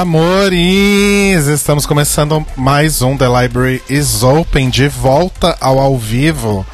[0.00, 1.46] Amores!
[1.46, 6.64] Estamos começando mais um The Library is Open, de volta ao ao vivo,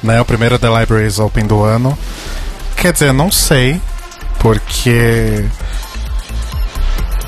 [0.00, 0.20] né?
[0.20, 1.98] O primeiro The Library is Open do ano.
[2.76, 3.80] Quer dizer, não sei,
[4.38, 5.44] porque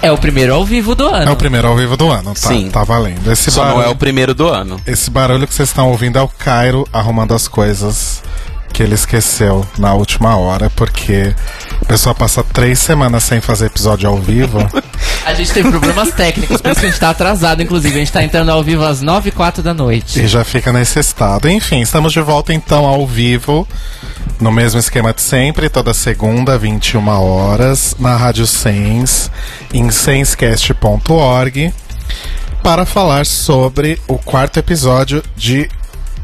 [0.00, 1.28] É o primeiro ao vivo do ano.
[1.28, 2.70] é o primeiro ao vivo do ano, tá, Sim.
[2.70, 3.28] tá valendo.
[3.30, 4.80] Esse Só não barulho, é o primeiro do ano.
[4.86, 8.22] esse barulho que vocês estão ouvindo é o Cairo arrumando as coisas
[8.72, 11.34] que ele esqueceu na última hora, porque
[11.80, 14.58] a pessoa passa três semanas sem fazer episódio ao vivo.
[15.24, 17.94] A gente teve problemas técnicos, por isso que a gente tá atrasado, inclusive.
[17.94, 20.20] A gente tá entrando ao vivo às 9 e 4 da noite.
[20.20, 21.50] E já fica nesse estado.
[21.50, 23.68] Enfim, estamos de volta então ao vivo,
[24.40, 29.30] no mesmo esquema de sempre, toda segunda, 21 horas, na Rádio Sens,
[29.72, 31.74] em senscast.org,
[32.62, 35.68] para falar sobre o quarto episódio de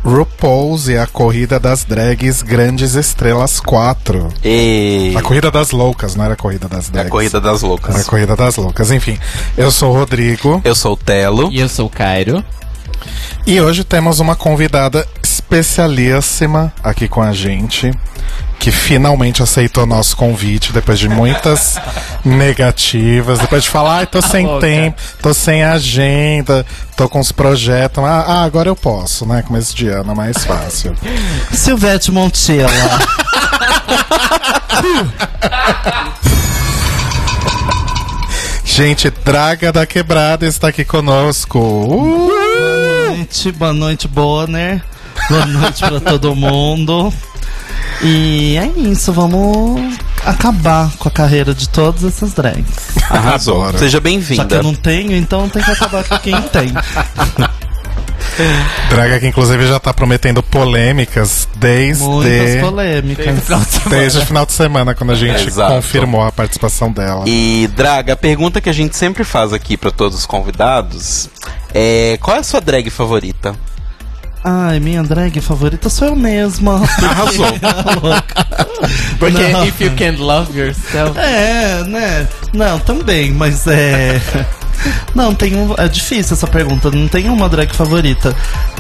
[0.05, 4.29] RuPaul's e a Corrida das Drags Grandes Estrelas 4.
[4.45, 7.11] E A Corrida das Loucas, não era a Corrida das a Drags.
[7.11, 8.07] corrida das Era a loucas.
[8.07, 8.91] Corrida das Loucas.
[8.91, 9.19] Enfim,
[9.57, 10.61] eu sou o Rodrigo.
[10.65, 11.51] Eu sou o Telo.
[11.51, 12.45] E eu sou o Cairo.
[13.47, 15.07] E hoje temos uma convidada
[15.55, 17.93] especialíssima aqui com a gente,
[18.59, 21.77] que finalmente aceitou nosso convite depois de muitas
[22.25, 24.67] negativas, depois de falar, ai, tô sem louca.
[24.67, 26.67] tempo, tô sem agenda,
[26.97, 28.03] tô com os projetos.
[28.03, 29.43] Ah, ah, agora eu posso, né?
[29.43, 30.93] Começo de ano é mais fácil.
[31.55, 32.99] Silvete Montella.
[38.65, 41.61] Gente, Draga da Quebrada está aqui conosco.
[41.61, 42.29] Uh!
[42.65, 44.95] boa noite, boa noite, Bonner.
[45.29, 47.13] Boa noite pra todo mundo.
[48.02, 52.75] E é isso, vamos acabar com a carreira de todas essas drags.
[53.08, 53.63] Arrasou.
[53.63, 53.79] Adoro.
[53.79, 54.57] Seja Já que bem-vinda.
[54.57, 56.73] eu não tenho, então tem que acabar com quem tem.
[58.89, 62.02] Draga que inclusive já tá prometendo polêmicas desde.
[62.02, 63.36] Muitas polêmicas.
[63.89, 65.73] Desde o final de semana, quando a gente Exato.
[65.73, 67.25] confirmou a participação dela.
[67.27, 71.29] E, Draga, a pergunta que a gente sempre faz aqui pra todos os convidados
[71.73, 73.55] é: qual é a sua drag favorita?
[74.45, 76.83] Ai, minha drag favorita sou eu mesma.
[77.03, 77.47] Arrasou.
[79.19, 79.65] Porque Não.
[79.65, 81.19] if you can't love yourself.
[81.19, 82.29] É, né?
[82.53, 84.21] Não, também, mas é.
[85.15, 85.75] Não, tem um.
[85.79, 86.91] É difícil essa pergunta.
[86.91, 88.37] Não tem uma drag favorita.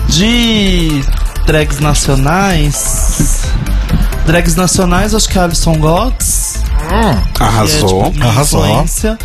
[0.08, 1.02] De
[1.46, 3.44] drags nacionais.
[4.26, 5.86] Drags nacionais, acho que é a Alison que
[7.40, 8.04] é, Arrasou.
[8.04, 8.66] tipo, minha Arrasou.
[8.66, 9.18] influência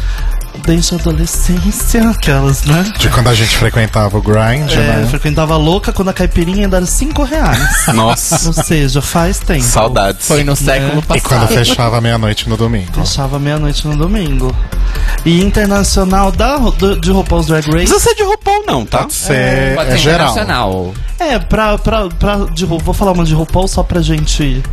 [0.66, 2.84] Desde a adolescência, aquelas, né?
[2.98, 5.08] De quando a gente frequentava o grind, É, né?
[5.10, 7.88] frequentava louca quando a caipirinha ainda era 5 reais.
[7.94, 8.48] Nossa.
[8.48, 9.64] Ou seja, faz tempo.
[9.64, 10.28] Saudades.
[10.28, 11.48] Foi no século E quando passado.
[11.54, 12.92] fechava meia-noite no domingo.
[12.94, 14.54] Fechava meia-noite no domingo.
[15.26, 17.86] E internacional da, do, de RuPaul's Drag Não Race.
[17.92, 19.00] precisa ser de RuPaul, não, tá?
[19.00, 20.32] Pode ser Pode é ser geral.
[20.32, 20.94] internacional.
[21.20, 24.64] É, pra, pra, pra de vou falar uma de RuPaul só pra gente,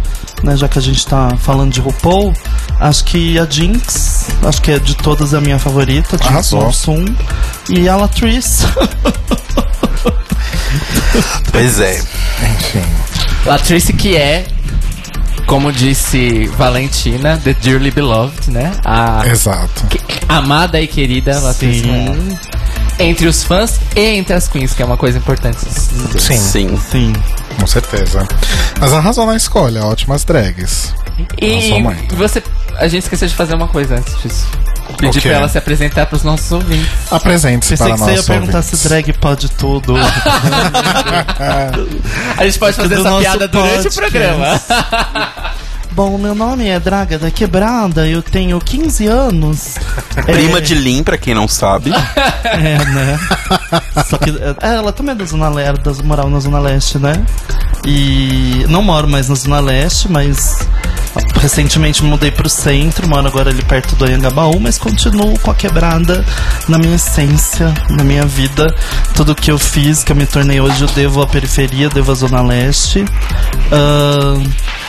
[0.44, 2.32] né, já que a gente tá falando de RuPaul,
[2.78, 6.62] acho que a Jinx, acho que é de todas a minha favorita, Arrasou.
[6.62, 7.04] Monsoon,
[7.68, 8.64] e a Latrice.
[11.50, 11.98] Pois é.
[11.98, 12.82] Enfim.
[13.44, 14.46] Latrice que é,
[15.46, 18.72] como disse Valentina, The Dearly Beloved, né?
[18.84, 19.86] A Exato.
[19.88, 21.84] que- amada e querida Latrice.
[22.98, 25.58] Entre os fãs e entre as queens, que é uma coisa importante.
[26.18, 26.78] Sim, Sim.
[26.90, 27.12] Sim.
[27.60, 28.26] com certeza.
[28.80, 30.94] Mas arrasou na escolha, ótimas drags.
[31.40, 31.72] E
[32.16, 32.42] você.
[32.78, 34.46] A gente esqueceu de fazer uma coisa antes disso.
[34.98, 35.28] Pedir O quê?
[35.28, 36.88] pra ela se apresentar pros nossos ouvintes.
[37.10, 38.26] Apresente-se Pensei para que você ia nós.
[38.26, 39.94] perguntar se drag pode tudo.
[42.38, 44.60] A gente pode fazer essa piada durante o programa.
[45.92, 49.76] Bom, meu nome é Draga da Quebrada, eu tenho 15 anos.
[50.26, 51.90] Prima É, de Lin, pra quem não sabe.
[52.44, 53.18] É, né?
[54.08, 57.14] Só que é, ela também é da Zona Leste, da, morava na Zona Leste, né?
[57.84, 60.58] E não moro mais na Zona Leste, mas
[61.40, 65.54] recentemente me mudei pro centro, moro agora ali perto do Anhangabaú, mas continuo com a
[65.54, 66.24] quebrada
[66.68, 68.74] na minha essência, na minha vida.
[69.14, 72.14] Tudo que eu fiz, que eu me tornei hoje, eu devo à periferia, devo à
[72.14, 73.04] Zona Leste.
[73.70, 74.44] Ahn,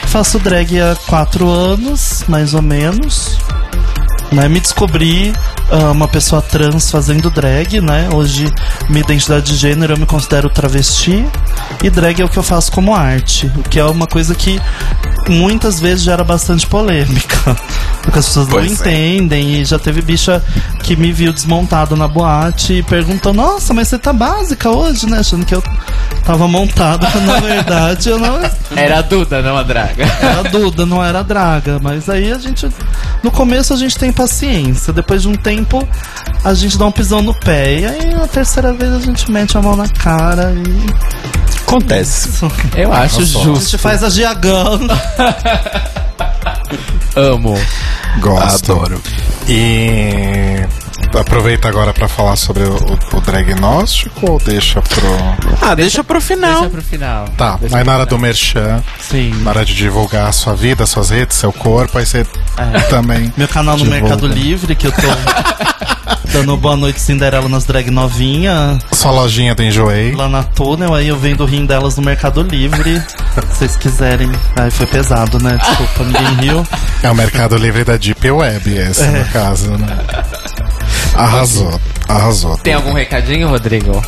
[0.06, 3.38] faço drag há quatro anos, mais ou menos.
[4.30, 4.46] Né?
[4.48, 5.32] Me descobri
[5.70, 8.08] ah, uma pessoa trans fazendo drag, né?
[8.12, 8.46] Hoje,
[8.88, 11.24] minha identidade de gênero, eu me considero travesti.
[11.82, 13.50] E drag é o que eu faço como arte.
[13.56, 14.60] O que é uma coisa que
[15.28, 17.56] muitas vezes gera bastante polêmica.
[18.02, 18.90] Porque as pessoas Pois não é.
[18.90, 19.60] entendem.
[19.60, 20.42] E já teve bicha
[20.82, 25.18] que me viu desmontado na boate e perguntou: Nossa, mas você tá básica hoje, né?
[25.18, 25.62] Achando que eu
[26.24, 27.06] tava montada.
[27.10, 28.38] quando, Na verdade, eu não.
[28.76, 30.04] Era a Duda, não a Draga.
[30.04, 31.78] Era Duda, não era Draga.
[31.82, 32.68] Mas aí a gente.
[33.22, 34.92] No começo a gente tem paciência.
[34.92, 35.86] Depois de um tempo
[36.44, 37.78] a gente dá um pisão no pé.
[37.78, 41.62] E aí na terceira vez a gente mete a mão na cara e.
[41.62, 42.28] Acontece.
[42.76, 43.78] Eu acho A gente justo.
[43.78, 44.80] faz a Giagão.
[47.16, 47.54] Amo.
[48.20, 48.72] Gosto.
[48.72, 49.00] Adoro.
[49.48, 50.66] E
[51.18, 55.08] aproveita agora pra falar sobre o, o, o diagnóstico ou deixa pro.
[55.62, 56.60] Ah, deixa pro final.
[56.62, 57.28] Deixa pro final.
[57.36, 59.30] Tá, Deixa aí na hora do merchan, Sim.
[59.42, 62.26] na hora de divulgar a sua vida, suas redes, seu corpo, aí você
[62.90, 63.32] também.
[63.36, 64.00] Meu canal no divulga.
[64.02, 65.02] Mercado Livre, que eu tô
[66.32, 68.78] dando boa noite Cinderela nas drag novinha.
[68.92, 70.14] Sua lojinha do Enjoei.
[70.14, 73.00] Lá na Túnel, aí eu vendo o rim delas no Mercado Livre.
[73.50, 74.30] Se vocês quiserem.
[74.56, 75.58] Ai, foi pesado, né?
[75.58, 76.66] Desculpa, ninguém riu.
[77.02, 79.98] É o Mercado Livre da Deep Web, esse no caso, né?
[81.14, 82.56] Arrasou, arrasou.
[82.58, 84.00] Tem algum recadinho, Rodrigo?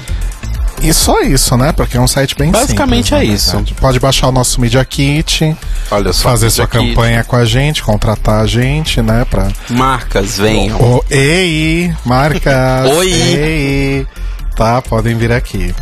[0.83, 1.73] E só isso, né?
[1.73, 3.51] Porque é um site bem Basicamente simples, é na isso.
[3.53, 3.75] verdade.
[3.75, 5.57] Pode baixar o nosso Media Kit,
[5.91, 6.23] Olha só.
[6.31, 6.77] fazer sua aqui.
[6.79, 9.25] campanha com a gente, contratar a gente, né?
[9.29, 9.49] Pra...
[9.71, 10.79] Marcas, venham.
[10.81, 12.91] O, ei, marcas!
[12.99, 13.11] Oi.
[13.13, 14.07] Ei,
[14.55, 14.81] tá?
[14.83, 15.75] Podem vir aqui.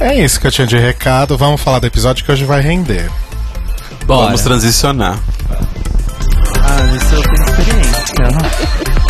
[0.00, 1.36] É isso que eu tinha de recado.
[1.36, 3.10] Vamos falar do episódio que hoje vai render.
[4.06, 4.26] Bora.
[4.26, 5.18] Vamos transicionar.
[5.50, 8.50] Ah, isso eu tenho experiência, né?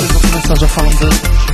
[0.00, 1.47] Eu vou começar já falando.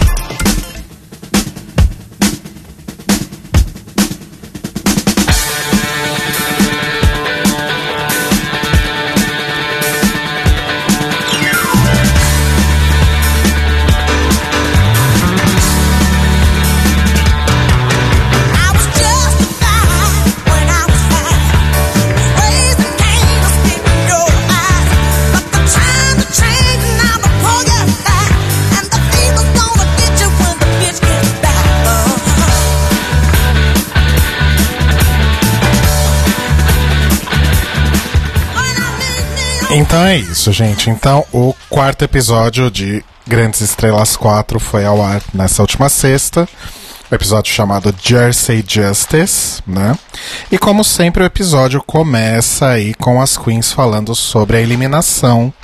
[39.95, 40.91] Então é isso, gente.
[40.91, 46.49] Então, o quarto episódio de Grandes Estrelas 4 foi ao ar nessa última sexta.
[47.09, 49.97] O episódio chamado Jersey Justice, né?
[50.51, 55.55] E como sempre, o episódio começa aí com as queens falando sobre a eliminação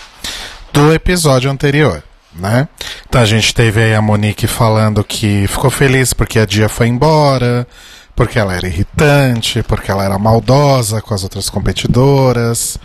[0.72, 2.00] do episódio anterior,
[2.32, 2.68] né?
[3.08, 6.86] Então a gente teve aí a Monique falando que ficou feliz porque a Dia foi
[6.86, 7.66] embora,
[8.14, 12.78] porque ela era irritante, porque ela era maldosa com as outras competidoras.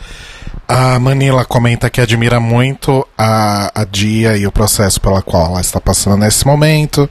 [0.68, 5.62] A Manila comenta que admira muito a, a Dia e o processo pela qual ela
[5.62, 7.08] está passando nesse momento,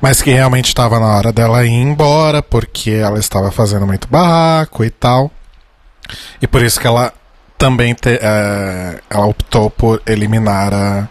[0.00, 4.84] mas que realmente estava na hora dela ir embora porque ela estava fazendo muito barraco
[4.84, 5.30] e tal.
[6.42, 7.12] E por isso que ela
[7.56, 11.08] também te- eh, ela optou por eliminar a,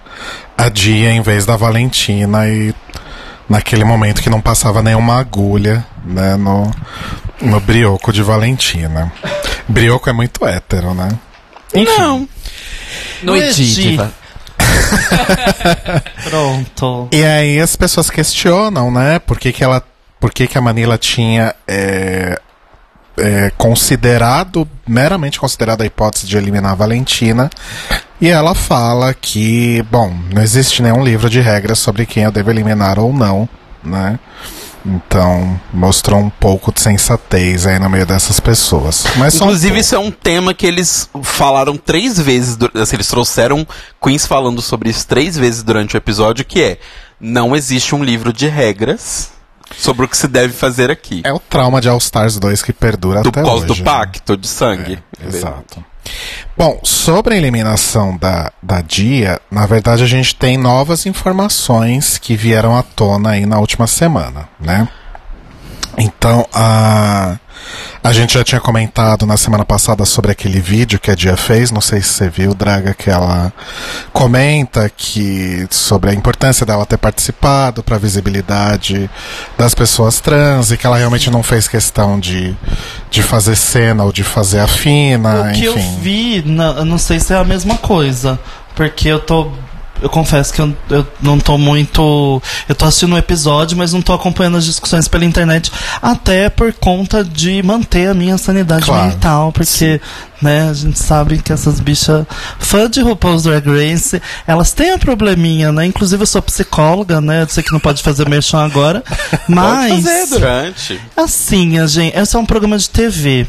[0.57, 2.75] a Dia em vez da Valentina e
[3.49, 6.69] naquele momento que não passava nenhuma agulha né, no,
[7.41, 9.11] no brioco de Valentina.
[9.67, 11.09] Brioco é muito hétero, né?
[11.73, 12.27] Não.
[13.23, 13.73] Noite, Noite.
[13.73, 14.13] diva.
[16.23, 17.07] Pronto.
[17.11, 19.19] E aí as pessoas questionam, né?
[19.19, 19.83] Por que, que ela.
[20.19, 22.39] Por que, que a Manila tinha é,
[23.17, 27.49] é, considerado, meramente considerado a hipótese de eliminar a Valentina.
[28.19, 32.51] E ela fala que, bom, não existe nenhum livro de regras sobre quem eu devo
[32.51, 33.49] eliminar ou não,
[33.83, 34.19] né?
[34.85, 39.05] Então, mostrou um pouco de sensatez aí no meio dessas pessoas.
[39.17, 39.81] Mas um Inclusive, pouco.
[39.81, 42.57] isso é um tema que eles falaram três vezes.
[42.75, 43.65] Assim, eles trouxeram
[44.01, 46.79] Queens falando sobre isso três vezes durante o episódio, que é
[47.19, 49.29] não existe um livro de regras
[49.77, 51.21] sobre o que se deve fazer aqui.
[51.23, 53.67] É o trauma de All Stars 2 que perdura do até causa hoje.
[53.67, 53.83] do né?
[53.83, 54.99] pacto de sangue.
[55.21, 55.85] É, exato.
[56.57, 62.35] Bom, sobre a eliminação da, da Dia, na verdade a gente tem novas informações que
[62.35, 64.87] vieram à tona aí na última semana, né?
[65.97, 67.37] Então, a,
[68.03, 71.69] A gente já tinha comentado na semana passada sobre aquele vídeo que a Dia fez,
[71.71, 73.53] não sei se você viu, Draga, que ela
[74.11, 79.09] comenta que sobre a importância dela ter participado para a visibilidade
[79.57, 82.55] das pessoas trans e que ela realmente não fez questão de,
[83.09, 85.99] de fazer cena ou de fazer a fina, O que eu enfim.
[86.01, 88.39] vi, na- eu não sei se é a mesma coisa.
[88.75, 89.51] Porque eu tô.
[90.01, 92.41] Eu confesso que eu, eu não tô muito.
[92.67, 95.71] Eu tô assistindo um episódio, mas não tô acompanhando as discussões pela internet.
[96.01, 99.09] Até por conta de manter a minha sanidade Claro.
[99.09, 99.51] mental.
[99.51, 100.01] Porque,
[100.41, 102.25] né, a gente sabe que essas bichas
[102.59, 105.85] fã de RuPaul's Drag Race, elas têm um probleminha, né?
[105.85, 107.43] Inclusive eu sou psicóloga, né?
[107.43, 109.03] Eu sei que não pode fazer merchan agora.
[109.47, 109.91] Mas.
[109.91, 111.01] Pode fazer durante.
[111.15, 113.45] Assim, a gente, esse é um programa de TV.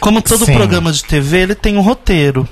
[0.00, 0.54] Como todo Sim.
[0.54, 2.48] programa de TV, ele tem um roteiro.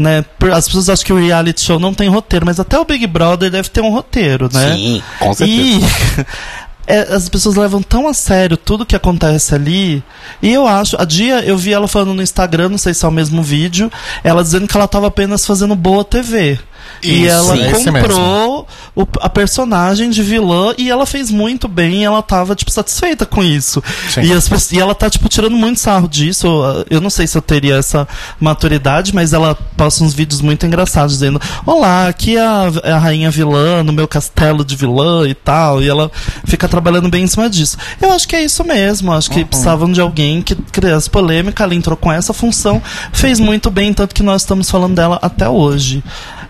[0.00, 0.24] Né?
[0.52, 3.50] As pessoas acham que o reality show não tem roteiro, mas até o Big Brother
[3.50, 4.74] deve ter um roteiro, né?
[4.74, 5.60] Sim, com certeza.
[5.62, 6.26] E
[6.90, 10.02] é, as pessoas levam tão a sério tudo que acontece ali.
[10.42, 13.08] E eu acho, a dia eu vi ela falando no Instagram, não sei se é
[13.08, 13.90] o mesmo vídeo,
[14.24, 16.58] ela dizendo que ela estava apenas fazendo boa TV.
[17.02, 18.66] e Isso, ela esse comprou
[18.96, 23.24] o- a personagem de vilã e ela fez muito bem e ela tava, tipo, satisfeita
[23.24, 23.82] com isso.
[24.22, 26.46] E, as e ela tá, tipo, tirando muito sarro disso.
[26.46, 28.06] Eu- Eu não sei se eu teria essa
[28.40, 32.98] maturidade, mas ela posta uns vídeos muito engraçados dizendo: Olá, aqui é a, é a
[32.98, 35.82] rainha vilã no meu castelo de vilã e tal.
[35.82, 36.10] E ela
[36.44, 37.76] fica trabalhando bem em cima disso.
[38.00, 39.12] Eu acho que é isso mesmo.
[39.12, 41.62] Acho que precisavam de alguém que criasse polêmica.
[41.62, 42.82] Ela entrou com essa função,
[43.12, 46.02] fez muito bem, tanto que nós estamos falando dela até hoje.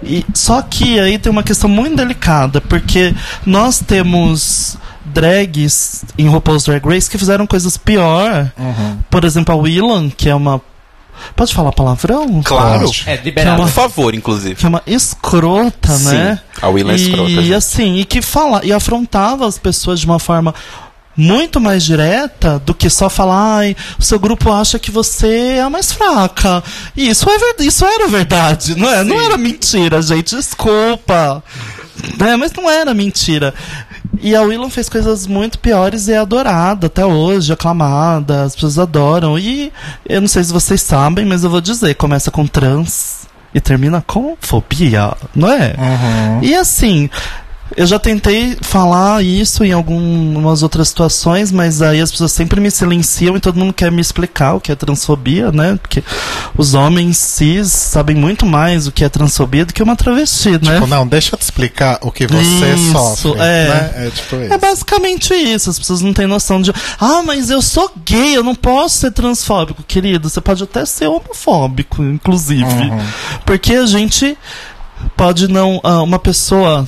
[0.02, 6.64] E, só que aí tem uma questão muito delicada, porque nós temos drags em RuPaul's
[6.64, 8.50] Drag Race que fizeram coisas pior.
[9.10, 10.60] Por exemplo, a Willan, que é uma.
[11.36, 12.42] Pode falar palavrão?
[12.42, 12.86] Claro.
[12.86, 13.04] Pode.
[13.06, 13.62] É liberado.
[13.62, 14.54] Por favor, inclusive.
[14.54, 16.40] Que é uma escrota, Sim, né?
[16.60, 17.54] a Willan é escrota, E gente.
[17.54, 20.54] assim, e que fala, e afrontava as pessoas de uma forma
[21.16, 25.60] muito mais direta do que só falar, ai, o seu grupo acha que você é
[25.60, 26.62] a mais fraca.
[26.96, 29.04] E isso, é ver- isso era verdade, não é?
[29.04, 31.42] Não era mentira, gente, desculpa.
[32.18, 32.36] Né?
[32.36, 33.52] Mas não era mentira.
[34.20, 38.78] E a Willan fez coisas muito piores e é adorada até hoje, aclamada, as pessoas
[38.78, 39.38] adoram.
[39.38, 39.72] E
[40.08, 44.02] eu não sei se vocês sabem, mas eu vou dizer, começa com trans e termina
[44.06, 45.74] com fobia, não é?
[45.78, 46.42] Uhum.
[46.42, 47.08] E assim,
[47.76, 52.70] eu já tentei falar isso em algumas outras situações, mas aí as pessoas sempre me
[52.70, 55.78] silenciam e todo mundo quer me explicar o que é transfobia, né?
[55.80, 56.02] Porque
[56.56, 60.58] os homens cis sabem muito mais o que é transfobia do que uma travesti, né?
[60.58, 63.40] Tipo, não, deixa eu te explicar o que você Isso, sofre.
[63.40, 63.68] é.
[63.68, 63.92] Né?
[64.06, 64.52] É tipo isso.
[64.52, 65.70] É basicamente isso.
[65.70, 66.72] As pessoas não têm noção de.
[66.98, 70.28] Ah, mas eu sou gay, eu não posso ser transfóbico, querido.
[70.28, 72.64] Você pode até ser homofóbico, inclusive.
[73.44, 74.36] Porque a gente
[75.16, 75.80] pode não.
[75.82, 76.86] ah, uma pessoa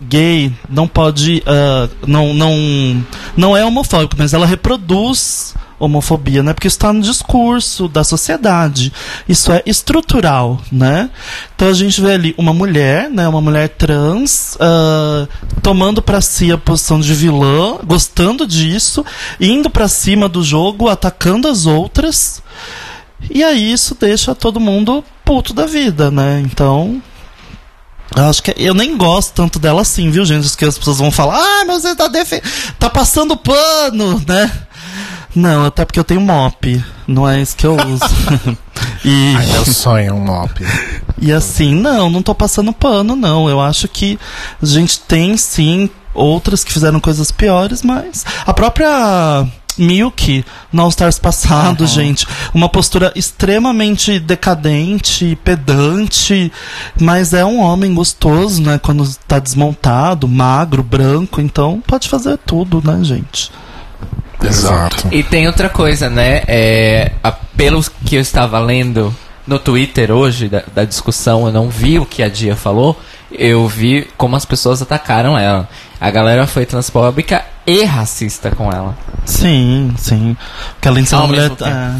[0.00, 1.42] gay não pode.
[1.46, 3.04] ah, não, não,
[3.36, 6.52] não é homofóbico, mas ela reproduz homofobia, né?
[6.52, 8.92] Porque está no discurso da sociedade.
[9.28, 11.10] Isso é estrutural, né?
[11.54, 13.28] Então a gente vê ali uma mulher, né?
[13.28, 15.28] Uma mulher trans ah,
[15.62, 19.04] tomando para si a posição de vilã, gostando disso,
[19.40, 22.42] indo para cima do jogo, atacando as outras.
[23.30, 26.42] E aí isso deixa todo mundo puto da vida, né?
[26.44, 27.02] Então,
[28.16, 30.56] eu acho que eu nem gosto tanto dela assim, viu, gente?
[30.56, 32.42] Que as pessoas vão falar, ah, mas você tá, defe
[32.78, 34.50] tá passando pano, né?
[35.34, 38.04] Não, até porque eu tenho mop, não é isso que eu uso.
[39.04, 40.64] e, Ai, meu sonho é um mop.
[41.20, 43.50] e assim, não, não tô passando pano, não.
[43.50, 44.18] Eu acho que
[44.62, 49.46] a gente tem sim outras que fizeram coisas piores, mas a própria
[49.78, 56.52] Milk no All Stars passado, gente, uma postura extremamente decadente, pedante,
[57.00, 58.78] mas é um homem gostoso, né?
[58.82, 63.50] Quando tá desmontado, magro, branco, então pode fazer tudo, né, gente?
[64.42, 65.08] Exato.
[65.10, 66.42] E tem outra coisa, né?
[66.46, 69.14] É, a- pelo que eu estava lendo
[69.46, 73.00] no Twitter hoje, da, da discussão, eu não vi o que a Dia falou,
[73.32, 75.68] eu vi como as pessoas atacaram ela.
[76.00, 78.96] A galera foi transfóbica e racista com ela.
[79.24, 80.36] Sim, sim.
[80.74, 81.50] Porque além de ser uma mulher.
[81.50, 81.96] é.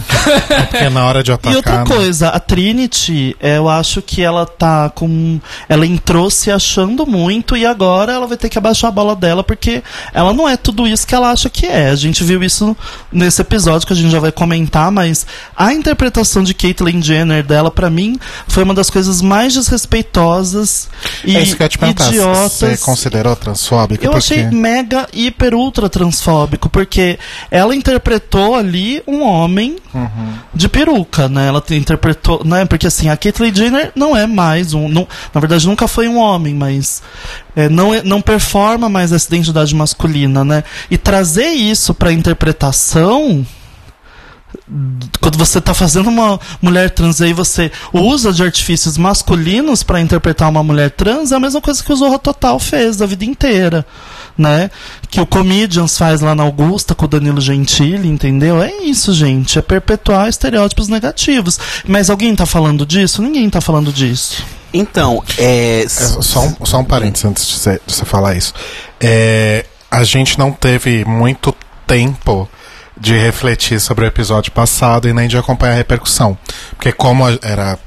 [0.57, 1.53] É porque na hora de atacar.
[1.53, 1.85] E outra né?
[1.87, 5.41] coisa, a Trinity, é, eu acho que ela tá com.
[5.69, 9.43] Ela entrou se achando muito e agora ela vai ter que abaixar a bola dela
[9.43, 9.83] porque
[10.13, 11.91] ela não é tudo isso que ela acha que é.
[11.91, 12.77] A gente viu isso
[13.13, 17.71] nesse episódio que a gente já vai comentar, mas a interpretação de Caitlyn Jenner dela,
[17.71, 20.89] pra mim, foi uma das coisas mais desrespeitosas
[21.25, 22.53] e é isso que eu te idiotas.
[22.53, 24.05] Você considerou transfóbica?
[24.05, 27.19] Eu Porque- achei mega, hiper, ultra transfóbico, porque
[27.51, 29.77] ela interpretou ali um homem
[30.55, 31.49] de peruca, né?
[31.49, 32.65] Ela te- interpretou, né?
[32.67, 36.19] Porque assim, a Caitlyn Jenner não é mais um, não, na verdade nunca foi um
[36.19, 37.03] homem, mas
[37.57, 40.63] é, não, é- não performa mais essa identidade masculina, né?
[40.91, 43.45] E trazer isso pra interpretação
[45.21, 50.01] quando você tá fazendo uma mulher trans e aí você usa de artifícios masculinos pra
[50.01, 53.25] interpretar uma mulher trans, é a mesma coisa que o Zorra Total fez a vida
[53.25, 53.87] inteira,
[54.37, 54.69] né?
[55.09, 58.61] Que o Comedians faz lá na Augusta com o Danilo Gentili, entendeu?
[58.61, 61.61] É isso, gente, é perpetuar estereótipos negativos.
[61.87, 63.23] Mas alguém tá falando disso?
[63.23, 64.45] Ninguém tá falando disso.
[64.75, 65.85] Então, é.
[65.85, 68.53] É, só, um, só um parênteses antes de você, de você falar isso.
[69.01, 71.55] É, a gente não teve muito
[71.87, 72.49] tempo
[72.97, 76.37] de refletir sobre o episódio passado e nem de acompanhar a repercussão.
[76.71, 77.79] Porque como era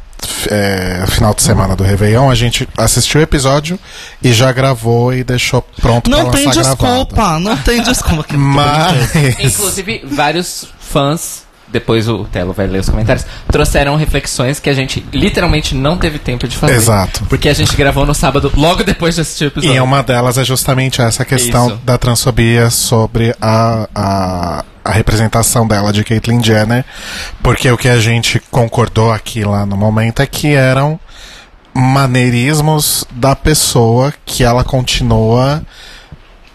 [0.49, 3.79] é, final de semana do Réveillon, a gente assistiu o episódio
[4.21, 7.05] e já gravou e deixou pronto Não pra tem lançar gravado.
[7.05, 8.33] desculpa, não tem desculpa.
[8.37, 9.15] Mas...
[9.39, 15.05] Inclusive, vários fãs, depois o Telo vai ler os comentários, trouxeram reflexões que a gente
[15.13, 16.75] literalmente não teve tempo de fazer.
[16.75, 17.25] Exato.
[17.25, 19.75] Porque a gente gravou no sábado, logo depois de assistir o episódio.
[19.75, 21.77] E uma delas é justamente essa questão Isso.
[21.83, 26.85] da transfobia sobre a, a, a representação dela de Caitlyn Jenner,
[27.43, 30.99] porque o que a gente concordou aqui lá no momento é que eram
[31.73, 35.63] maneirismos da pessoa que ela continua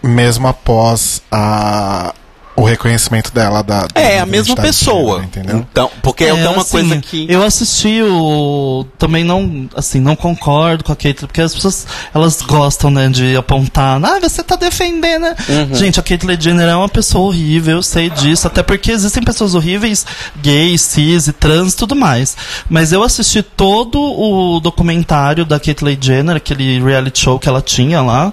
[0.03, 2.13] mesmo após a,
[2.55, 5.19] o reconhecimento dela da, da É a mesma pessoa.
[5.19, 5.65] gênero, entendeu?
[5.69, 7.25] Então, porque é, uma assim, coisa que.
[7.29, 8.85] Eu assisti o.
[8.97, 9.67] Também não.
[9.75, 14.03] Assim, não concordo com a Kate, porque as pessoas elas gostam, né, de apontar.
[14.03, 15.35] Ah, você tá defendendo, né?
[15.49, 15.75] Uhum.
[15.75, 18.47] Gente, a Caitlyn Jenner é uma pessoa horrível, eu sei disso.
[18.47, 20.05] Até porque existem pessoas horríveis,
[20.41, 22.37] gays, cis e trans e tudo mais.
[22.69, 28.01] Mas eu assisti todo o documentário da Caitlyn Jenner, aquele reality show que ela tinha
[28.01, 28.31] lá.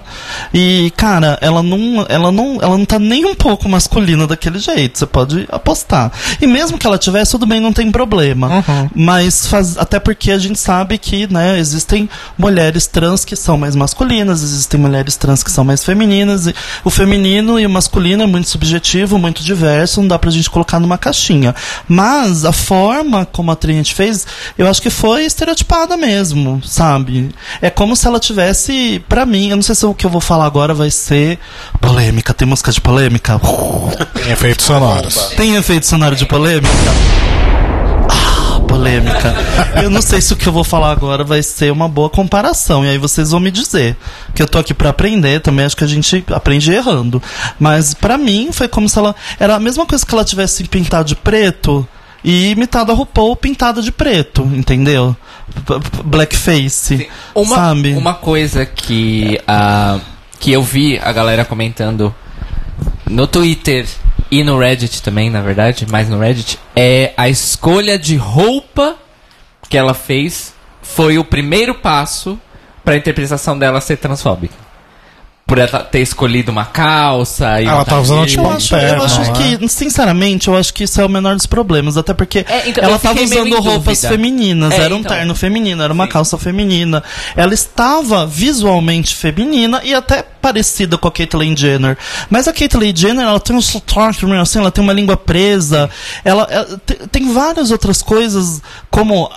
[0.53, 4.99] E, cara, ela não, ela não, ela não tá nem um pouco masculina daquele jeito.
[4.99, 6.11] Você pode apostar.
[6.41, 8.63] E mesmo que ela tivesse, tudo bem, não tem problema.
[8.95, 13.75] Mas faz, até porque a gente sabe que, né, existem mulheres trans que são mais
[13.75, 16.47] masculinas, existem mulheres trans que são mais femininas.
[16.47, 20.49] E o feminino e o masculino é muito subjetivo, muito diverso, não dá pra gente
[20.49, 21.55] colocar numa caixinha.
[21.87, 24.25] Mas a forma como a Trinity fez,
[24.57, 27.29] eu acho que foi estereotipada mesmo, sabe?
[27.61, 30.21] É como se ela tivesse, pra mim, eu não sei se o que eu vou
[30.21, 31.39] falar agora vai ser
[31.79, 32.33] polêmica.
[32.33, 33.39] Tem música de polêmica?
[34.05, 35.15] Tem efeitos sonoros.
[35.35, 36.69] Tem efeito sonoro de polêmica?
[38.09, 39.33] Ah, polêmica.
[39.81, 42.85] Eu não sei se o que eu vou falar agora vai ser uma boa comparação.
[42.85, 43.95] E aí vocês vão me dizer.
[44.33, 47.21] Que eu tô aqui pra aprender, também acho que a gente aprende errando.
[47.59, 49.15] Mas pra mim foi como se ela.
[49.39, 51.87] Era a mesma coisa que ela tivesse pintado de preto
[52.23, 55.15] e imitado a RuPaul pintada de preto, entendeu?
[56.05, 57.09] Blackface.
[57.35, 57.93] Uma, sabe?
[57.93, 59.99] uma coisa que, ah,
[60.39, 62.15] que eu vi a galera comentando
[63.09, 63.85] no Twitter
[64.31, 68.95] e no Reddit também, na verdade, mais no Reddit, é a escolha de roupa
[69.69, 72.39] que ela fez foi o primeiro passo
[72.83, 74.62] para a interpretação dela ser transfóbica.
[75.45, 79.03] Por ela ter escolhido uma calça e Ela tá usando, tipo, Eu um acho, eu
[79.03, 79.57] acho né?
[79.59, 81.97] que, sinceramente, eu acho que isso é o menor dos problemas.
[81.97, 84.07] Até porque É, então, ela meio usando roupas dúvida.
[84.07, 84.71] femininas.
[84.73, 85.11] É, era um então.
[85.15, 86.11] terno feminino, era uma Sim.
[86.11, 87.03] calça feminina.
[87.35, 91.97] Ela estava visualmente feminina e até parecida com a Caitlyn Jenner.
[92.29, 95.89] Mas a Caitlyn Jenner, ela tem um sotaque assim, ela tem uma língua presa.
[96.23, 99.29] Ela, ela te- tem várias outras coisas, como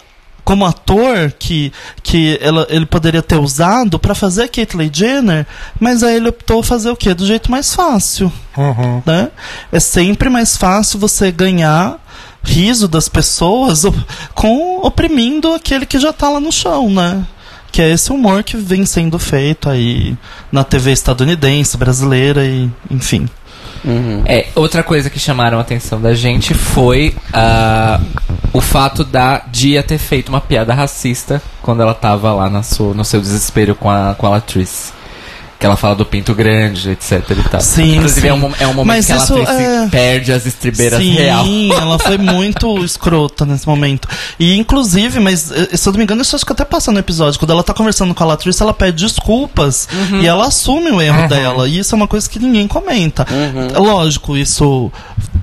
[0.47, 1.73] como ator que,
[2.05, 5.45] que ela, ele poderia ter usado pra fazer a Caitlyn Jenner,
[5.81, 7.13] mas aí ele optou fazer o quê?
[7.13, 9.03] Do jeito mais fácil Uhum.
[9.05, 9.29] né?
[9.73, 11.99] É sempre mais fácil você ganhar
[12.45, 13.83] riso das pessoas
[14.37, 17.27] com oprimindo aquele que já tá lá no chão, né?
[17.73, 20.17] Que é esse humor que vem sendo feito aí
[20.53, 23.29] na TV estadunidense, brasileira e enfim.
[24.27, 28.01] É, outra coisa que chamaram a atenção da gente foi ah,
[28.53, 32.95] o fato da Dia ter feito uma piada racista quando ela tava lá na sua,
[32.95, 34.96] no seu desespero com a, com a Latrice.
[35.59, 37.61] Que ela fala do pinto grande, etc e tal.
[37.61, 38.29] Sim, Inclusive sim.
[38.29, 41.01] É, um, mo- é um momento Mas que a isso Latrice é- perde as estribeiras
[41.01, 41.47] Sim, real.
[41.81, 44.07] ela foi muito escrota nesse momento.
[44.39, 46.99] E inclusive, mas eh, se eu não me engano, isso acho que até passa no
[46.99, 47.39] episódio.
[47.39, 49.89] Quando ela tá conversando com a Latrice, ela pede desculpas
[50.21, 51.67] e ela assume o erro dela.
[51.69, 53.27] E isso é uma coisa que ninguém comenta.
[53.77, 54.91] Lógico, isso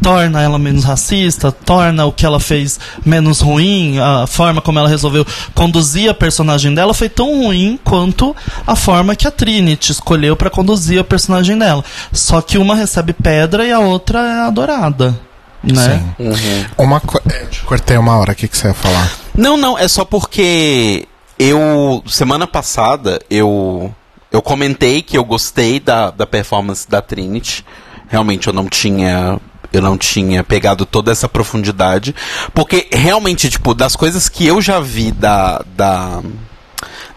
[0.02, 4.90] torna ela menos racista, torna o que ela fez menos ruim, a forma como ela
[4.90, 8.36] resolveu conduzir a personagem dela foi tão ruim quanto
[8.68, 11.84] a forma que a Trinity escolheu pra conduzir a personagem dela.
[12.12, 15.18] Só que uma recebe pedra e a outra é adorada.
[15.64, 16.04] Né?
[16.20, 16.66] Sim.
[16.78, 17.22] Uma co...
[17.30, 19.10] é, te cortei uma hora, o que, que você ia falar?
[19.34, 21.08] Não, não, é só porque
[21.40, 23.96] eu, semana passada, eu,
[24.30, 27.66] eu comentei que eu gostei da, da performance da Trinity.
[28.10, 29.40] Realmente eu não tinha.
[29.72, 32.14] Eu não tinha pegado toda essa profundidade.
[32.54, 35.64] Porque realmente, tipo, das coisas que eu já vi da.
[35.76, 36.22] da.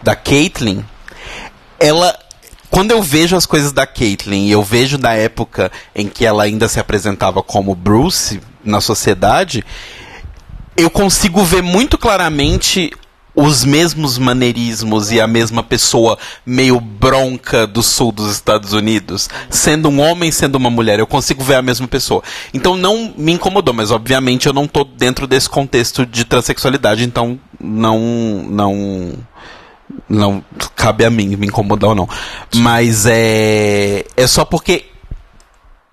[0.01, 0.83] da Caitlyn,
[1.79, 2.17] ela
[2.69, 6.43] quando eu vejo as coisas da Caitlyn e eu vejo da época em que ela
[6.43, 9.63] ainda se apresentava como Bruce na sociedade,
[10.75, 12.91] eu consigo ver muito claramente
[13.37, 19.89] os mesmos maneirismos e a mesma pessoa meio bronca do sul dos Estados Unidos, sendo
[19.89, 22.23] um homem, sendo uma mulher, eu consigo ver a mesma pessoa.
[22.51, 27.39] Então não me incomodou, mas obviamente eu não tô dentro desse contexto de transexualidade, então
[27.59, 27.99] não
[28.49, 29.13] não
[30.07, 30.43] não
[30.75, 32.09] cabe a mim me incomodar ou não.
[32.55, 34.85] Mas é é só porque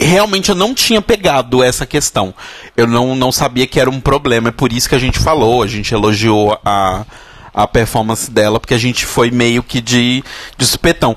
[0.01, 2.35] realmente eu não tinha pegado essa questão.
[2.77, 4.49] Eu não, não sabia que era um problema.
[4.49, 7.05] É por isso que a gente falou, a gente elogiou a,
[7.53, 10.23] a performance dela, porque a gente foi meio que de,
[10.57, 11.17] de supetão.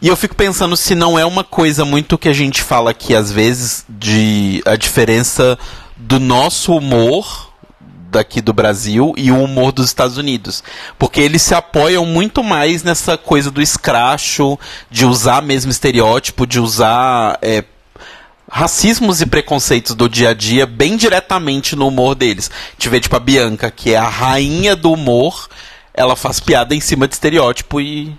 [0.00, 3.14] E eu fico pensando se não é uma coisa muito que a gente fala aqui,
[3.14, 5.58] às vezes, de a diferença
[5.96, 7.53] do nosso humor
[8.14, 10.62] daqui do Brasil e o humor dos Estados Unidos.
[10.98, 14.58] Porque eles se apoiam muito mais nessa coisa do escracho,
[14.90, 17.64] de usar mesmo estereótipo, de usar é,
[18.50, 22.50] racismos e preconceitos do dia a dia bem diretamente no humor deles.
[22.50, 25.48] A gente vê, tipo, a Bianca, que é a rainha do humor,
[25.92, 28.14] ela faz piada em cima de estereótipo e.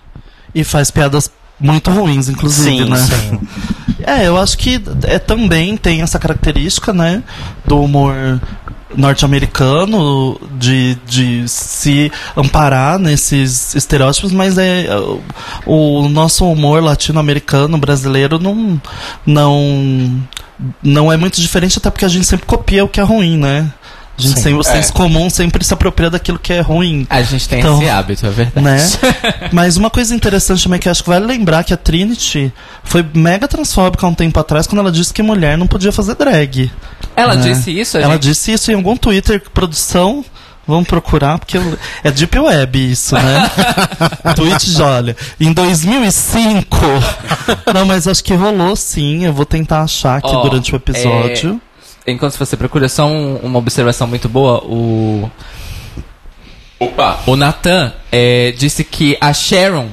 [0.54, 1.30] E faz piadas
[1.60, 2.98] muito ruins, inclusive, Sim, né?
[2.98, 3.40] sim.
[4.06, 7.24] É, eu acho que é, também tem essa característica, né?
[7.66, 8.14] Do humor
[8.96, 14.88] norte-americano de, de se amparar nesses estereótipos, mas é
[15.66, 18.82] o, nosso humor latino-americano brasileiro não
[19.26, 20.24] não
[20.82, 23.72] não é muito diferente até porque a gente sempre copia o que é ruim, né?
[24.18, 24.42] A gente Sim.
[24.44, 24.94] sempre, o senso É.
[24.94, 27.06] comum sempre se apropria daquilo que é ruim.
[27.10, 28.66] A gente tem Então, esse hábito, é verdade.
[28.66, 28.78] né?
[29.52, 32.52] Mas uma coisa interessante também que eu acho que vale lembrar que a Trinity
[32.84, 36.16] foi mega transfóbica há um tempo atrás quando ela disse que mulher não podia fazer
[36.16, 36.72] drag.
[37.16, 37.42] Ela né?
[37.54, 38.24] disse isso, a Ela gente...
[38.24, 40.24] disse isso em algum Twitter, produção.
[40.68, 43.52] Vamos procurar, porque eu- é Deep Web isso, né?
[44.36, 46.76] Tweet de, olha, em 2005.
[47.74, 49.26] Não, mas acho que rolou sim.
[49.26, 51.62] Eu vou tentar achar aqui Ó, durante o episódio.
[52.08, 54.64] Enquanto você procura, só um- uma observação muito boa.
[54.64, 55.30] O.
[56.80, 57.20] Opa!
[57.26, 59.90] O Nathan é, disse que a Sharon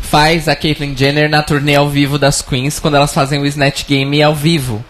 [0.00, 3.84] faz a Caitlyn Jenner na turnê ao vivo das Queens quando elas fazem o Snatch
[3.86, 4.84] Game ao vivo.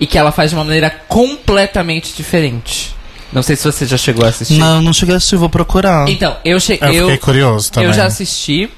[0.00, 2.94] E que ela faz de uma maneira completamente diferente.
[3.32, 4.56] Não sei se você já chegou a assistir.
[4.56, 6.08] Não, não cheguei a assistir, vou procurar.
[6.08, 6.88] Então, eu cheguei.
[6.98, 7.88] Eu fiquei curioso também.
[7.88, 8.70] Eu já assisti.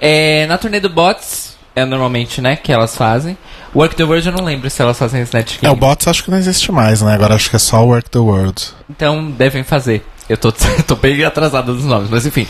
[0.00, 3.36] É, na turnê do Bots, é normalmente, né, que elas fazem.
[3.74, 5.74] Work the World eu não lembro se elas fazem Snatch É, Game.
[5.74, 7.14] o Bots acho que não existe mais, né?
[7.14, 8.62] Agora acho que é só Work the World.
[8.90, 10.04] Então devem fazer.
[10.28, 10.52] Eu tô,
[10.86, 12.46] tô bem atrasado dos nomes, mas enfim.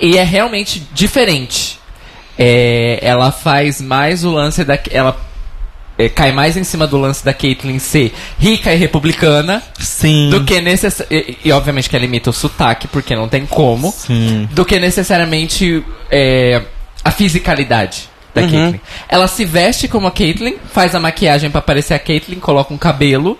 [0.00, 1.78] E é realmente diferente.
[2.36, 4.76] É, ela faz mais o lance da.
[4.90, 5.16] Ela
[5.96, 10.28] é, cai mais em cima do lance da Caitlyn ser rica e republicana Sim.
[10.30, 11.04] do que necess...
[11.08, 13.92] e, e obviamente que ela imita o sotaque, porque não tem como.
[13.92, 14.48] Sim.
[14.50, 16.62] Do que necessariamente é,
[17.04, 18.50] a fisicalidade da Uhum.
[18.50, 18.80] Caitlyn.
[19.08, 22.78] Ela se veste como a Caitlyn, faz a maquiagem pra parecer a Caitlyn, coloca um
[22.78, 23.38] cabelo,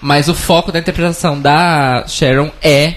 [0.00, 2.94] mas o foco da interpretação da Sharon é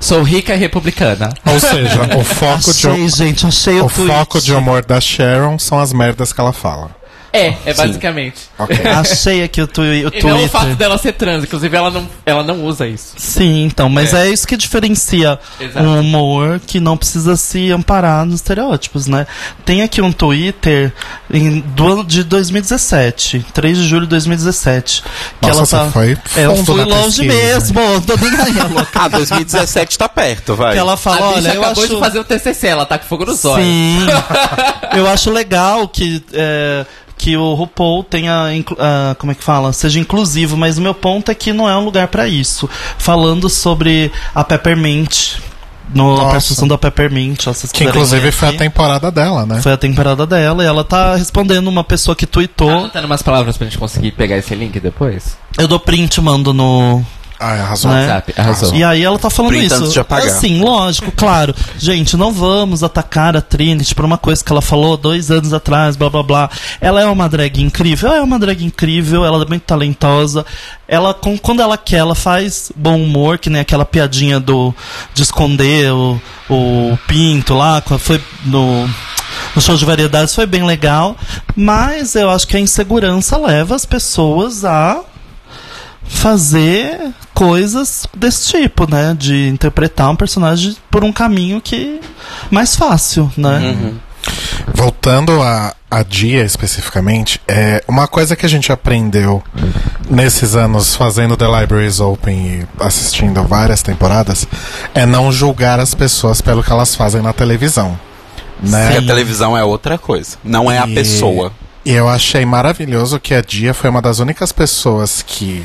[0.00, 1.28] sou rica e republicana.
[1.44, 5.58] Ou seja, o foco de, Achei, gente, achei o, o foco de humor da Sharon
[5.58, 6.97] são as merdas que ela fala.
[7.32, 8.48] É, é basicamente.
[8.58, 8.76] Ok.
[8.86, 12.08] Achei aqui o, twi o E não o fato dela ser trans, inclusive ela não,
[12.24, 13.14] ela não usa isso.
[13.16, 15.86] Sim, então, mas é, isso que diferencia Exato.
[15.86, 19.26] um humor que não precisa se amparar nos estereótipos, né?
[19.64, 20.92] Tem aqui um Twitter
[21.32, 25.02] em, do ano de 2017, 3 de julho de 2017.
[25.40, 25.90] Que Nossa, ela você tá.
[25.90, 27.74] foi é, eu fui longe pesquisa.
[27.74, 28.88] mesmo, tô nem aí, é louca.
[28.94, 30.72] Ah, 2017 tá perto, vai.
[30.72, 31.94] Que ela fala, a olha, eu acabou acho.
[31.94, 33.66] de fazer o TCC, ela tá com fogo nos olhos.
[33.66, 33.98] Sim.
[34.96, 36.22] eu acho legal que.
[36.32, 36.86] é,
[37.18, 38.46] que o RuPaul tenha,
[38.78, 39.72] ah, como é que fala?
[39.72, 42.68] Seja inclusivo, mas o meu ponto é que não é um lugar pra isso.
[42.96, 45.34] Falando sobre a Peppermint,
[45.92, 46.30] no, a Nossa.
[46.30, 49.60] participação da Peppermint, ó, Que inclusive foi a temporada dela, né?
[49.62, 52.70] Foi a temporada dela e ela tá respondendo uma pessoa que Tá tweetou.
[52.70, 55.36] anotando umas palavras pra gente conseguir pegar esse link depois?
[55.58, 57.02] Eu dou print, mando no,
[57.40, 57.90] Ah, arrasou.
[57.90, 58.00] Né?
[58.00, 58.74] WhatsApp, arrasou.
[58.74, 59.88] E aí ela tá falando isso.
[59.88, 60.26] de apagar.
[60.26, 61.54] Assim, lógico, claro.
[61.78, 65.94] Gente, não vamos atacar a Trinity por uma coisa que ela falou dois anos atrás,
[65.96, 66.50] blá blá blá.
[66.80, 70.44] Ela é uma drag incrível, ela é uma drag incrível, ela é muito talentosa.
[70.88, 74.74] Ela, com- quando ela quer, ela faz bom humor, que nem aquela piadinha do
[75.14, 76.20] de esconder o,
[76.50, 78.88] o pinto lá, quando foi no.
[79.54, 81.16] No show de variedades foi bem legal,
[81.54, 85.00] mas eu acho que a insegurança leva as pessoas a
[86.08, 86.98] fazer
[87.34, 89.14] coisas desse tipo, né?
[89.16, 92.00] De interpretar um personagem por um caminho que
[92.50, 93.92] mais fácil, né?
[94.74, 99.42] Voltando a, a Dia especificamente, é uma coisa que a gente aprendeu
[100.10, 102.36] nesses anos fazendo The Libraries Open
[102.78, 104.46] e assistindo várias temporadas
[104.94, 107.98] é não julgar as pessoas pelo que elas fazem na televisão.
[108.62, 108.86] né?
[108.92, 110.36] Porque a televisão é outra coisa.
[110.44, 111.52] Não é a E- pessoa.
[111.84, 115.64] E eu achei maravilhoso que a Dia foi uma das únicas pessoas que.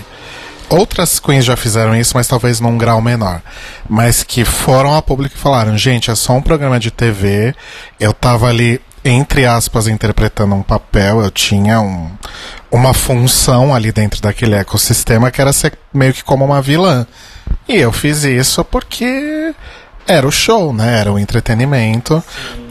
[0.74, 3.44] Outras queens já fizeram isso, mas talvez num grau menor.
[3.88, 7.54] Mas que foram a público e falaram: gente, é só um programa de TV.
[8.00, 11.22] Eu tava ali, entre aspas, interpretando um papel.
[11.22, 12.10] Eu tinha um,
[12.72, 17.06] uma função ali dentro daquele ecossistema que era ser meio que como uma vilã.
[17.68, 19.54] E eu fiz isso porque
[20.08, 21.00] era o show, né?
[21.00, 22.24] Era o entretenimento.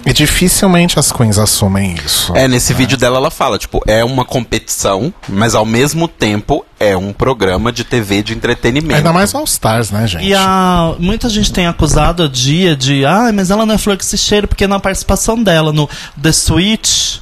[0.05, 2.35] E dificilmente as queens assumem isso.
[2.37, 6.97] É, nesse vídeo dela ela fala, tipo, é uma competição, mas ao mesmo tempo é
[6.97, 8.97] um programa de TV de entretenimento.
[8.97, 10.25] Ainda mais All Stars, né, gente?
[10.25, 13.97] E a, muita gente tem acusado a Dia de, ah, mas ela não é flor
[13.97, 15.89] que se cheira, porque na participação dela no
[16.21, 17.21] The Switch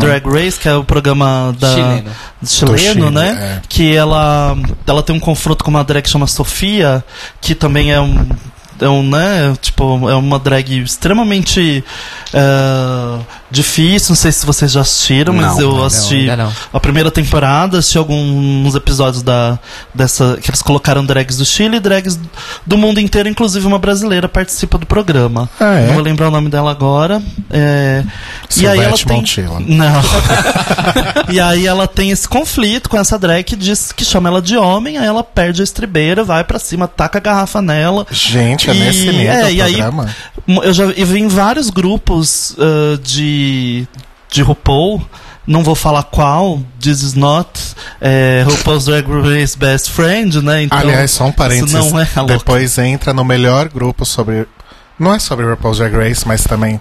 [0.00, 2.10] Drag Race, que é o programa da Chileno.
[2.44, 3.58] chileno, Do Chile, né?
[3.58, 3.62] é.
[3.68, 7.04] Que ela, ela tem um confronto com uma drag que chama Sofia,
[7.40, 8.26] que também é um
[8.80, 11.84] é um, né, tipo, é uma drag extremamente
[12.32, 13.18] eh,
[13.50, 16.52] difícil, não sei se vocês já assistiram, mas Não, eu não, assisti não.
[16.72, 19.58] a primeira temporada, assisti alguns episódios da,
[19.94, 20.38] dessa.
[20.40, 22.18] que eles colocaram drags do Chile e drags
[22.64, 25.50] do mundo inteiro, inclusive uma brasileira participa do programa.
[25.58, 25.86] Ah, é?
[25.88, 27.20] Não vou lembrar o nome dela agora.
[27.50, 28.04] É,
[28.56, 29.16] e aí ela tem.
[29.16, 29.60] Montilla.
[29.60, 30.02] Não.
[31.28, 34.56] e aí ela tem esse conflito com essa drag que diz que chama ela de
[34.56, 38.06] homem, aí ela perde a estribeira, vai pra cima, taca a garrafa nela.
[38.10, 39.80] Gente, é E- nesse nível é, e aí-
[40.62, 43.86] Eu já eu vi em vários grupos ah, de,
[44.30, 45.02] de RuPaul,
[45.46, 47.48] não vou falar qual, This is not
[48.00, 50.62] é, RuPaul's Drag Race Best Friend, né?
[50.64, 51.74] Então, Aliás, só um parênteses.
[51.74, 52.24] É.
[52.26, 54.46] Depois entra no melhor grupo sobre.
[55.00, 56.78] Não é sobre RuPaul's Drag Race, mas também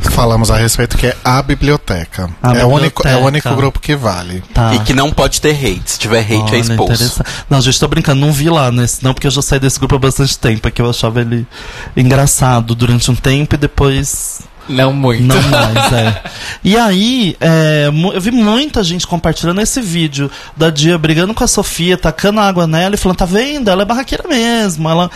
[0.00, 2.30] falamos a respeito que é a biblioteca.
[2.42, 3.26] A é, O único, é o biblioteca.
[3.26, 4.42] único grupo que vale.
[4.54, 4.74] Tá.
[4.74, 5.82] E que não pode ter hate.
[5.84, 6.94] Se tiver hate, Olha, é expulso.
[6.94, 7.30] interessante.
[7.50, 9.96] Não, gente, tô brincando, não vi lá nesse, não, porque eu já saí desse grupo
[9.96, 11.46] há bastante tempo, é que eu achava ele
[11.94, 15.22] engraçado durante um tempo e depois Não muito.
[15.22, 16.22] Não mais, é.
[16.62, 21.48] E aí, é, eu vi muita gente compartilhando esse vídeo da Dia brigando com a
[21.48, 23.68] Sofia, tacando água nela e falando, tá vendo?
[23.68, 24.88] Ela é barraqueira mesmo.
[24.88, 25.10] Ela,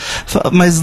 [0.52, 0.82] mas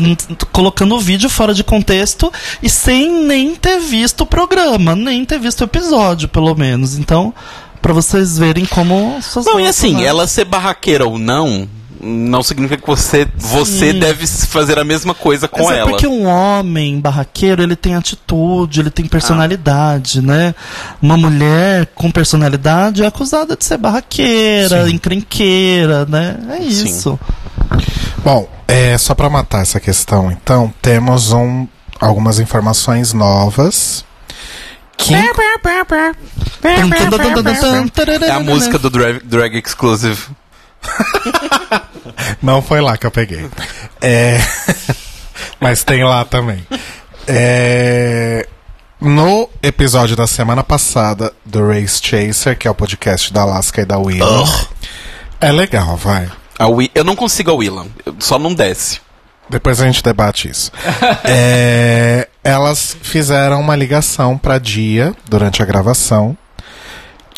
[0.52, 2.32] colocando o vídeo fora de contexto
[2.62, 6.98] e sem nem ter visto o programa, nem ter visto o episódio, pelo menos.
[6.98, 7.34] Então,
[7.82, 9.20] pra vocês verem como.
[9.46, 10.04] Não, e assim, né?
[10.04, 11.68] ela ser barraqueira ou não,
[12.04, 14.00] não significa que você, você Sim.
[14.00, 15.90] deve fazer a mesma coisa com Mas é ela.
[15.92, 20.56] porque um homem barraqueiro, ele tem atitude, ele tem personalidade, né?
[21.02, 24.96] Uma mulher com personalidade é acusada de ser barraqueira, Sim.
[24.96, 26.38] encrenqueira, né?
[26.50, 26.68] É Sim.
[26.68, 27.20] isso.
[28.24, 31.68] Bom, é, só pra matar essa questão, então, temos um,
[32.00, 34.04] algumas informações novas.
[34.98, 35.14] Que,
[38.28, 40.22] É a música do Drag, drag Exclusive.
[42.42, 43.50] Não foi lá que eu peguei.
[44.02, 44.38] É,
[45.60, 46.66] Mas tem lá também.
[47.28, 48.48] É,
[49.00, 53.86] No episódio da semana passada do Race Chaser, que é o podcast da Alaska e
[53.86, 54.48] da Willow.
[55.40, 56.30] É legal, vai.
[56.60, 59.00] A Wi- eu não consigo a Willam, eu- só não desce.
[59.50, 60.72] Depois a gente debate isso.
[61.26, 66.38] É, elas fizeram uma ligação pra Dia durante a gravação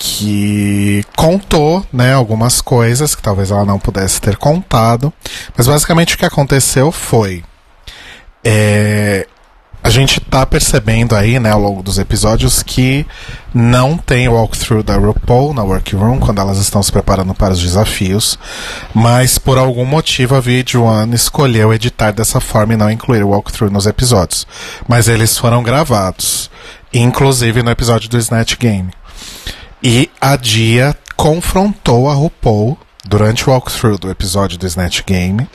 [0.05, 5.13] que contou, né, algumas coisas que talvez ela não pudesse ter contado,
[5.55, 7.41] mas basicamente o que aconteceu foi
[8.43, 9.25] é,
[9.81, 13.07] a gente tá percebendo aí, né, ao longo dos episódios que
[13.53, 18.37] não tem walkthrough da RuPaul na Workroom quando elas estão se preparando para os desafios,
[18.93, 23.71] mas por algum motivo a VH1 escolheu editar dessa forma e não incluir o walkthrough
[23.71, 24.45] nos episódios.
[24.85, 26.51] Mas eles foram gravados,
[26.93, 28.91] inclusive no episódio do Snatch Game.
[29.83, 35.47] E a Dia confrontou a RuPaul durante o walkthrough do episódio do Snatch Game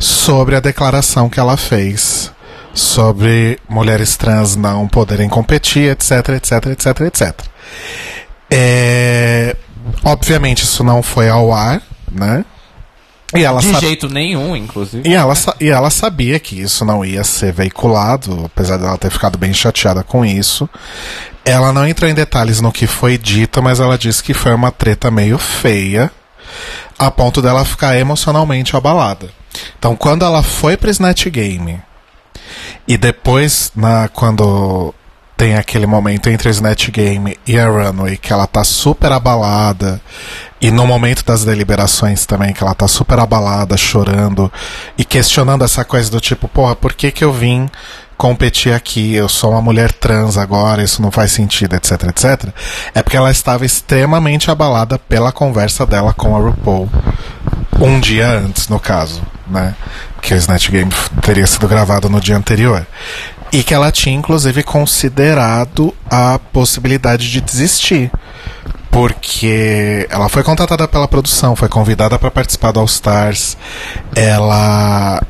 [0.00, 2.32] sobre a declaração que ela fez
[2.72, 7.40] sobre mulheres trans não poderem competir, etc, etc, etc, etc.
[8.50, 9.56] É,
[10.04, 12.44] Obviamente isso não foi ao ar, né?
[13.34, 15.08] E ela De jeito nenhum, inclusive.
[15.08, 19.36] e ela, e ela sabia que isso não ia ser veiculado, apesar dela ter ficado
[19.36, 20.68] bem chateada com isso.
[21.44, 24.70] Ela não entrou em detalhes no que foi dito, mas ela disse que foi uma
[24.70, 26.10] treta meio feia,
[26.98, 29.28] a ponto dela ficar emocionalmente abalada.
[29.78, 31.80] Então, quando ela foi pro Snatch Game,
[32.86, 34.94] e depois, na, quando
[35.36, 40.00] tem aquele momento entre o Snatch Game e a Runway, que ela tá super abalada,
[40.60, 44.50] e no momento das deliberações também, que ela tá super abalada, chorando,
[44.96, 47.68] e questionando essa coisa do tipo, porra, por que que eu vim
[48.16, 49.14] competir aqui?
[49.14, 52.48] Eu sou uma mulher trans agora, isso não faz sentido, etc, etc.
[52.94, 56.88] É porque ela estava extremamente abalada pela conversa dela com a RuPaul
[57.78, 59.74] um dia antes, no caso, né?
[60.14, 62.86] Porque o Snatch Game teria sido gravado no dia anterior.
[63.52, 68.10] E que ela tinha, inclusive, considerado a possibilidade de desistir.
[68.90, 73.56] Porque ela foi contratada pela produção, foi convidada para participar do All Stars.
[74.14, 75.22] Ela.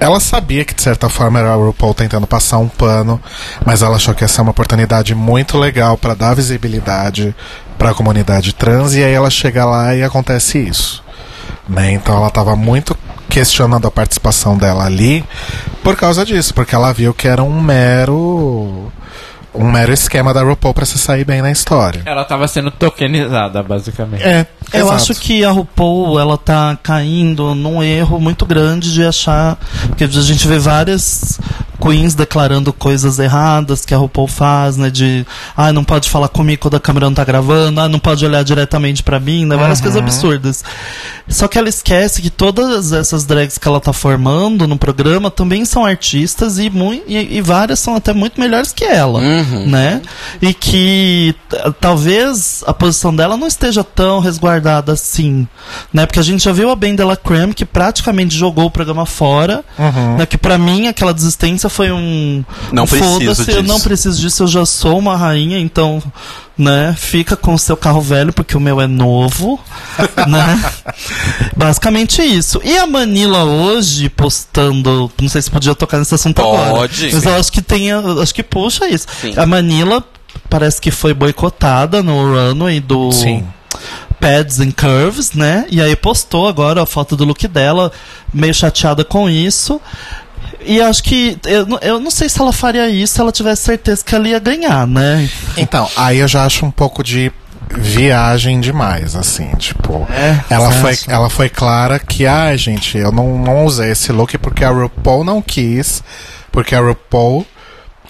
[0.00, 3.20] Ela sabia que de certa forma era a RuPaul tentando passar um pano,
[3.66, 7.34] mas ela achou que ia ser uma oportunidade muito legal para dar visibilidade
[7.76, 11.02] para a comunidade trans e aí ela chega lá e acontece isso.
[11.68, 11.94] Né?
[11.94, 12.96] Então ela estava muito
[13.28, 15.24] questionando a participação dela ali
[15.82, 18.90] por causa disso, porque ela viu que era um mero
[19.54, 22.02] um mero esquema da RuPaul para se sair bem na história.
[22.04, 24.22] Ela tava sendo tokenizada, basicamente.
[24.22, 24.94] É, Eu exato.
[24.94, 29.58] acho que a RuPaul, ela tá caindo num erro muito grande de achar.
[29.88, 31.40] Porque a gente vê várias
[31.80, 34.90] queens declarando coisas erradas que a RuPaul faz, né?
[34.90, 35.24] De,
[35.56, 38.42] ah, não pode falar comigo quando a câmera não tá gravando, ah, não pode olhar
[38.42, 39.56] diretamente pra mim, né?
[39.56, 40.64] Várias coisas absurdas.
[41.28, 45.64] Só que ela esquece que todas essas drags que ela tá formando no programa também
[45.64, 46.70] são artistas e,
[47.06, 49.20] e, e várias são até muito melhores que ela,
[49.66, 50.02] né?
[50.42, 51.34] E que
[51.80, 54.57] talvez a posição dela não esteja tão resguardada
[54.92, 55.46] assim,
[55.92, 56.06] né?
[56.06, 59.64] Porque a gente já viu a Ben Della Creme que praticamente jogou o programa fora,
[60.16, 60.26] né?
[60.26, 63.72] Que pra mim aquela desistência foi um Não um preciso foda-se, eu disso.
[63.74, 66.02] não preciso disso, eu já sou uma rainha, então,
[66.56, 66.94] né?
[66.98, 69.60] Fica com o seu carro velho porque o meu é novo,
[70.26, 70.72] né?
[71.56, 72.60] Basicamente isso.
[72.64, 76.70] E a Manila hoje postando, não sei se podia tocar nesse assunto agora.
[76.70, 77.10] Pode.
[77.12, 79.06] Mas eu acho que tem, a- acho que puxa isso.
[79.20, 79.34] Sim.
[79.36, 80.02] A Manila
[80.48, 83.44] parece que foi boicotada no runway do Sim.
[84.20, 85.66] Pads and Curves, né?
[85.70, 87.92] E aí postou agora a foto do look dela,
[88.32, 89.80] meio chateada com isso.
[90.64, 91.38] E acho que.
[91.46, 94.28] Eu, não- eu não sei se ela faria isso se ela tivesse certeza que ela
[94.28, 95.28] ia ganhar, né?
[95.56, 97.30] Então, aí eu já acho um pouco de
[97.70, 100.06] viagem demais, assim, tipo.
[100.10, 101.10] É, ela, foi, acha?
[101.12, 105.22] ela foi clara que, ah, gente, eu não, não usei esse look porque a RuPaul
[105.24, 106.02] não quis,
[106.50, 107.46] porque a RuPaul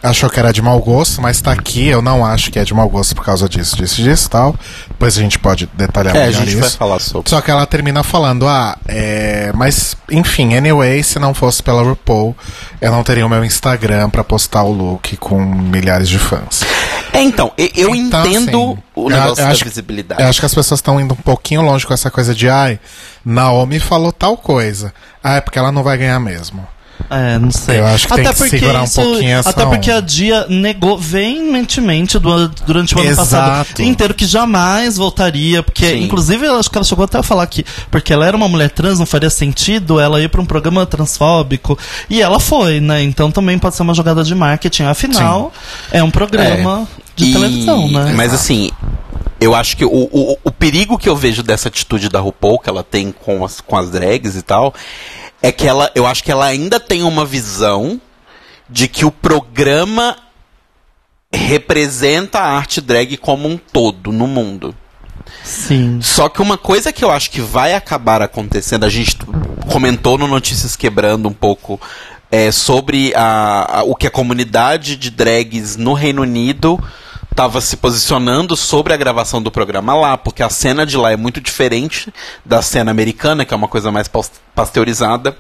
[0.03, 2.73] achou que era de mau gosto, mas tá aqui, eu não acho que é de
[2.75, 4.57] mau gosto por causa disso, disso, disso e tal.
[4.89, 6.77] Depois a gente pode detalhar É, a melhor gente vai isso.
[6.79, 7.29] falar sobre.
[7.31, 9.51] Só que ela termina falando, ah, é.
[9.55, 12.37] Mas, enfim, anyway, se não fosse pela RuPaul,
[12.81, 16.63] eu não teria o meu Instagram pra postar o look com milhares de fãs.
[17.13, 20.23] É, então, eu Então, entendo assim, o eu- negócio eu da acho- visibilidade.
[20.23, 22.79] Eu acho que as pessoas estão indo um pouquinho longe com essa coisa de, ai,
[23.25, 24.93] Naomi falou tal coisa.
[25.25, 26.65] Ah, é porque ela não vai ganhar mesmo.
[27.11, 27.79] É, não sei.
[27.79, 29.99] Eu acho que tem que segurar um pouquinho essa Até porque onda.
[29.99, 33.29] a Dia negou veementemente du- durante o ano Exato.
[33.31, 35.63] passado inteiro que jamais voltaria.
[35.63, 36.05] Porque, Sim.
[36.05, 38.71] inclusive, eu acho que ela chegou até a falar que, porque ela era uma mulher
[38.71, 41.79] trans, não faria sentido ela ir pra um programa transfóbico.
[42.11, 43.03] E ela foi, né?
[43.03, 44.83] Então também pode ser uma jogada de marketing.
[44.85, 45.53] Afinal,
[45.93, 48.13] é um programa de E- televisão, né?
[48.17, 48.71] Mas assim,
[49.41, 52.69] eu acho que o, o, o perigo que eu vejo dessa atitude da RuPaul, que
[52.69, 54.75] ela tem com as, com as drags e tal,
[55.43, 58.01] é que ela, eu acho que ela ainda tem uma visão
[58.69, 60.17] de que o programa
[61.33, 64.75] representa a arte drag como um todo no mundo.
[65.45, 66.01] Sim.
[66.03, 69.17] Só que uma coisa que eu acho que vai acabar acontecendo, a gente
[69.71, 71.81] comentou no Notícias Quebrando um pouco
[72.31, 76.83] é, sobre a, a- o que a comunidade de drags no Reino Unido
[77.39, 81.17] estava se posicionando sobre a gravação do programa lá, porque a cena de lá é
[81.17, 82.13] muito diferente
[82.45, 84.11] da cena americana, que é uma coisa mais
[84.53, 85.39] pasteurizada.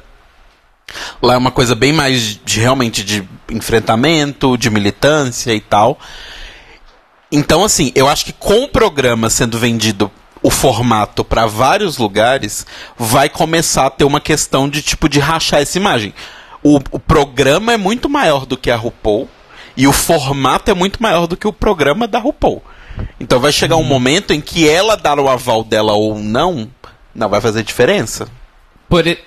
[1.20, 5.98] Lá é uma coisa bem mais de realmente de enfrentamento, de militância e tal.
[7.32, 10.08] Então, assim, eu acho que com o programa sendo vendido
[10.40, 12.64] o formato para vários lugares,
[12.96, 16.14] vai começar a ter uma questão de tipo de rachar essa imagem.
[16.62, 19.28] O, o programa é muito maior do que a RuPaul
[19.78, 22.62] e o formato é muito maior do que o programa da RuPaul.
[23.20, 26.68] Então vai chegar um momento em que ela dar o aval dela ou não,
[27.14, 28.26] não vai fazer diferença.
[28.88, 29.18] Por, e-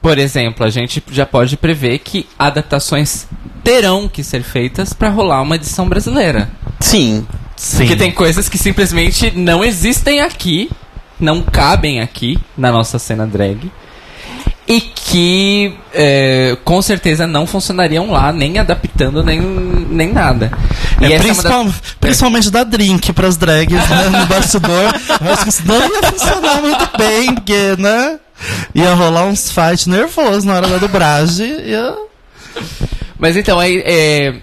[0.00, 3.26] por exemplo, a gente já pode prever que adaptações
[3.62, 6.48] terão que ser feitas pra rolar uma edição brasileira.
[6.80, 7.26] Sim.
[7.54, 7.76] Sim.
[7.78, 10.70] Porque tem coisas que simplesmente não existem aqui,
[11.20, 13.70] não cabem aqui na nossa cena drag.
[14.68, 20.52] E que é, com certeza não funcionariam lá, nem adaptando, nem, nem nada.
[21.00, 24.92] E É, essa principal- é das- Principalmente dar drink pras drags né, no bastidor.
[25.48, 28.18] Isso não ia funcionar muito bem, porque, né?
[28.74, 31.48] Ia rolar uns fight nervosos na hora da dublagem.
[31.64, 31.94] Ia...
[33.18, 34.34] Mas então, aí, é,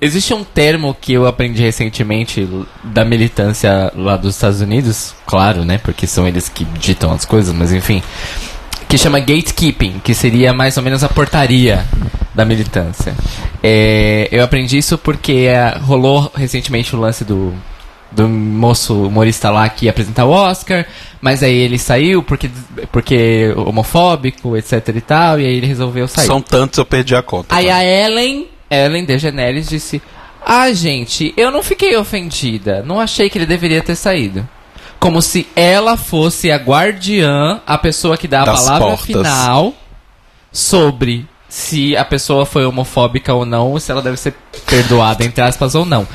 [0.00, 2.48] existe um termo que eu aprendi recentemente
[2.82, 5.76] da militância lá dos Estados Unidos, claro, né?
[5.78, 8.02] Porque são eles que ditam as coisas, mas enfim.
[8.88, 11.84] Que chama gatekeeping, que seria mais ou menos a portaria
[12.34, 13.14] da militância.
[13.62, 17.52] É, eu aprendi isso porque é, rolou recentemente o lance do,
[18.10, 20.86] do moço humorista lá que ia apresentar o Oscar,
[21.20, 22.50] mas aí ele saiu porque,
[22.90, 26.26] porque homofóbico, etc e tal, e aí ele resolveu sair.
[26.26, 27.54] São tantos eu perdi a conta.
[27.54, 30.02] Aí a Ellen Ellen DeGeneres disse:
[30.44, 32.82] Ah, gente, eu não fiquei ofendida.
[32.82, 34.48] Não achei que ele deveria ter saído.
[34.98, 39.06] Como se ela fosse a guardiã, a pessoa que dá a Das palavra portas.
[39.06, 39.74] final
[40.50, 44.34] sobre se a pessoa foi homofóbica ou não, ou se ela deve ser
[44.66, 46.06] perdoada, entre aspas, ou não.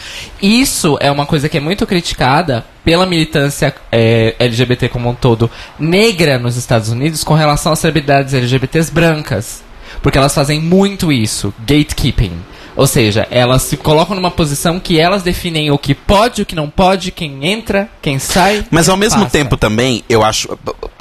[0.42, 5.50] Isso é uma coisa que é muito criticada pela militância é, LGBT como um todo
[5.80, 9.64] negra nos Estados Unidos com relação às celebridades LGBTs brancas.
[10.04, 12.34] Porque elas fazem muito isso, gatekeeping.
[12.76, 16.56] Ou seja, elas se colocam numa posição que elas definem o que pode, o que
[16.56, 18.66] não pode, quem entra, quem sai.
[18.72, 19.32] Mas ao quem mesmo passa.
[19.32, 20.58] tempo também, eu acho.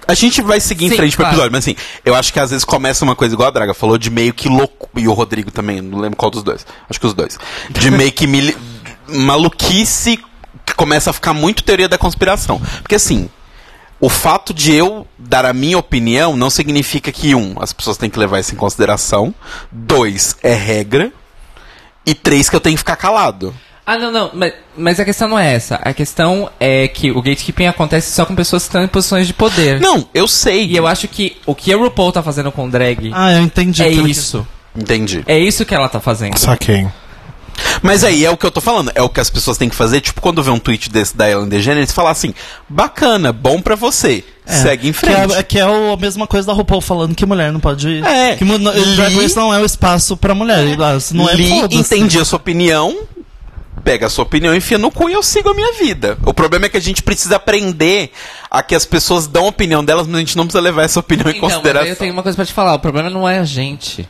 [0.06, 1.34] A gente vai seguir em Sim, frente pro claro.
[1.34, 3.96] episódio, mas assim, eu acho que às vezes começa uma coisa igual a Draga falou,
[3.96, 4.88] de meio que louco.
[4.96, 6.66] E o Rodrigo também, não lembro qual dos dois.
[6.90, 7.38] Acho que os dois.
[7.70, 8.56] De meio que mili-
[9.08, 10.18] maluquice
[10.66, 12.60] que começa a ficar muito teoria da conspiração.
[12.82, 13.28] Porque assim.
[14.04, 18.10] O fato de eu dar a minha opinião não significa que, um, as pessoas têm
[18.10, 19.32] que levar isso em consideração.
[19.70, 21.12] Dois, é regra.
[22.04, 23.54] E três, que eu tenho que ficar calado.
[23.84, 25.74] Ah, não, não, mas, mas a questão não é essa.
[25.76, 29.34] A questão é que o gatekeeping acontece só com pessoas que estão em posições de
[29.34, 29.80] poder.
[29.80, 30.66] Não, eu sei.
[30.66, 33.82] E eu acho que o que a RuPaul tá fazendo com drag Ah, eu entendi.
[33.82, 34.46] é que- isso.
[34.74, 35.22] Entendi.
[35.26, 36.38] É isso que ela tá fazendo.
[36.38, 36.86] Saquei.
[37.82, 39.74] Mas aí é o que eu tô falando, é o que as pessoas têm que
[39.74, 42.32] fazer, tipo, quando vê um tweet desse da Ellen DeGeneres, falar assim,
[42.68, 45.34] bacana, bom pra você, É, segue em Que frente.
[45.34, 48.02] é, que é o- a mesma coisa da RuPaul falando que mulher não pode.
[48.04, 48.58] É, Que li-
[48.96, 50.78] Drag Race não é o espaço pra mulher.
[50.78, 52.96] lá, se não é Li, entendi a sua opinião,
[53.84, 56.16] pega a sua opinião, enfia no cu e eu sigo a minha vida.
[56.24, 58.12] O problema é que a gente precisa aprender
[58.50, 61.00] a que as pessoas dão a opinião delas, mas a gente não precisa levar essa
[61.00, 61.88] opinião em Então, mas consideração.
[61.88, 62.74] eu tenho uma coisa pra te falar.
[62.74, 64.08] O problema não é a gente.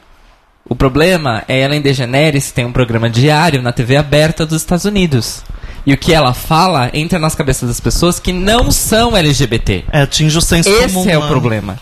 [0.69, 5.43] O problema é Ellen DeGeneres tem um programa diário na TV aberta dos Estados Unidos.
[5.85, 9.85] E o que ela fala entra nas cabeças das pessoas que não são LGBT.
[9.91, 11.11] É, atinge o senso Esse comum.
[11.11, 11.29] é o né?
[11.29, 11.79] problema.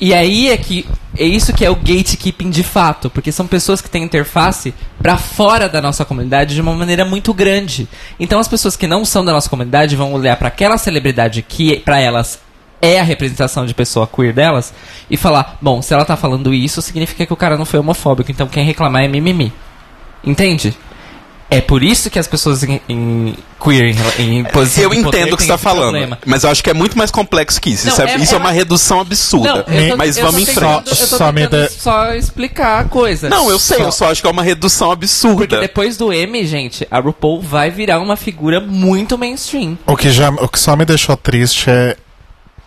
[0.00, 3.80] E aí é que é isso que é o gatekeeping de fato, porque são pessoas
[3.80, 7.86] que têm interface pra fora da nossa comunidade de uma maneira muito grande.
[8.18, 11.76] Então as pessoas que não são da nossa comunidade vão olhar pra aquela celebridade que
[11.80, 12.40] pra elas
[12.82, 14.74] é a representação de pessoa queer delas
[15.08, 18.30] e falar, bom, se ela tá falando isso, significa que o cara não foi homofóbico,
[18.30, 19.52] então quem reclamar é mimimi.
[20.24, 20.76] Entende?
[21.50, 25.36] É por isso que as pessoas em, em queer em, em posição Eu entendo o
[25.36, 26.18] que você tá esse falando, problema.
[26.24, 27.86] mas eu acho que é muito mais complexo que isso.
[27.86, 29.56] Não, isso é, é- isso é é uma redução absurda.
[29.68, 30.90] Não, tô- mas vamos em tentando- frente.
[31.02, 33.28] Eu tô Só tentando só explicar a coisa.
[33.28, 35.36] Não, eu sei, Só- eu só acho que é uma redução absurda.
[35.46, 39.76] Porque depois do M, gente, a RuPaul vai virar uma figura muito mainstream.
[39.86, 41.96] O que, já, o que só me deixou triste é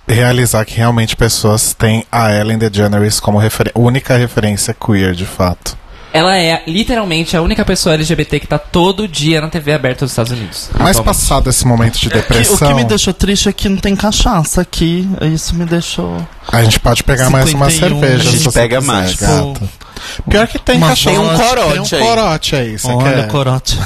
[0.07, 5.77] realizar que realmente pessoas têm a Ellen DeGeneres como referen- única referência queer, de fato.
[6.15, 10.11] Ela é literalmente a única pessoa LGBT que tá todo dia na TV aberta dos
[10.13, 10.69] Estados Unidos.
[10.71, 11.03] Mas atualmente.
[11.05, 13.95] passado esse momento de Que- O depressão, que me deixou triste é que não tem
[13.95, 15.07] cachaça aqui.
[15.33, 16.17] Isso me deixou.
[16.51, 18.29] a gente pode pegar mais uma 51, cerveja.
[18.29, 19.15] a se gente pega quiser, mais.
[19.15, 19.85] Gata.
[20.29, 21.09] Pior que tem Uma cachaça.
[21.09, 22.09] Tem um corote Tem um aí.
[22.09, 23.27] corote aí, você Olha, quer?
[23.27, 23.79] corote.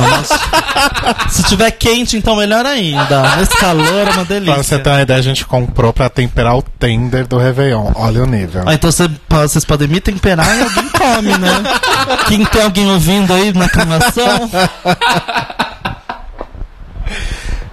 [0.00, 0.40] Nossa.
[1.28, 3.36] Se tiver quente, então melhor ainda.
[3.36, 4.54] Nesse calor é uma delícia.
[4.54, 7.90] Pra você ter uma ideia, a gente comprou pra temperar o tender do Réveillon.
[7.94, 8.62] Olha o nível.
[8.64, 11.59] Ah, então cê- vocês podem me temperar e alguém come, né?
[12.28, 14.50] Quem tem alguém ouvindo aí na aclamação?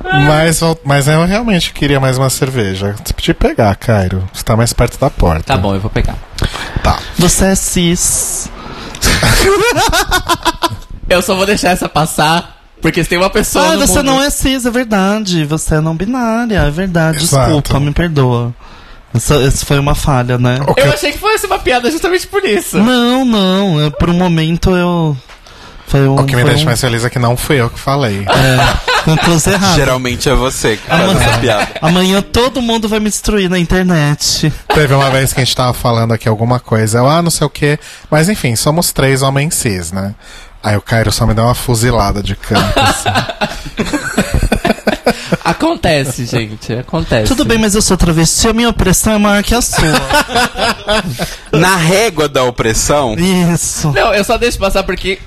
[0.03, 2.95] Mas, mas eu realmente queria mais uma cerveja.
[3.03, 4.23] Você podia pegar, Cairo.
[4.33, 5.43] Você tá mais perto da porta.
[5.43, 6.15] Tá bom, eu vou pegar.
[6.83, 6.99] Tá.
[7.17, 8.49] Você é cis.
[11.09, 14.07] Eu só vou deixar essa passar, porque se tem uma pessoa Ah, no você mundo...
[14.07, 15.45] não é cis, é verdade.
[15.45, 17.23] Você é não binária, é verdade.
[17.23, 17.45] Exato.
[17.45, 18.53] Desculpa, me perdoa.
[19.13, 20.59] Isso, isso foi uma falha, né?
[20.75, 22.77] Que Eu eu- achei que fosse uma piada justamente por isso.
[22.77, 23.81] Não, não.
[23.85, 25.17] é- por um momento eu.
[25.87, 26.15] Foi um.
[26.19, 28.25] O que me foi deixa um, mais feliz é que não fui eu que falei.
[28.27, 29.75] É, conclusão errada.
[29.75, 31.67] Geralmente é você que faz Amanhã- essa piada.
[31.81, 34.51] Amanhã todo mundo vai me destruir na internet.
[34.67, 37.47] Teve uma vez que a gente tava falando aqui alguma coisa, eu, ah, não sei
[37.47, 37.79] o quê.
[38.11, 40.13] Mas enfim, somos três homens cis, né?
[40.61, 42.77] Aí o Cairo só me deu uma fuzilada de canto.
[42.77, 43.09] assim.
[45.43, 47.27] Acontece, gente, acontece.
[47.27, 49.77] Tudo bem, mas eu sou travesti, a minha opressão é maior que a sua.
[51.51, 53.91] Na régua da opressão, Isso.
[53.91, 55.19] Não, eu só deixo passar porque...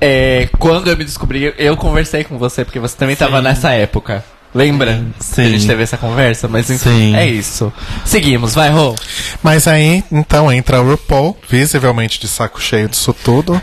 [0.00, 4.24] é, quando eu me descobri, eu conversei com você, porque você também tava nessa época.
[4.54, 5.04] Lembra?
[5.18, 5.34] Sim.
[5.34, 7.16] Que a gente teve essa conversa, mas enfim, Sim.
[7.16, 7.70] é isso.
[8.06, 8.94] Seguimos, vai, Rô.
[9.42, 13.60] Mas aí, então, entra o RuPaul, visivelmente de saco cheio disso tudo.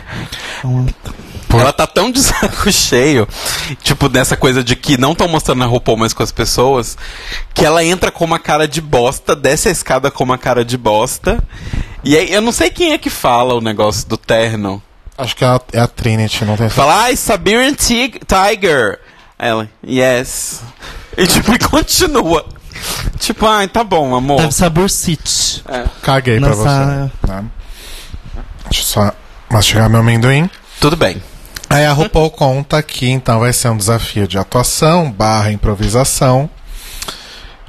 [1.60, 3.28] Ela tá tão de saco cheio,
[3.82, 6.96] tipo, dessa coisa de que não estão mostrando a RuPaul mais com as pessoas,
[7.52, 10.76] que ela entra com uma cara de bosta, desce a escada com uma cara de
[10.76, 11.42] bosta.
[12.02, 14.82] E aí, eu não sei quem é que fala o negócio do terno.
[15.16, 18.98] Acho que é a, é a Trinity, não tem Fala, ai, Siberian Tig- Tiger.
[19.38, 20.60] Ela, yes.
[21.16, 22.44] E tipo, e continua.
[23.20, 24.40] Tipo, ai, tá bom, amor.
[24.40, 25.62] Deve ser a Bursite.
[26.02, 27.30] Caguei pra Nessa- você.
[27.32, 27.44] né?
[28.70, 29.12] Deixa eu só
[29.48, 30.50] mastigar meu amendoim.
[30.80, 31.22] Tudo bem.
[31.70, 36.48] Aí a RuPaul conta que então vai ser um desafio de atuação barra improvisação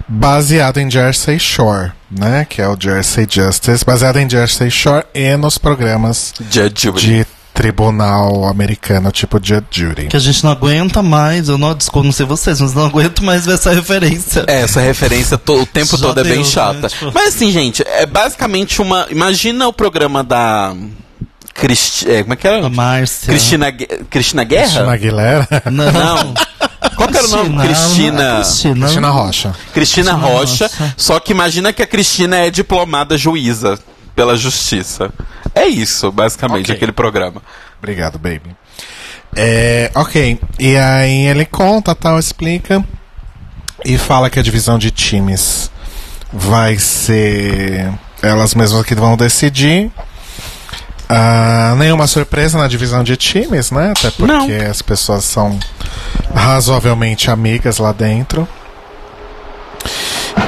[0.08, 2.46] baseado em Jersey Shore, né?
[2.48, 7.02] Que é o Jersey Justice, baseado em Jersey Shore e nos programas Judge Judy.
[7.02, 10.08] de tribunal americano, tipo Judge Judy.
[10.08, 13.24] Que a gente não aguenta mais, eu não, desculpa, não sei vocês, mas não aguento
[13.24, 14.44] mais ver essa referência.
[14.46, 16.48] É, essa referência to- o tempo Já todo é bem deu, né?
[16.50, 16.88] chata.
[16.90, 19.08] Tipo- Mas assim, gente, é basicamente uma.
[19.10, 20.76] Imagina o programa da.
[21.56, 22.12] Cristi...
[22.12, 22.66] é, como é que era?
[22.66, 23.28] A Márcia.
[23.30, 23.72] Cristina,
[24.10, 24.64] Cristina Guerra?
[24.66, 25.92] Cristina Aguilera, Não.
[25.92, 26.34] Não.
[26.96, 27.66] Qual que era o nome?
[27.66, 28.36] Cristina.
[28.36, 28.80] Cristina.
[28.86, 29.56] Cristina Rocha.
[29.74, 30.68] Cristina Rocha.
[30.68, 30.94] Rocha.
[30.98, 33.80] Só que imagina que a Cristina é diplomada juíza
[34.16, 35.12] pela justiça.
[35.54, 36.76] É isso, basicamente, Ok.
[36.76, 37.42] aquele programa.
[37.80, 38.56] Obrigado, baby.
[39.36, 40.40] É, ok.
[40.60, 42.84] E aí ele conta, tal, explica.
[43.84, 45.70] E fala que a divisão de times
[46.32, 47.92] vai ser
[48.22, 49.92] elas mesmas que vão decidir.
[51.08, 53.94] Ah, nenhuma surpresa na divisão de times, né?
[53.96, 54.72] Até porque Não.
[54.72, 55.60] as pessoas são
[56.34, 58.48] razoavelmente amigas lá dentro.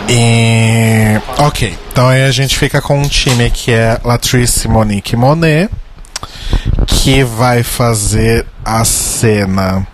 [0.10, 1.20] E.
[1.38, 1.78] Ok.
[1.92, 5.70] Então aí a gente fica com um time que é Latrice Monique Monet
[6.88, 9.86] que vai fazer a cena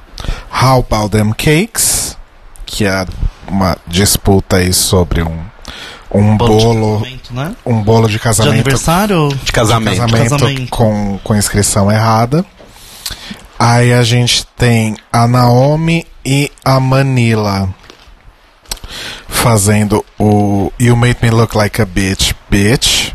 [0.51, 2.17] How About Them Cakes,
[2.65, 3.05] que é
[3.47, 5.39] uma disputa aí sobre um,
[6.13, 7.55] um Bolo de né?
[7.65, 9.29] um bolo de De casamento, aniversário?
[9.43, 9.97] De casamento.
[9.97, 10.69] casamento, Casamento.
[10.69, 12.45] Com, com inscrição errada.
[13.57, 17.73] Aí a gente tem a Naomi e a Manila
[19.27, 23.11] fazendo o You Made Me Look Like a Bitch, Bitch,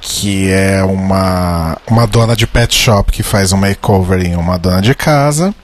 [0.00, 4.80] que é uma, uma dona de pet shop que faz um makeover em uma dona
[4.80, 5.54] de casa.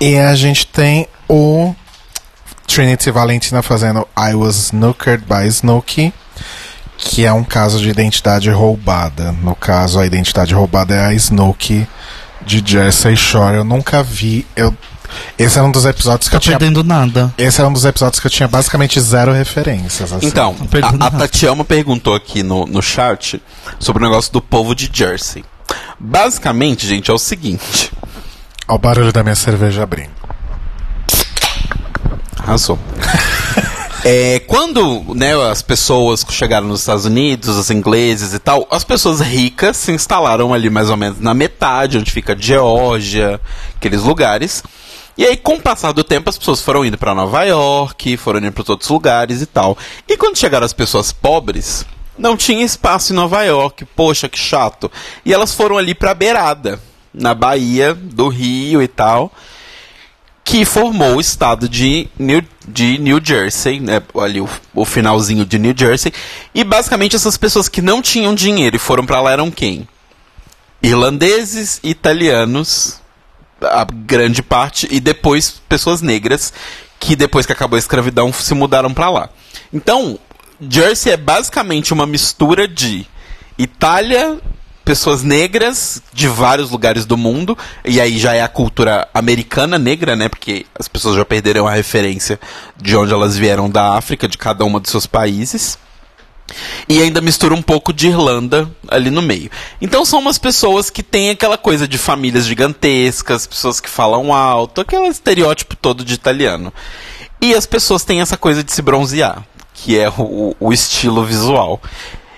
[0.00, 1.74] E a gente tem o
[2.66, 6.12] Trinity Valentina fazendo I Was Snookered by Snooki,
[6.98, 9.32] que é um caso de identidade roubada.
[9.32, 11.86] No caso, a identidade roubada é a Snooki
[12.44, 13.56] de Jersey Shore.
[13.56, 14.46] Eu nunca vi.
[14.56, 14.74] Eu,
[15.38, 16.58] esse era um dos episódios que Tá eu tinha.
[16.58, 17.32] perdendo nada.
[17.38, 20.12] Esse era um dos episódios que eu tinha basicamente zero referências.
[20.12, 20.26] assim.
[20.26, 21.10] Então, perdendo a, a.
[21.10, 23.40] Tatiana perguntou aqui no, no chat
[23.78, 25.44] sobre o negócio do povo de Jersey.
[25.98, 27.90] Basicamente, gente, é o seguinte.
[28.66, 30.10] Ao barulho da minha cerveja abrindo.
[32.46, 32.78] Arrasou.
[34.08, 39.20] É, quando né, as pessoas chegaram nos Estados Unidos, os ingleses e tal, as pessoas
[39.20, 43.40] ricas se instalaram ali mais ou menos na metade, onde fica Geórgia,
[43.74, 44.62] aqueles lugares.
[45.18, 48.38] E aí, com o passar do tempo, as pessoas foram indo para Nova York, foram
[48.38, 49.76] indo para outros lugares e tal.
[50.06, 51.84] E quando chegaram as pessoas pobres,
[52.16, 53.84] não tinha espaço em Nova York.
[53.96, 54.88] Poxa, que chato.
[55.24, 56.78] E elas foram ali pra beirada,
[57.12, 59.32] na Bahia, do Rio e tal
[60.46, 65.58] que formou o estado de New, de New Jersey, né, ali o, o finalzinho de
[65.58, 66.12] New Jersey,
[66.54, 69.88] e basicamente essas pessoas que não tinham dinheiro e foram pra lá eram quem?
[70.80, 73.00] Irlandeses, italianos,
[73.60, 76.52] a grande parte, e depois pessoas negras,
[77.00, 79.28] que depois que acabou a escravidão se mudaram pra lá.
[79.72, 80.16] Então,
[80.60, 83.04] Jersey é basicamente uma mistura de
[83.58, 84.38] Itália,
[84.86, 90.14] pessoas negras de vários lugares do mundo, e aí já é a cultura americana negra,
[90.14, 90.28] né?
[90.28, 92.38] Porque as pessoas já perderam a referência
[92.80, 95.76] de onde elas vieram da África, de cada uma dos seus países.
[96.88, 99.50] E ainda mistura um pouco de Irlanda ali no meio.
[99.82, 104.80] Então são umas pessoas que têm aquela coisa de famílias gigantescas, pessoas que falam alto,
[104.80, 106.72] aquele estereótipo todo de italiano.
[107.40, 111.82] E as pessoas têm essa coisa de se bronzear, que é o, o estilo visual.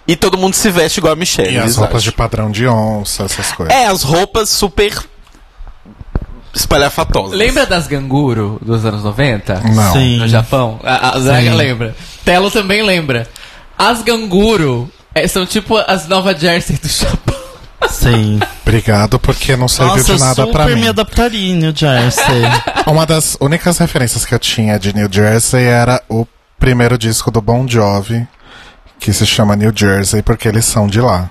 [0.08, 1.54] E todo mundo se veste igual a Michelle.
[1.54, 3.74] E as roupas de padrão de onça, essas coisas.
[3.74, 4.98] É, as roupas super
[6.54, 7.38] espalhafatosas.
[7.38, 9.60] Lembra das ganguro dos anos 90?
[9.60, 9.92] Não.
[9.92, 10.16] Sim.
[10.16, 10.80] No Japão?
[10.82, 11.94] A, a Zaga lembra.
[12.24, 13.28] Telo também lembra.
[13.76, 17.36] As ganguro é, são tipo as Nova Jersey do Japão.
[17.88, 18.40] Sim.
[18.62, 20.80] Obrigado, porque não serviu Nossa, de nada super pra mim.
[20.80, 22.42] me adaptaria em New Jersey.
[22.86, 26.26] Uma das únicas referências que eu tinha de New Jersey era o
[26.58, 28.26] primeiro disco do Bon Jovi,
[28.98, 31.30] que se chama New Jersey, porque eles são de lá.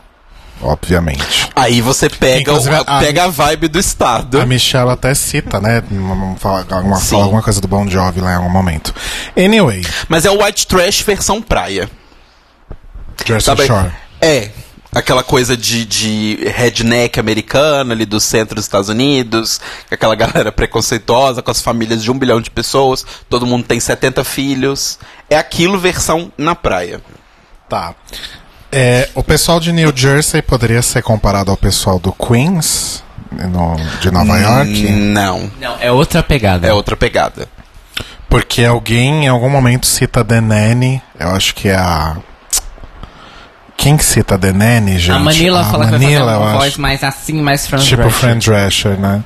[0.59, 1.51] Obviamente.
[1.55, 2.57] Aí você pega, o-
[2.87, 4.41] a- pega a vibe do estado.
[4.41, 5.83] A Michelle até cita, né?
[6.39, 8.91] Fala alguma, fala alguma coisa do Bon Jovi lá em algum momento.
[9.37, 11.87] Anyway, Mas é o white trash versão praia.
[13.25, 13.67] Jersey Sabe?
[13.67, 13.91] Shore.
[14.21, 14.49] É.
[14.95, 19.59] Aquela coisa de, de redneck americana ali do centro dos Estados Unidos,
[19.91, 24.23] aquela galera preconceituosa com as famílias de um bilhão de pessoas, todo mundo tem 70
[24.23, 24.97] filhos.
[25.29, 26.99] É aquilo versão na praia.
[27.69, 27.93] Tá.
[28.71, 34.11] É, o pessoal de New Jersey poderia ser comparado ao pessoal do Queens, no- de
[34.11, 34.89] Nova York?
[34.91, 35.51] Não.
[35.59, 36.67] Não, é outra pegada.
[36.67, 37.47] É outra pegada.
[38.29, 42.17] Porque alguém em algum momento cita The Nanny, eu acho que é a.
[43.77, 45.11] Quem que cita The Nanny, gente?
[45.15, 46.57] a Manila fala que vai Manila, fazer eu uma acho.
[46.59, 48.19] voz mais assim, mais Fran Tipo Drescher.
[48.19, 49.23] Fran Drescher, né?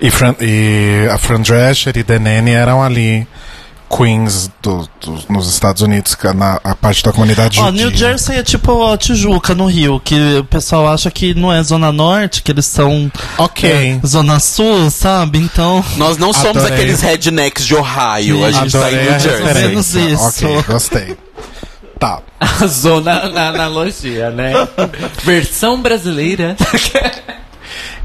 [0.00, 3.26] E, Fran, e a Fran Drescher e The Nanny eram ali
[3.94, 7.86] queens do, do- nos Estados Unidos, é na a parte da comunidade Ó, judia.
[7.86, 11.60] New Jersey é tipo a Tijuca no Rio, que o pessoal acha que não é
[11.62, 13.68] Zona Norte, que eles são Ok.
[13.68, 15.38] é, Zona Sul, sabe?
[15.38, 15.84] Então.
[15.96, 16.74] Nós não somos Adorei.
[16.74, 19.54] aqueles rednecks de Ohio, a gente tá Adorei em a New Jersey.
[19.54, 20.46] menos isso.
[20.46, 21.16] Ok, gostei.
[21.98, 22.20] Tá.
[22.38, 24.52] Arrasou na, na analogia, né?
[25.24, 26.56] Versão brasileira.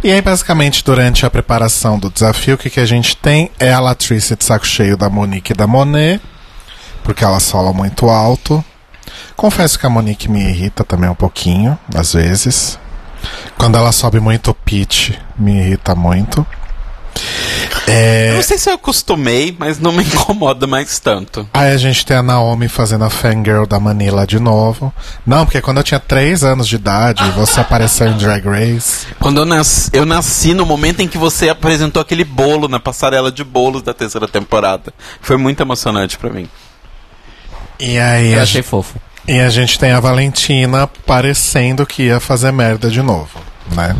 [0.03, 3.71] E aí, basicamente, durante a preparação do desafio, o que, que a gente tem é
[3.71, 6.21] a Latrice de saco cheio da Monique e da Monet,
[7.03, 8.63] porque elas falam muito alto.
[9.35, 12.79] Confesso que a Monique me irrita também um pouquinho, às vezes.
[13.57, 16.45] Quando ela sobe muito o pitch, me irrita muito.
[17.87, 21.47] Eu É, não sei se eu acostumei, mas não me incomoda mais tanto.
[21.53, 24.93] Aí a gente tem a Naomi fazendo a fangirl da Manila de novo.
[25.25, 29.05] Não, porque quando eu tinha 3 anos de idade, você apareceu em Drag Race.
[29.19, 33.31] Quando eu nasci, eu nasci no momento em que você apresentou aquele bolo na passarela
[33.31, 34.93] de bolos da terceira temporada.
[35.21, 36.49] Foi muito emocionante pra mim.
[37.79, 38.95] E aí Eu a achei fofo.
[39.27, 43.39] E a gente tem a Valentina parecendo que ia fazer merda de novo,
[43.71, 43.95] né?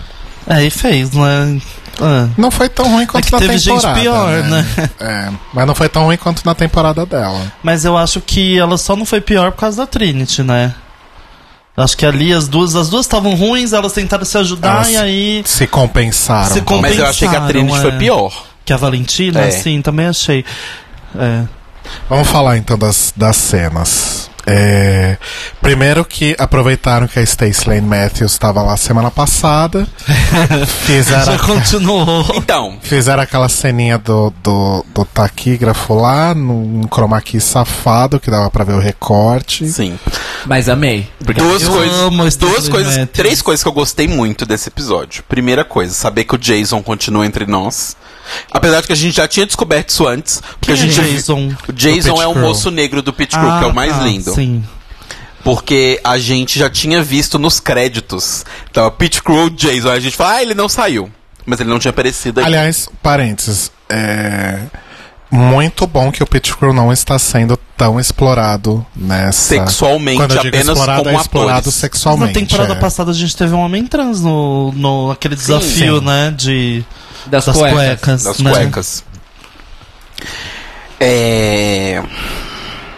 [0.47, 1.59] É, e fez, né?
[2.01, 2.27] Ah.
[2.37, 3.99] Não foi tão ruim quanto É na teve gente temporada.
[4.01, 4.65] pior, né?
[4.99, 7.51] É, mas não foi tão ruim quanto na temporada dela.
[7.63, 10.73] Mas eu acho que ela só não foi pior por causa da Trinity, né?
[11.77, 14.97] Acho que ali as duas as duas estavam ruins, elas tentaram se ajudar Elas e
[14.97, 16.53] aí Se compensaram.
[16.53, 17.99] Se com- Mas eu achei que a Trinity Compensaram, foi é.
[17.99, 18.43] pior.
[18.63, 19.51] que a Valentina, É.
[19.51, 20.45] sim, também achei.
[21.19, 21.43] É.
[22.09, 24.29] Vamos falar então das, das cenas.
[24.45, 25.17] É,
[25.61, 29.87] primeiro que aproveitaram que a Stacey Lane Matthews estava lá semana passada.
[30.85, 32.25] fizeram, Já continuou.
[32.35, 38.49] Então, fizeram aquela ceninha do, do, do taquígrafo lá, num chroma key safado, que dava
[38.49, 39.67] pra ver o recorte.
[39.67, 39.97] sim.
[40.45, 41.09] Mas amei.
[41.19, 45.23] Duas Eu coisas, a duas coisas, três coisas que eu gostei muito desse episódio.
[45.27, 47.95] Primeira coisa, saber que o Jason continua entre nós.
[48.51, 51.03] Apesar de que a gente já tinha descoberto isso antes, porque Quem a gente é
[51.03, 51.53] Jason?
[51.67, 54.33] o Jason é o moço negro do Pit Crew, que é o mais ah, lindo.
[54.33, 54.63] Sim.
[55.43, 58.43] Porque a gente já tinha visto nos créditos.
[58.69, 59.89] Então, Pit Crew, Jason.
[59.89, 61.09] Aí a gente fala, ah, ele não saiu.
[61.45, 62.45] Mas ele não tinha aparecido aí.
[62.47, 64.61] Aliás, parênteses, é
[65.35, 69.55] muito bom que o Pit Crew não está sendo tão explorado nessa.
[69.55, 71.65] Sexualmente, Quando eu digo apenas explorado, como é explorado atores.
[71.65, 72.33] Mas sexualmente.
[72.33, 72.75] na temporada é.
[72.79, 76.05] passada a gente teve um homem trans no, no aquele desafio, Sim.
[76.05, 76.33] né?
[76.35, 76.85] De,
[77.27, 77.73] Das, das cuecas.
[77.77, 78.23] cuecas.
[78.23, 78.51] das né?
[78.51, 79.03] cuecas.
[80.99, 82.03] É...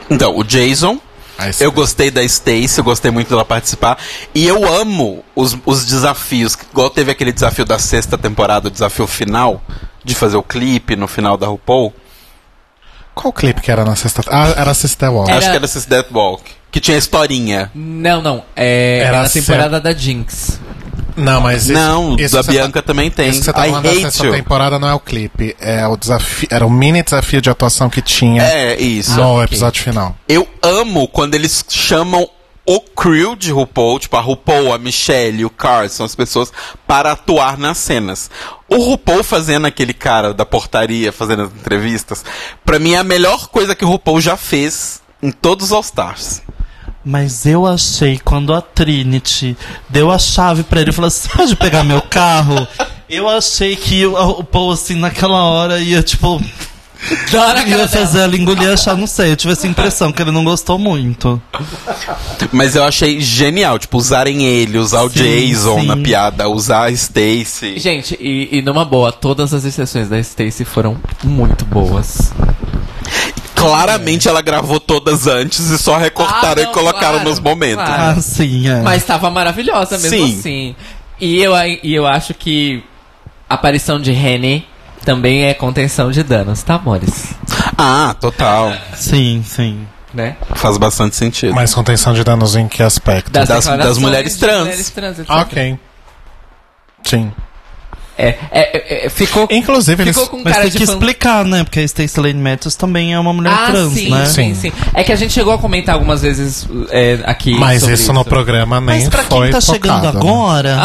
[0.09, 0.99] Então, o Jason.
[1.37, 3.97] Aí Eu gostei da Stacy, eu gostei muito dela participar.
[4.33, 6.57] E eu amo os, os desafios.
[6.71, 9.61] Igual teve aquele desafio da sexta temporada, o desafio final,
[10.03, 11.93] de fazer o clipe no final da RuPaul.
[13.13, 14.21] Qual clipe que era na sexta?
[14.27, 15.29] Ah, era Sister Walk.
[15.29, 16.51] Era- Acho que era Death Walk.
[16.71, 17.71] Que tinha historinha.
[17.73, 18.43] Não, não.
[18.55, 20.59] É, Era era a a temporada da Jinx.
[21.17, 23.27] Não, mas esse, Não, esse da você Bianca também tem.
[23.29, 24.31] Esse que você tá I falando sexta you.
[24.33, 28.01] temporada não é o clipe, é o desafio, era o mini desafio de atuação que
[28.01, 29.15] tinha É, isso.
[29.19, 30.15] no episódio final.
[30.29, 32.29] Eu amo quando eles chamam
[32.69, 36.51] o crew de RuPaul, tipo a RuPaul, a Michelle, o Carson, as pessoas,
[36.85, 38.29] para atuar nas cenas.
[38.67, 42.25] O RuPaul fazendo aquele cara da portaria, fazendo as entrevistas,
[42.65, 46.41] pra mim é a melhor coisa que o RuPaul já fez em todos os All-Stars.
[47.09, 49.55] Mas eu achei quando a Trinity
[49.87, 52.67] deu a chave pra ele e falou assim: "Você pode pegar meu carro?
[53.09, 56.43] Eu achei que o, o Paul, assim, naquela hora ia, tipo,
[57.31, 59.31] Da hora que ia fazer ela engolir a chave, não sei.
[59.31, 61.41] Eu tive essa impressão que ele não gostou muito.
[62.51, 65.87] Mas eu achei genial, tipo, usarem ele, usar o Sim, Jason sim.
[65.87, 67.79] na piada, usar a Stacy.
[67.79, 72.33] Gente, e, e numa boa, todas as exceções da Stacy foram muito boas.
[73.57, 77.83] Claramente ela gravou todas antes e só recortaram Ah, não, e colocaram claro, nos momentos.
[77.85, 78.17] claro.
[78.17, 78.81] Ah, sim, é.
[78.81, 80.39] Mas tava maravilhosa mesmo Sim.
[80.39, 80.75] assim.
[81.19, 81.53] E eu,
[81.83, 82.83] e eu acho que
[83.49, 84.65] a aparição de Rene
[85.03, 87.33] também é contenção de danos, tá, amores?
[87.77, 88.73] Ah, total.
[88.95, 89.87] Sim, sim.
[90.13, 90.35] Né?
[90.55, 91.53] Faz bastante sentido.
[91.53, 93.31] Mas contenção de danos em que aspecto?
[93.31, 94.59] Das- declarações das mulheres trans.
[94.61, 95.17] mulheres trans.
[95.27, 95.79] Ok.
[97.03, 97.31] Sim.
[98.17, 100.15] É, é, é, é, ficou, Inclusive, eles.
[100.15, 101.63] ficou com Mas cara tem de que fan- explicar, né?
[101.63, 104.25] Porque a Stacey Lane Matthews também é uma mulher Ah, trans, sim, né?
[104.25, 104.71] sim, Sim.
[104.71, 104.73] sim.
[104.93, 107.53] É que a gente chegou a comentar algumas vezes é, aqui.
[107.59, 110.19] Mas sobre isso, no programa nem Mas pra foi quem tá chegando tocado, né?
[110.31, 110.77] agora,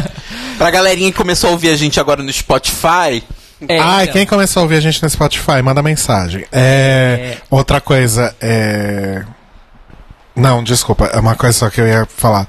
[0.56, 3.22] Pra galerinha que começou a ouvir a gente agora no Spotify,
[3.68, 4.12] É, ah, e então.
[4.14, 6.44] quem começou a ouvir a gente no Spotify, manda mensagem.
[6.50, 9.22] É, Outra coisa, é.
[10.34, 12.46] Não, desculpa, é uma coisa só que eu ia falar.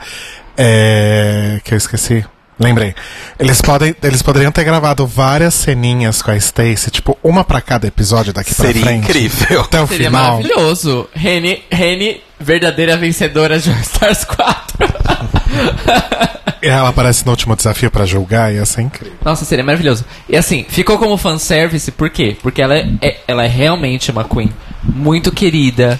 [0.58, 1.60] É.
[1.64, 2.26] Que eu esqueci.
[2.62, 2.94] Lembrei.
[3.40, 7.88] Eles, podem, eles poderiam ter gravado várias ceninhas com a Stacy, tipo, uma pra cada
[7.88, 9.04] episódio daqui Seria pra frente.
[9.06, 9.62] incrível.
[9.62, 10.24] Até o Seria final.
[10.38, 11.08] maravilhoso.
[11.14, 14.78] Rene, Rene, verdadeira vencedora de All Stars 4.
[16.64, 19.18] E ela aparece no último desafio pra julgar, ia ser incrível.
[19.26, 20.06] Nossa, seria maravilhoso.
[20.30, 22.38] E assim, ficou como fanservice, por quê?
[22.40, 24.52] Porque ela é, é- ela é realmente uma queen
[24.84, 26.00] muito querida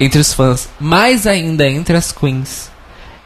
[0.00, 2.72] entre os fãs, mais ainda entre as queens.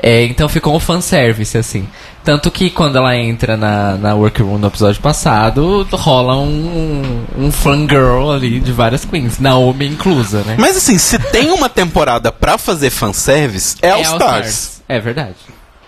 [0.01, 1.89] É, então ficou um fanservice, assim.
[2.23, 8.31] Tanto que quando ela entra na, na workroom no episódio passado, rola um, um fangirl
[8.31, 10.57] ali de várias queens, Naomi inclusa, né?
[10.59, 14.83] Mas assim, se tem uma temporada pra fazer fanservice, é All Stars.
[14.89, 15.35] É verdade.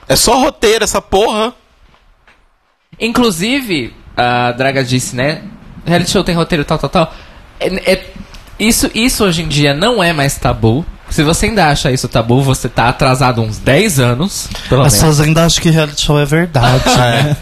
[0.08, 1.54] É só roteiro, essa porra.
[2.98, 5.42] Inclusive, a Draga disse, né?
[5.86, 7.14] Reality show tem roteiro, tal, tal, tal.
[7.58, 8.10] É, é-
[8.58, 10.84] isso, isso hoje em dia não é mais tabu.
[11.10, 14.94] Se você ainda acha isso tabu, você tá atrasado uns 10 anos, pelo As menos.
[14.94, 17.36] pessoas ainda acham que reality show é verdade, né?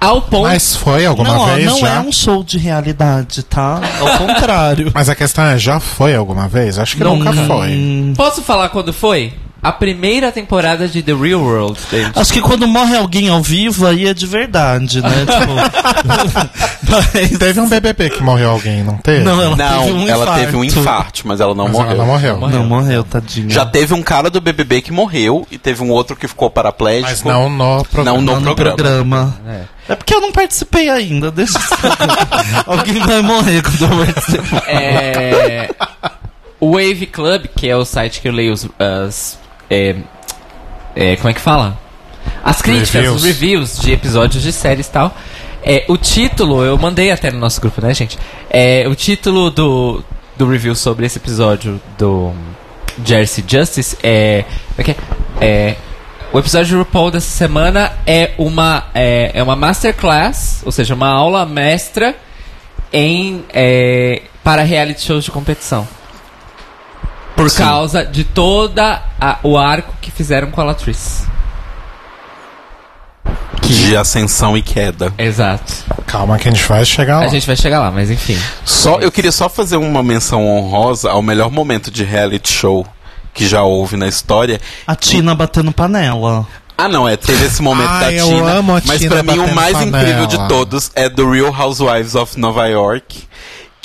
[0.00, 0.42] Ao ponto.
[0.42, 1.94] Mas foi alguma não, ó, vez não já?
[1.96, 3.80] é um show de realidade, tá?
[4.00, 4.90] Ao contrário.
[4.94, 6.78] Mas a questão é, já foi alguma vez?
[6.78, 8.12] Acho que nunca foi.
[8.16, 9.32] Posso falar quando foi?
[9.62, 12.16] A primeira temporada de The Real World, gente.
[12.18, 15.08] Acho que quando morre alguém ao vivo, aí é de verdade, né?
[15.26, 15.52] tipo,
[16.88, 19.24] mas- Teve um BBB que morreu alguém, não teve?
[19.24, 20.40] Não, ela não, teve um ela infarto.
[20.44, 21.90] teve um infarto, mas ela não Mas morreu.
[21.90, 22.38] ela não morreu.
[22.40, 23.50] Não, morreu, tadinha.
[23.50, 27.10] Já teve um cara do BBB que morreu e teve um outro que ficou paraplégico.
[27.10, 28.16] Mas não no programa.
[28.18, 28.76] Não no Não no programa.
[28.76, 29.36] programa.
[29.48, 29.92] É.
[29.92, 31.62] É porque eu não participei ainda, deixa eu...
[32.72, 34.64] Alguém vai morrer quando eu participar.
[34.68, 35.70] É,
[36.60, 39.38] o Wave Club, que é o site que eu leio os, as.
[39.70, 39.96] É,
[40.94, 41.78] é, como é que fala?
[42.42, 43.16] As críticas, Reviews.
[43.16, 45.14] os reviews de episódios de séries e tal.
[45.62, 48.18] É, o título, eu mandei até no nosso grupo, né, gente?
[48.48, 50.02] É, o título do,
[50.36, 52.32] do review sobre esse episódio do
[53.04, 54.44] Jersey Justice é.
[54.74, 54.96] Como é que é?
[55.40, 55.76] É,
[56.32, 61.08] o episódio de RuPaul dessa semana é uma, é, é uma masterclass, ou seja, uma
[61.08, 62.14] aula mestra
[62.92, 65.86] em é, para reality shows de competição.
[67.36, 67.62] Por Sim.
[67.62, 71.26] causa de toda a- o arco que fizeram com a Latrice.
[73.62, 75.12] De ascensão e queda.
[75.18, 75.72] Exato.
[76.06, 77.24] Calma que a gente vai chegar lá.
[77.24, 78.38] A gente vai chegar lá, mas enfim.
[78.64, 82.86] Só, eu queria só fazer uma menção honrosa ao melhor momento de reality show
[83.34, 84.60] que já houve na história.
[84.86, 86.46] A Tina batendo panela.
[86.78, 88.50] Ah, não, é, teve esse momento Ai, da eu Tina.
[88.52, 89.98] amo a mas Tina pra mim o mais panela.
[90.02, 93.24] incrível de todos é do Real Housewives of Nova York.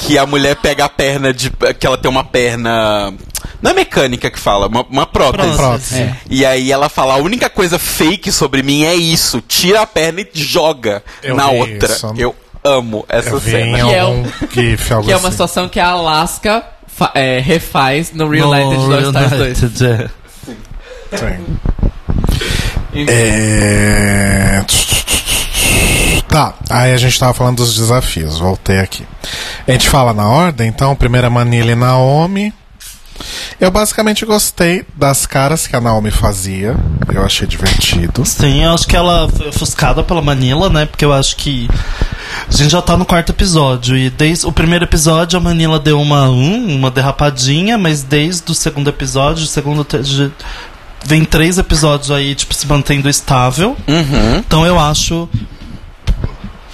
[0.01, 1.49] Que a mulher pega a perna de.
[1.79, 3.13] que ela tem uma perna.
[3.61, 5.55] Não é mecânica que fala, uma, uma prótese.
[5.55, 6.01] Prótese.
[6.01, 6.15] É.
[6.29, 9.41] E aí ela fala, a única coisa fake sobre mim é isso.
[9.47, 11.91] Tira a perna e joga Eu na outra.
[11.93, 12.13] isso.
[12.17, 13.77] Eu amo essa Eu cena.
[13.85, 15.31] Que é algum GIF, algo Que é uma assim.
[15.31, 19.61] situação que a Alaska fa- é, refaz no Real No do All Stars 2.
[19.63, 20.09] United, é.
[21.17, 21.35] Sim.
[23.07, 24.63] É...
[26.31, 29.05] Tá, aí a gente tava falando dos desafios, voltei aqui.
[29.67, 32.53] A gente fala na ordem, então, primeira Manila e Naomi.
[33.59, 36.75] Eu basicamente gostei das caras que a Naomi fazia,
[37.13, 38.25] eu achei divertido.
[38.25, 40.85] Sim, eu acho que ela foi ofuscada pela Manila, né?
[40.87, 41.69] Porque eu acho que
[42.47, 43.95] a gente já tá no quarto episódio.
[43.95, 48.55] E desde o primeiro episódio a Manila deu uma, hum, uma derrapadinha, mas desde o
[48.55, 49.85] segundo episódio, o segundo.
[50.01, 50.31] de-
[51.03, 53.75] Vem três episódios aí, tipo, se mantendo estável.
[53.87, 54.37] Uhum.
[54.37, 55.27] Então eu acho.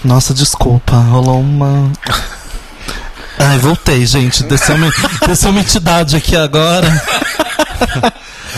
[0.04, 1.92] Nossa, desculpa, rolou uma.
[3.40, 4.44] Ai, voltei, gente.
[4.44, 4.92] Desceu uma,
[5.28, 6.88] desceu uma entidade aqui agora.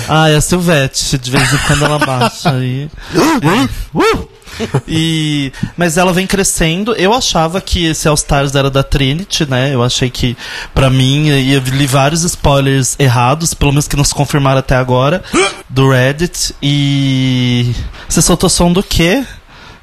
[0.08, 1.18] É a Silvete.
[1.18, 2.90] De vez em quando ela baixa aí.
[3.14, 4.30] Uh!
[4.88, 6.94] E, mas ela vem crescendo.
[6.96, 9.74] Eu achava que esse All Stars era da Trinity, né?
[9.74, 10.36] Eu achei que,
[10.74, 14.76] pra mim, e eu li vários spoilers errados, pelo menos que não se confirmaram até
[14.76, 15.24] agora,
[15.70, 16.56] do Reddit.
[16.62, 17.74] E.
[18.08, 19.24] Você soltou som do quê?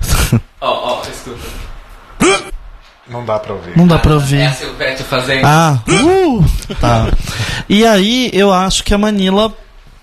[0.60, 1.66] Ó, ó, escuta.
[3.08, 3.76] Não dá pra ouvir.
[3.76, 4.42] Não dá pra É ouvir.
[4.42, 5.44] a Silvete fazendo.
[5.46, 6.44] Ah, uh,
[6.80, 7.06] tá.
[7.68, 9.52] E aí, eu acho que a Manila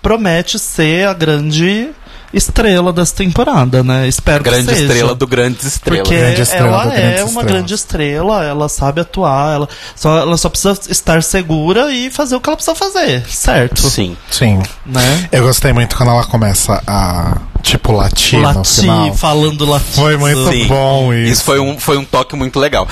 [0.00, 1.90] promete ser a grande
[2.36, 4.06] estrela dessa temporada, né?
[4.08, 4.82] Espero Grande que seja.
[4.86, 6.08] estrela do Grandes Estrelas.
[6.08, 7.44] Porque Grande estrela ela é uma Estrelas.
[7.46, 12.40] grande estrela, ela sabe atuar, ela só, ela só precisa estar segura e fazer o
[12.40, 13.88] que ela precisa fazer, certo?
[13.88, 14.16] Sim.
[14.30, 14.60] Sim.
[14.84, 15.28] Né?
[15.32, 19.14] Eu gostei muito quando ela começa a, tipo, latir no Latir, final.
[19.14, 19.94] falando latir.
[19.94, 20.66] Foi muito Sim.
[20.66, 21.32] bom isso.
[21.32, 22.86] Isso foi um, foi um toque muito legal.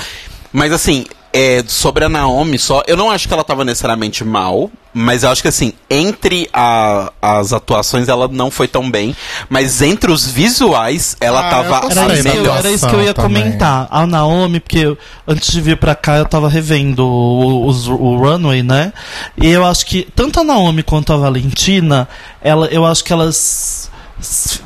[0.51, 4.69] Mas assim, é, sobre a Naomi só, eu não acho que ela tava necessariamente mal,
[4.93, 9.15] mas eu acho que assim, entre a- as atuações ela não foi tão bem,
[9.49, 12.57] mas entre os visuais ela Ah, tava gostei Era da isso, que eu, melhor.
[12.59, 13.41] era isso que eu ia também.
[13.43, 13.87] comentar.
[13.89, 18.15] A Naomi, porque eu- antes de vir pra cá eu tava revendo o, os- o
[18.17, 18.93] Runway, né?
[19.35, 22.07] E eu acho que tanto a Naomi quanto a Valentina,
[22.41, 23.89] ela, eu acho que elas.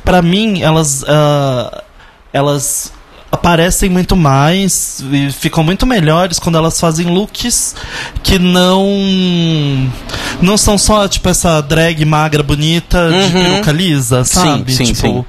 [0.04, 1.02] Pra mim, elas.
[1.08, 1.82] ah,
[2.32, 2.92] elas
[3.38, 7.74] aparecem muito mais e ficam muito melhores quando elas fazem looks
[8.22, 8.84] que não
[10.42, 13.42] não são só tipo essa drag magra bonita de Uhum.
[13.44, 14.72] peruca lisa, sabe?
[14.72, 15.24] sim, tipo, sim.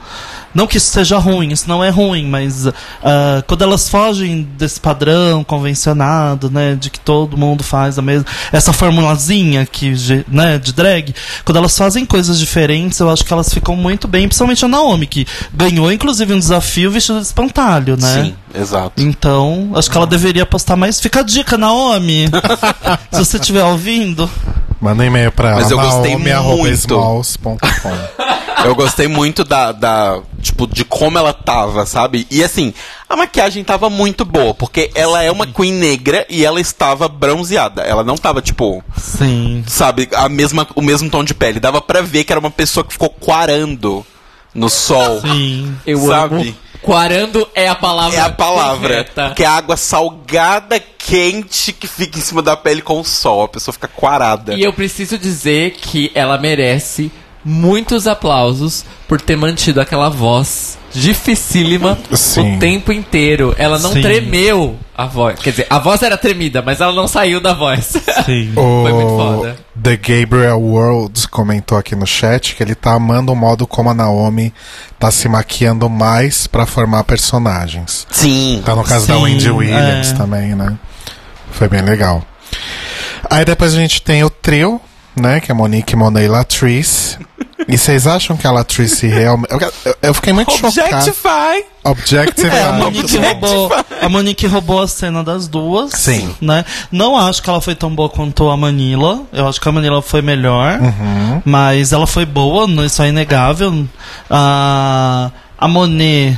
[0.54, 2.68] Não que isso seja ruim, isso não é ruim, mas
[3.04, 8.26] ah, quando elas fogem desse padrão convencionado, né, de que todo mundo faz a mesma,
[8.52, 9.94] essa formulazinha que,
[10.28, 11.14] né, de drag,
[11.46, 15.08] quando elas fazem coisas diferentes, eu acho que elas ficam muito bem, principalmente a Naomi,
[15.08, 18.24] que ganhou inclusive um desafio vestido de espantalho, né?
[18.24, 19.02] Sim, exato.
[19.02, 21.00] Então, acho que ela deveria postar mais.
[21.00, 22.28] Fica a dica, Naomi!
[23.12, 24.30] Se você estiver ouvindo.
[24.80, 25.62] Manda e-mail pra ela.
[25.62, 26.30] Mas eu gostei muito.
[28.66, 30.20] Eu gostei muito da, da.
[30.42, 32.28] Tipo, de como ela tava, sabe?
[32.30, 32.74] E assim,
[33.08, 37.84] a maquiagem tava muito boa, porque ela é uma queen negra e ela estava bronzeada.
[37.84, 39.64] Ela não tava, tipo, Sim.
[39.68, 41.60] sabe, a mesma, o mesmo tom de pele.
[41.60, 44.06] Dava pra ver que era uma pessoa que ficou quarando
[44.54, 45.22] no sol.
[45.22, 45.76] Sim.
[45.86, 46.36] Eu Sabe?
[46.36, 46.56] amo.
[46.82, 48.18] Quarando é a palavra.
[48.18, 48.90] É a palavra.
[48.90, 49.34] correta.
[49.36, 53.44] Que é a água salgada, quente, que fica em cima da pele com o sol.
[53.44, 54.54] A pessoa fica quarada.
[54.54, 57.12] E eu preciso dizer que ela merece
[57.50, 62.56] muitos aplausos por ter mantido aquela voz dificílima Sim.
[62.56, 63.56] o tempo inteiro.
[63.58, 64.02] Ela não Sim.
[64.02, 65.40] tremeu a voz.
[65.40, 67.86] Quer dizer, a voz era tremida, mas ela não saiu da voz.
[68.26, 68.52] Sim.
[68.54, 69.56] Foi muito O foda.
[69.82, 73.94] The Gabriel World comentou aqui no chat que ele tá amando o modo como a
[73.94, 74.54] Naomi
[75.00, 78.06] tá se maquiando mais pra formar personagens.
[78.12, 78.62] Sim.
[78.64, 80.14] Tá no caso da Sim, Wendy Williams é.
[80.14, 80.78] também, né?
[81.52, 82.24] Foi bem legal.
[83.28, 84.80] Aí depois a gente tem o trio,
[85.16, 85.40] né?
[85.40, 87.18] Que é Monique, Monet e Latrice.
[87.68, 89.52] E vocês acham que a Latrice realmente.
[89.52, 90.72] Eu, eu- eu fiquei muito chocado.
[91.84, 92.48] Objectify.
[92.56, 95.92] É, a Monique, roubou, a Monique roubou a cena das duas.
[95.94, 96.36] Sim.
[96.42, 96.64] Né?
[96.92, 99.22] Não acho que ela foi tão boa quanto a Manila.
[99.34, 100.80] Eu acho que a Manila foi melhor.
[100.80, 101.42] Uhum.
[101.46, 103.86] Mas ela foi boa, isso é inegável.
[104.30, 106.38] A, a Monet,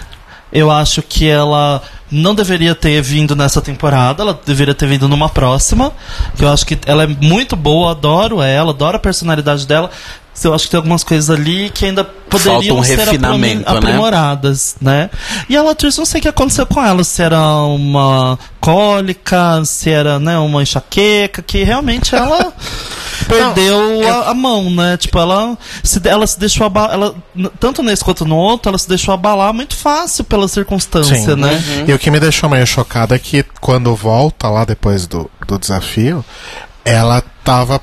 [0.52, 5.30] eu acho que ela não deveria ter vindo nessa temporada, ela deveria ter vindo numa
[5.30, 5.94] próxima.
[6.36, 9.90] Que eu acho que ela é muito boa, adoro ela, adoro a personalidade dela.
[10.44, 13.64] Eu acho que tem algumas coisas ali que ainda poderiam um ser né?
[13.66, 15.10] aprimoradas, né?
[15.48, 19.90] E a Latrice, não sei o que aconteceu com ela, se era uma cólica, se
[19.90, 22.54] era né, uma enxaqueca, que realmente ela
[23.28, 24.98] perdeu a, a mão, né?
[24.98, 27.16] Tipo, ela se, ela se deixou abalar, ela,
[27.60, 31.36] tanto nesse quanto no outro, ela se deixou abalar muito fácil pela circunstância, Sim.
[31.36, 31.62] né?
[31.88, 35.60] E o que me deixou meio chocado é que quando volta lá depois do, do
[35.60, 36.26] desafio,
[36.84, 37.80] ela tava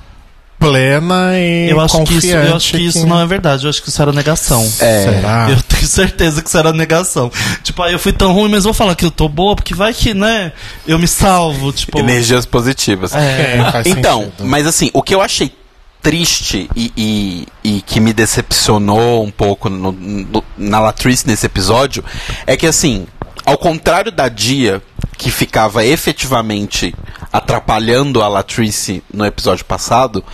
[0.58, 2.48] plena e Eu acho, que isso, confiante.
[2.50, 4.62] eu acho que isso não é verdade, eu acho que isso era negação.
[4.80, 5.04] É.
[5.04, 5.46] Será?
[5.50, 7.30] Eu tenho certeza que isso era negação.
[7.62, 9.94] Tipo, ah, eu fui tão ruim, mas vou falar que eu tô boa, porque vai
[9.94, 10.52] que, né,
[10.86, 11.98] eu me salvo, tipo...
[11.98, 13.14] Energias positivas.
[13.14, 13.68] É.
[13.70, 14.44] faz Então, sentido.
[14.46, 15.52] mas assim, o que eu achei
[16.00, 22.04] triste e, e, e que me decepcionou um pouco no- no- na Latrice nesse episódio
[22.46, 23.06] é que assim,
[23.44, 24.80] ao contrário da Dia,
[25.16, 26.94] que ficava efetivamente
[27.38, 30.24] atrapalhando a Latrice no episódio passado,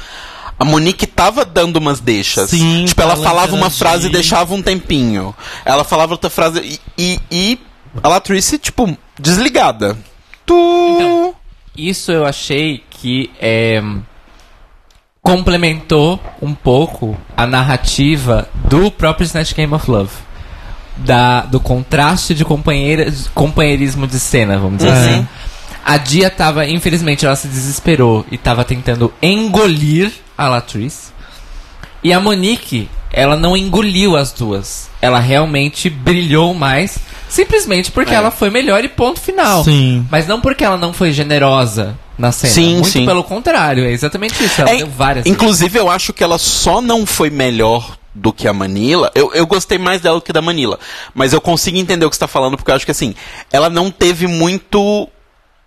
[0.59, 2.51] a Monique tava dando umas deixas.
[2.51, 5.35] Sim, tipo, ela falava uma frase e deixava um tempinho.
[5.65, 7.61] Ela falava outra frase e, e, e
[8.03, 9.97] a Latrice, tipo, desligada.
[10.47, 10.55] Tu...
[10.97, 11.35] Então,
[11.77, 13.83] isso eu achei que é,
[15.23, 20.13] complementou um pouco a narrativa do próprio Snatch Game of Love.
[20.97, 24.93] Da, do contraste de companheirismo de cena, vamos dizer É.
[24.93, 25.29] assim.
[25.85, 31.13] A Dia tava, infelizmente, ela se desesperou e tava tentando engolir a Latrice.
[32.03, 34.89] E a Monique, ela não engoliu as duas.
[35.01, 38.17] Ela realmente brilhou mais, simplesmente porque É.
[38.17, 39.65] ela foi melhor e ponto final.
[39.65, 40.07] Sim.
[40.11, 42.53] Mas não porque ela não foi generosa na cena.
[42.53, 43.07] Sim, Muito sim.
[43.07, 44.61] pelo contrário, é exatamente isso.
[44.61, 45.27] Ela É, deu várias.
[45.27, 49.11] Inclusive, eu acho que ela só não foi melhor do que a Manila.
[49.15, 50.79] Eu, eu gostei mais dela do que da Manila.
[51.15, 53.15] Mas eu consigo entender o que você tá falando, porque eu acho que assim,
[53.53, 55.09] ela não teve muito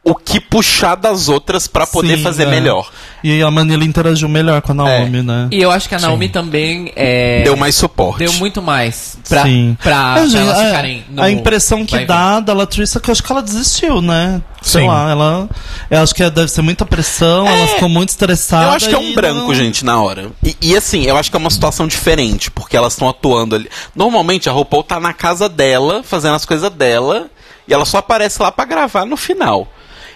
[0.03, 2.45] o que puxar das outras pra poder Sim, fazer é.
[2.49, 2.89] melhor.
[3.21, 5.49] E a Manila interagiu melhor com a Naomi, né?
[5.51, 8.19] E eu acho que a Naomi também é, Deu mais suporte.
[8.19, 9.77] deu muito mais pra, Sim.
[9.83, 13.01] pra, É, pra gente, elas é, ficarem no a impressão que dá da Latrice é
[13.01, 14.41] que eu acho que ela desistiu, né?
[14.61, 14.87] Sei Sim.
[14.87, 15.49] lá, ela.
[15.91, 18.63] Eu acho que deve ser muita pressão, ela ficou muito estressada.
[18.65, 20.31] É, Eu acho que é um branco, não- gente, na hora.
[20.41, 23.69] E, e, assim, eu acho que é uma situação diferente, porque elas estão atuando ali.
[23.93, 27.27] Normalmente a RuPaul tá na casa dela, fazendo as coisas dela,
[27.67, 29.67] e ela só aparece lá pra gravar no final.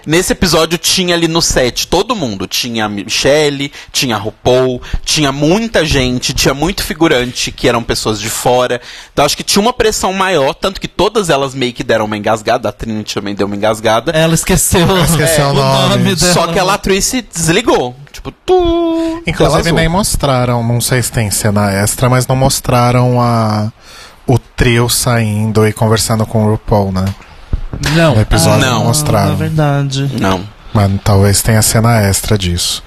[0.06, 2.48] Nesse episódio tinha ali no set todo mundo.
[2.48, 8.20] Tinha a Michelle, tinha a RuPaul, tinha muita gente, tinha muito figurante que eram pessoas
[8.20, 8.82] de fora.
[9.14, 12.18] Então acho que tinha uma pressão maior, tanto que todas elas meio que deram uma
[12.18, 12.70] engasgada.
[12.70, 14.12] A Trinity também deu uma engasgada.
[14.12, 16.16] Ela esqueceu, esqueceu o nome.
[16.16, 16.34] dela.
[16.34, 17.96] Só que a Latrice desligou.
[18.12, 19.22] Tipo, tu.
[19.26, 23.72] Inclusive Ela nem mostraram, não sei se tem cena extra, mas não mostraram a
[24.28, 27.06] o trio saindo e conversando com o RuPaul, né?
[27.96, 28.16] Não.
[28.16, 28.74] No episódio não.
[28.76, 29.36] não É mostraram.
[29.36, 30.10] verdade.
[30.20, 30.48] Não.
[30.74, 32.84] Mas talvez tenha cena extra disso.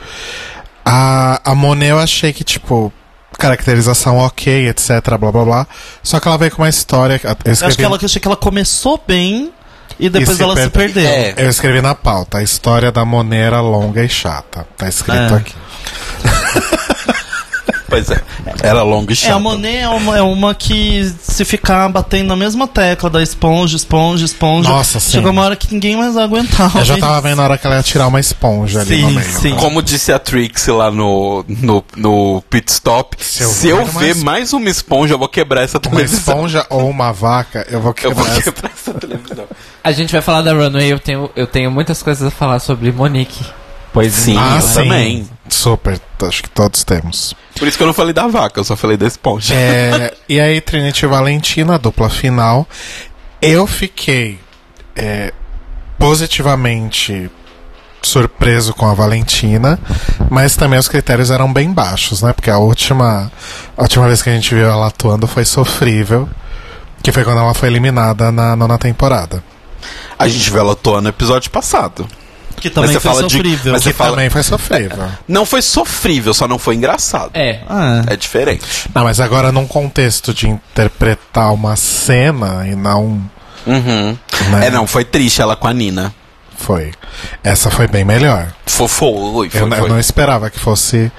[0.85, 2.93] A, a Monet eu achei que, tipo,
[3.39, 5.67] caracterização ok, etc, blá blá blá.
[6.03, 7.21] Só que ela veio com uma história.
[7.23, 9.53] Eu Eu escrevi, acho que ela eu achei que ela começou bem
[9.99, 11.11] e depois se ela se perde- perdeu.
[11.11, 11.35] É.
[11.39, 12.39] eu escrevi na pauta.
[12.39, 14.67] A história da Monet era longa e chata.
[14.77, 15.37] Tá escrito É.
[15.37, 15.55] aqui.
[17.95, 18.21] Pois é.
[18.63, 19.37] Era longo e É, chato.
[19.37, 23.77] a Monet é uma, é uma que se ficar batendo na mesma tecla da esponja,
[23.77, 24.69] esponja, esponja.
[24.69, 25.13] Nossa, sim.
[25.13, 26.81] Chegou uma hora que ninguém mais aguentava.
[26.81, 29.15] Eu já tava vendo a hora que ela ia tirar uma esponja ali no Sim,
[29.17, 29.31] meio.
[29.31, 29.57] sim.
[29.57, 33.93] Como disse a Trix lá no, no, no pit stop, Se eu se eu ver
[34.17, 36.19] mais- mais uma esponja, eu vou quebrar essa Uma televisão.
[36.35, 38.39] esponja ou uma vaca, eu vou Eu vou quebrar.
[38.39, 39.45] essa- quebrar essa televisão.
[39.85, 42.91] A gente vai falar da Runway, eu tenho, eu tenho muitas coisas a falar sobre
[42.91, 43.45] Monique.
[43.95, 44.37] Pois Sim.
[44.37, 44.75] Ah, eu sim.
[44.75, 45.31] também.
[45.49, 46.01] Super.
[46.21, 47.33] Acho que todos temos.
[47.57, 49.55] Por isso que eu não falei da vaca, eu só falei da esponja.
[49.55, 52.67] É, e aí, Trinity e Valentina, dupla final.
[53.41, 54.41] Eu fiquei
[54.97, 55.33] é,
[55.97, 57.31] positivamente
[58.03, 59.79] surpreso com a Valentina,
[60.29, 62.33] mas também os critérios eram bem baixos, né?
[62.33, 63.31] Porque a última,
[63.77, 66.29] a última vez que a gente viu ela atuando foi sofrível,
[67.01, 69.43] que foi quando ela foi eliminada na nona temporada.
[70.19, 72.09] A gente viu ela atuando no episódio passado.
[72.61, 73.73] Que também Mas você foi fala de- sofrível.
[73.73, 75.09] mas Que Você fala- também foi sofrível.
[75.29, 77.31] Não foi sofrível, só não foi engraçado.
[77.35, 77.61] É.
[77.69, 78.89] Ah, É diferente.
[78.95, 83.21] Não, mas agora num contexto de interpretar uma cena e não.
[83.67, 84.17] Uhum.
[84.51, 84.67] Né?
[84.67, 86.15] É, não, foi triste ela com a Nina.
[86.57, 86.93] Foi.
[87.43, 88.49] Essa foi bem melhor.
[88.67, 89.61] Foi, foi, foi.
[89.61, 91.11] Eu, eu não esperava que fosse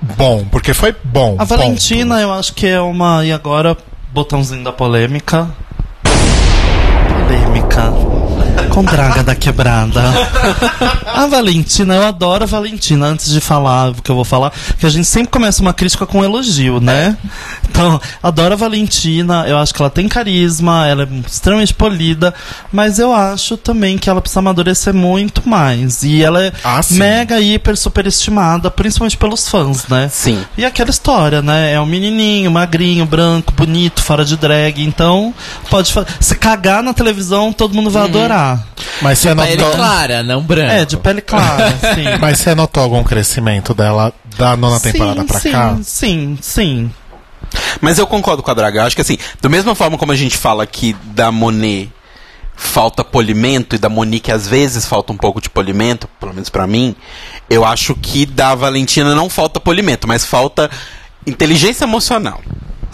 [0.00, 1.36] bom, porque foi bom.
[1.38, 3.24] A Valentina, eu acho que é uma.
[3.24, 3.76] E agora,
[4.12, 5.48] botãozinho da polêmica.
[7.26, 7.92] Polêmica.
[8.70, 10.02] Com draga da quebrada.
[11.06, 13.06] A Valentina, eu adoro a Valentina.
[13.06, 16.04] Antes de falar o que eu vou falar, que a gente sempre começa uma crítica
[16.06, 17.16] com um elogio, né?
[17.70, 19.44] Então, adoro a Valentina.
[19.46, 22.34] Eu acho que ela tem carisma, ela é extremamente polida.
[22.72, 26.02] Mas eu acho também que ela precisa amadurecer muito mais.
[26.02, 30.08] E ela é Ah, mega, hiper, superestimada, principalmente pelos fãs, né?
[30.12, 30.44] Sim.
[30.58, 31.72] E aquela história, né?
[31.74, 34.82] É um menininho, magrinho, branco, bonito, fora de drag.
[34.82, 35.32] Então,
[35.70, 38.08] pode se cagar na televisão, todo mundo vai Uhum.
[38.08, 38.43] adorar.
[39.02, 40.72] Mas você Pele notou, clara, não branco.
[40.72, 42.04] É, de pele clara, sim.
[42.20, 45.78] mas você notou algum crescimento dela da nona temporada sim, pra sim, cá?
[45.82, 46.90] Sim, sim.
[47.80, 48.80] Mas eu concordo com a Draga.
[48.80, 51.90] Eu acho que assim, da mesma forma como a gente fala que da Monet
[52.56, 56.66] falta polimento e da Monique às vezes falta um pouco de polimento, pelo menos pra
[56.66, 56.94] mim,
[57.50, 60.70] eu acho que da Valentina não falta polimento, mas falta
[61.26, 62.40] inteligência emocional.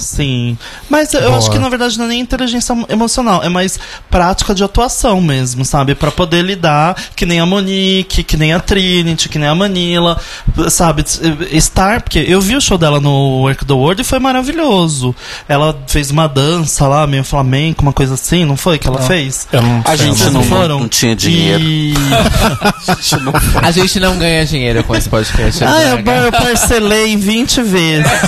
[0.00, 0.56] Sim.
[0.88, 1.36] Mas eu Boa.
[1.38, 3.78] acho que na verdade não é nem inteligência emocional, é mais
[4.10, 5.94] prática de atuação mesmo, sabe?
[5.94, 10.20] Pra poder lidar, que nem a Monique, que nem a Trinity, que nem a Manila,
[10.68, 11.04] sabe?
[11.50, 15.14] Estar, porque eu vi o show dela no Work the World e foi maravilhoso.
[15.48, 19.46] Ela fez uma dança lá, meio flamenco, uma coisa assim, não foi que ela fez?
[19.52, 20.80] Eu não A gente não- foram?
[20.80, 21.62] não tinha dinheiro.
[21.62, 21.94] E...
[23.62, 25.62] A gente não ganha dinheiro com esse podcast.
[25.64, 26.26] Ah, eu, Draga.
[26.26, 28.10] eu parcelei em 20 vezes.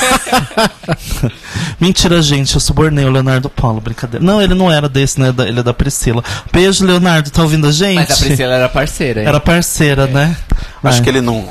[1.81, 4.25] Mentira, gente, eu subornei o Leonardo Paulo, brincadeira.
[4.25, 5.33] Não, ele não era desse, né?
[5.33, 6.23] da- Ele é da Priscila.
[6.53, 7.95] Beijo, Leonardo, tá ouvindo a gente?
[7.97, 9.21] Mas a Priscila era parceira.
[9.21, 9.27] hein?
[9.27, 10.37] Era parceira, né?
[10.83, 11.03] Acho É.
[11.03, 11.49] que ele não.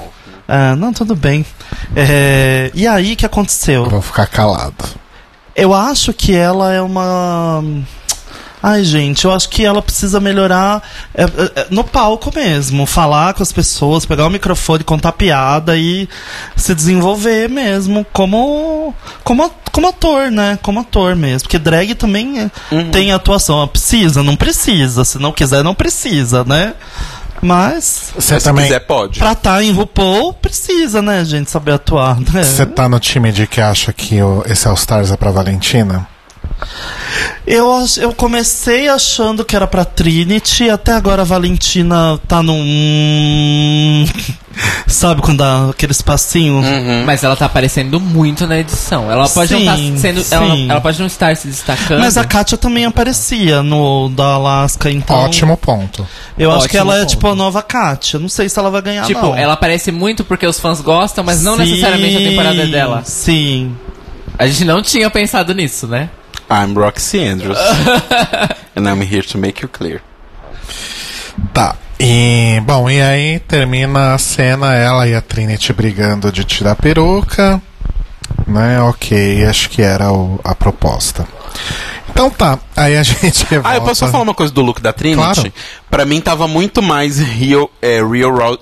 [0.47, 1.45] Ah, não, tudo bem.
[1.95, 3.83] É, E aí, o que aconteceu?
[3.85, 4.83] Eu vou ficar calado.
[5.55, 7.63] Eu acho que ela é uma.
[8.63, 10.83] Ai, gente, eu acho que ela precisa melhorar
[11.15, 11.27] é, é,
[11.61, 12.85] é, no palco mesmo.
[12.85, 16.07] Falar com as pessoas, pegar o microfone, contar piada e
[16.55, 18.93] se desenvolver mesmo como,
[19.23, 20.59] como, como ator, né?
[20.61, 21.41] Como ator mesmo.
[21.43, 22.51] Porque drag também é-
[22.91, 23.67] tem atuação.
[23.67, 25.03] Precisa, não precisa.
[25.03, 26.73] Se não quiser, não precisa, né?
[27.41, 28.65] Mas, Você se também.
[28.65, 29.17] quiser, pode.
[29.17, 32.19] pra estar em RuPaul, precisa, né, gente, saber atuar.
[32.19, 32.43] Né?
[32.43, 36.07] Você tá no time de que acha que o, esse All Stars é pra Valentina?
[37.45, 44.05] Eu, eu comecei achando que era pra Trinity, até agora a Valentina tá num.
[44.85, 46.55] Sabe quando dá aquele espacinho?
[46.55, 47.03] Uhum.
[47.05, 49.09] Mas ela tá aparecendo muito na edição.
[49.09, 50.21] Ela pode não Sim, tá sendo.
[50.21, 50.35] sim.
[50.35, 51.99] Ela, ela pode não estar se destacando.
[51.99, 55.15] Mas a Katia também aparecia no da Alaska, então.
[55.15, 56.05] Ótimo ponto.
[56.37, 57.09] Eu acho que Ótimo ela é ponto.
[57.09, 58.19] tipo a nova Katia.
[58.19, 59.05] Não sei se ela vai ganhar.
[59.05, 59.35] Tipo, não.
[59.37, 63.01] ela aparece muito porque os fãs gostam, mas não Sim, necessariamente a temporada é dela.
[63.05, 63.75] Sim.
[64.37, 66.09] A gente não tinha pensado nisso, né?
[66.49, 67.57] I'm Roxy Andrews.
[68.75, 70.01] And I'm here to make you clear.
[71.53, 71.75] Tá.
[71.99, 76.75] E, bom, e aí termina a cena, ela e a Trinity brigando de tirar a
[76.75, 77.61] peruca.
[78.47, 81.27] Né, ok, acho que era o- a proposta.
[82.09, 84.91] Então tá, aí a gente Ah, eu posso só falar uma coisa do look da
[84.91, 85.21] Trinity?
[85.21, 85.53] Claro.
[85.89, 88.57] Pra mim tava muito mais Real, é, Real,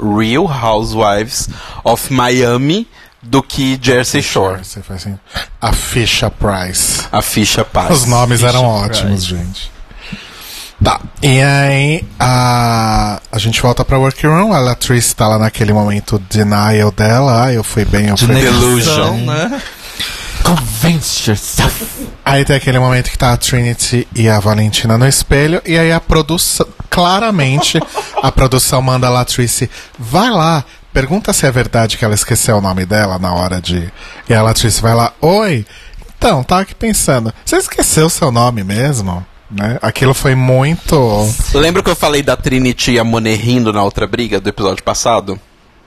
[0.00, 1.48] Real Housewives
[1.84, 2.88] of Miami
[3.22, 4.64] do que Jersey Shore.
[4.64, 5.18] Você faz assim.
[5.60, 7.02] A Fisher Price.
[7.12, 7.90] A ficha paz.
[7.90, 9.00] Os nomes Fisher eram Price.
[9.02, 9.70] ótimos, gente.
[10.82, 11.00] Tá.
[11.22, 14.52] E aí, a, a gente volta pra Workroom.
[14.52, 17.44] A Latrice tá lá naquele momento denial dela.
[17.44, 18.42] Ah, eu fui bem, eu De fui bem.
[18.42, 19.16] Delusion.
[19.18, 19.62] né?
[20.42, 21.86] Convince yourself.
[22.24, 25.62] Aí tem aquele momento que tá a Trinity e a Valentina no espelho.
[25.64, 26.66] E aí a produção.
[26.90, 27.80] Claramente,
[28.22, 29.70] a produção manda a Latrice.
[29.98, 30.64] Vai lá.
[30.92, 33.90] Pergunta se é verdade que ela esqueceu o nome dela na hora de.
[34.28, 35.12] E a Latrice vai lá.
[35.20, 35.64] Oi.
[36.18, 37.32] Então, tava aqui pensando.
[37.44, 39.24] Você esqueceu seu nome mesmo?
[39.50, 39.78] Né?
[39.82, 40.96] Aquilo foi muito.
[41.54, 44.82] Lembra que eu falei da Trinity e a Monet rindo na outra briga do episódio
[44.84, 45.38] passado?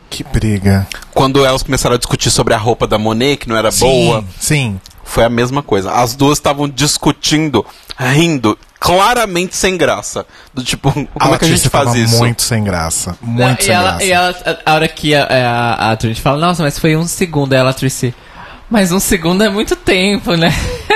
[0.10, 0.88] Que briga.
[1.14, 4.80] Quando elas começaram a discutir sobre a roupa da Monet, que não era boa, Sim.
[5.04, 5.92] foi a mesma coisa.
[5.92, 7.66] As duas estavam discutindo,
[7.98, 10.26] rindo, claramente sem graça.
[10.54, 12.18] Do tipo, como é que a gente faz isso?
[12.18, 13.18] muito sem graça.
[13.22, 14.04] Muito e sem ela, graça.
[14.04, 17.08] E ela, a, a hora que a, a, a Trinity fala, nossa, mas foi um
[17.08, 18.14] segundo, aí ela Tricy.
[18.70, 20.52] Mas um segundo é muito tempo, né?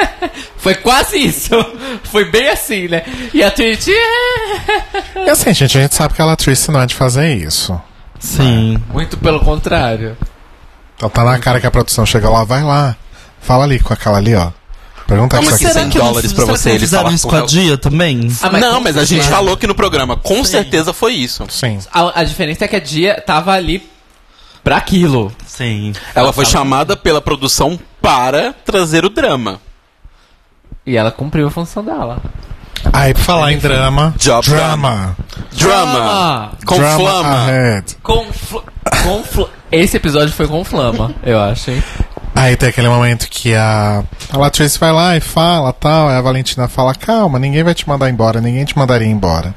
[0.57, 1.51] foi quase isso.
[2.03, 3.03] Foi bem assim, né?
[3.31, 3.91] E a Trinity.
[3.93, 7.79] "É." E assim, gente, a gente sabe que a Latrice não é de fazer isso.
[8.19, 8.81] Sim.
[8.91, 10.17] Muito pelo contrário.
[10.95, 12.95] Então tá na cara que a produção chega lá, vai lá.
[13.39, 14.51] Fala ali com aquela ali, ó.
[15.09, 15.73] Pergunta Como isso assim, aqui.
[15.73, 17.47] será 100 dólares pra será você, que não ele fizeram falar isso com a ela?
[17.47, 18.31] Dia também?
[18.41, 20.15] Ah, mas não, mas a gente falou aqui no programa.
[20.15, 21.45] Com certeza foi isso.
[21.49, 21.79] Sim.
[21.91, 23.89] A, a diferença é que a Dia tava ali
[24.63, 25.31] pra aquilo.
[25.47, 25.93] Sim.
[26.13, 29.59] Ela foi chamada pela produção para trazer o drama.
[30.85, 32.21] E ela cumpriu a função dela.
[32.93, 34.13] Aí, pra falar em drama.
[34.17, 35.17] Job drama.
[35.51, 36.51] Drama!
[36.65, 37.45] Com drama flama!
[37.45, 37.97] ahead.
[38.01, 38.59] Com, fl-
[39.03, 41.83] com fl- Esse episódio foi com flama, eu acho, hein?
[42.35, 46.09] Aí tem aquele momento que a, a Latrice vai lá e fala tal.
[46.09, 49.53] Aí a Valentina fala: Calma, ninguém vai te mandar embora, ninguém te mandaria embora.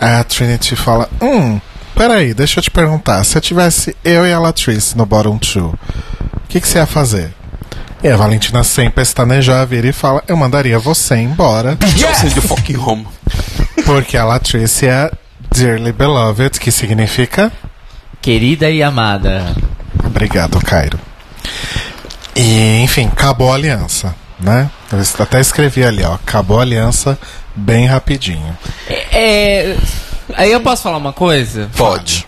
[0.00, 1.60] Aí a Trinity fala: Hum,
[1.94, 3.22] peraí, deixa eu te perguntar.
[3.24, 6.86] Se eu tivesse eu e a Latrice no bottom two, o que, que você ia
[6.86, 7.34] fazer?
[8.02, 11.78] E a Valentina sem pestanejar vira e fala: Eu mandaria você embora.
[11.96, 12.34] Yes!
[12.34, 13.06] the fucking home.
[13.84, 15.10] Porque a Latrice é
[15.54, 17.52] Dearly Beloved, que significa.
[18.20, 19.54] Querida e amada.
[20.04, 20.98] Obrigado, Cairo.
[22.36, 24.70] E, enfim, acabou a aliança, né?
[24.92, 26.14] Eu até escrevi ali, ó.
[26.14, 27.18] Acabou a aliança
[27.54, 28.56] bem rapidinho.
[29.12, 29.76] É.
[30.36, 31.70] Aí eu posso falar uma coisa?
[31.76, 32.26] Pode.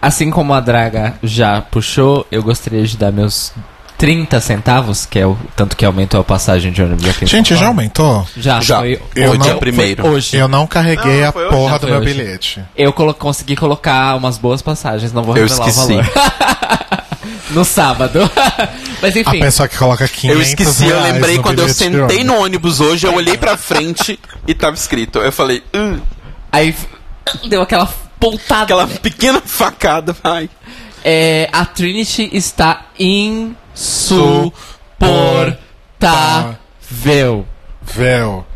[0.00, 3.52] Assim como a Draga já puxou, eu gostaria de dar meus
[3.96, 7.24] 30 centavos, que é o tanto que aumentou a passagem de ônibus aqui.
[7.24, 8.26] Gente, já aumentou?
[8.36, 8.78] Já, Já.
[8.80, 10.02] foi, Eu Hoje não- é primeiro.
[10.02, 10.36] foi hoje.
[10.36, 12.12] Eu não carreguei Não, a hoje, porra não, do meu hoje.
[12.14, 12.64] bilhete.
[12.76, 15.92] Eu colo- consegui colocar umas boas passagens, não vou Eu revelar esqueci.
[15.92, 16.10] o valor.
[17.50, 18.18] no sábado.
[19.00, 22.36] Mas A enfim, pessoa que coloca 500 Eu esqueci, eu lembrei quando eu sentei no
[22.36, 25.18] ônibus hoje, eu olhei pra frente e tava escrito.
[25.18, 26.00] Eu falei, "Hum",
[26.50, 26.74] aí
[27.48, 27.86] deu aquela
[28.20, 28.64] pontada.
[28.64, 30.48] aquela pequena facada, vai.
[31.04, 34.52] É, a Trinity está insuportável.
[36.88, 37.46] Véu,
[37.82, 38.46] Véu.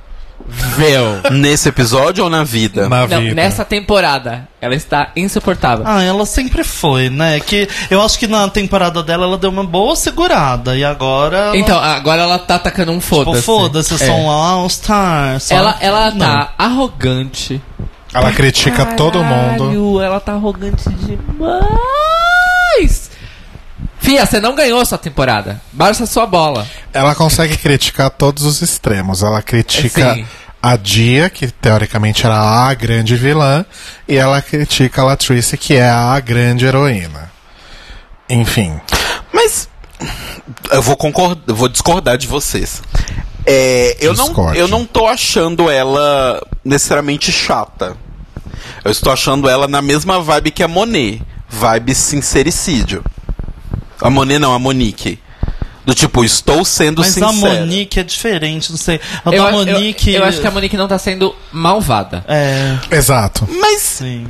[1.33, 2.89] Nesse episódio ou na vida?
[2.89, 3.35] na Não, vida.
[3.35, 5.85] nessa temporada, ela está insuportável.
[5.87, 7.39] Ah, ela sempre foi, né?
[7.41, 10.77] Que eu acho que na temporada dela ela deu uma boa segurada.
[10.77, 11.37] E agora.
[11.37, 13.43] ela- Então, agora ela tá atacando um Tipo, foda-se.
[13.43, 14.07] foda-se, eu É.
[14.07, 15.41] sou um All-Star.
[15.41, 16.19] só- Ela, ela Não.
[16.19, 17.61] tá arrogante.
[18.15, 19.59] Ela critica todo mundo.
[19.65, 21.67] Caralho, Ela tá arrogante demais.
[24.07, 25.61] Fia, você não ganhou sua temporada.
[25.73, 26.65] Baixa sua bola.
[26.93, 29.21] Ela consegue criticar todos os extremos.
[29.21, 30.25] Ela critica Sim.
[30.63, 33.67] a Dia, que teoricamente era a grande vilã,
[34.07, 37.33] e ela critica a Latrice, que é a grande heroína.
[38.31, 38.81] Enfim.
[39.33, 39.69] Mas
[40.71, 42.81] eu vou concordar, eu vou discordar de vocês.
[43.45, 47.97] É, eu, não, eu não tô achando ela necessariamente chata.
[48.85, 51.21] Eu estou achando ela na mesma vibe que a Monet.
[51.49, 53.03] Vibe sincericídio.
[54.01, 55.19] A Monet não, a Monique.
[55.85, 57.29] Do tipo, estou sendo Mas sincero.
[57.31, 59.01] a Monique é diferente, não sei.
[59.25, 60.13] A Eu, da a- eu- Monique.
[60.13, 62.25] eu acho que a Monique não tá sendo malvada.
[62.27, 63.49] É, Exato.
[63.61, 64.27] Mas sim.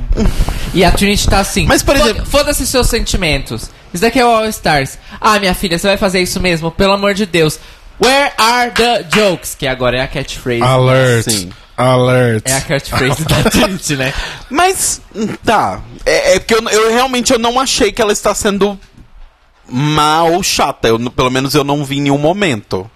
[0.75, 1.65] E a Trinity tá assim.
[1.65, 3.71] Mas, por "Foda- exemplo- Foda-se seus sentimentos.
[3.91, 4.99] Isso daqui é o All Stars.
[5.19, 6.69] Ah, minha filha, você vai fazer isso mesmo?
[6.69, 7.59] Pelo amor de Deus.
[7.99, 9.55] Where are the jokes?
[9.55, 10.61] Que agora é a catchphrase.
[10.61, 11.23] Alert.
[11.31, 11.49] Sim.
[11.75, 12.43] Alert.
[12.45, 14.13] É a catchphrase da Trinity, né?
[14.47, 15.01] Mas,
[15.43, 15.79] tá.
[16.05, 18.79] É, é porque eu, eu realmente eu não achei que ela está sendo
[19.69, 20.87] má ou chata.
[20.87, 22.89] Eu, pelo menos eu não vi em nenhum momento.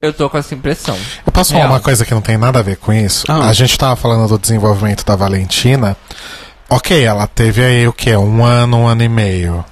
[0.00, 0.98] Eu tô com essa impressão.
[1.26, 1.74] Eu posso falar Real.
[1.74, 3.24] uma coisa que não tem nada a ver com isso?
[3.28, 3.48] Ah.
[3.48, 5.96] A gente tava falando do desenvolvimento da Valentina.
[6.68, 8.14] Ok, ela teve aí o que?
[8.16, 9.64] Um ano, um ano e meio.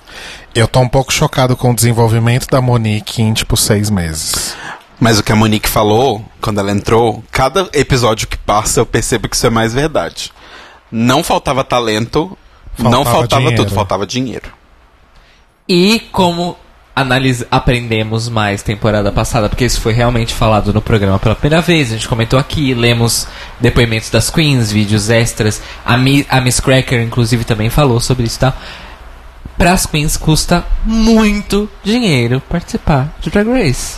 [0.54, 4.54] Eu tô um pouco chocado com o desenvolvimento da Monique em tipo seis meses.
[5.00, 9.28] Mas o que a Monique falou, quando ela entrou, cada episódio que passa eu percebo
[9.28, 10.32] que isso é mais verdade.
[10.90, 12.36] Não faltava talento,
[12.78, 13.64] não Faltava faltava dinheiro.
[13.64, 14.52] tudo, faltava dinheiro.
[15.68, 16.56] E como
[17.50, 21.94] aprendemos mais temporada passada, porque isso foi realmente falado no programa pela primeira vez, a
[21.94, 23.26] gente comentou aqui, lemos
[23.58, 28.36] depoimentos das queens, vídeos extras, a, Mi, a Miss Cracker inclusive também falou sobre isso
[28.36, 28.54] e tal.
[29.56, 33.96] Para as queens custa muito dinheiro participar de Drag Race,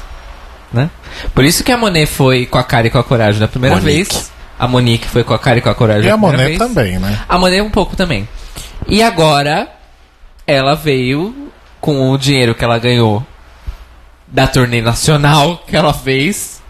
[0.72, 0.88] né?
[1.34, 3.76] Por isso que a Monet foi com a cara e com a coragem da primeira
[3.76, 4.12] Monique.
[4.12, 6.58] vez, a Monique foi com a cara e com a coragem E a Monet vez.
[6.58, 7.20] também, né?
[7.28, 8.28] A Monet um pouco também.
[8.86, 9.68] E agora,
[10.46, 11.43] ela veio
[11.84, 13.22] com o dinheiro que ela ganhou
[14.26, 16.62] da turnê nacional que ela fez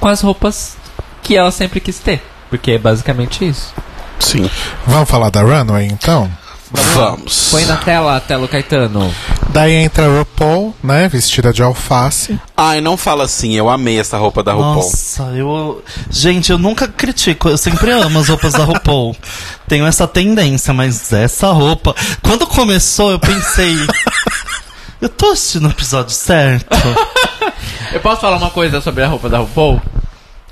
[0.00, 0.76] com as roupas
[1.22, 2.20] que ela sempre quis ter.
[2.50, 3.72] Porque é basicamente isso.
[4.18, 4.50] Sim.
[4.84, 6.28] Vamos falar da Runway, então?
[6.72, 7.50] Vamos.
[7.52, 9.14] Põe na tela, Telo Caetano.
[9.50, 11.08] Daí entra a RuPaul, né?
[11.08, 12.38] Vestida de alface.
[12.56, 14.74] Ai, não fala assim, eu amei essa roupa da RuPaul.
[14.76, 15.82] Nossa, eu.
[16.10, 19.14] Gente, eu nunca critico, eu sempre amo as roupas da RuPaul.
[19.68, 21.94] Tenho essa tendência, mas essa roupa.
[22.22, 23.76] Quando começou, eu pensei.
[25.00, 26.68] Eu tô assistindo o episódio certo?
[27.92, 29.82] Eu posso falar uma coisa sobre a roupa da RuPaul?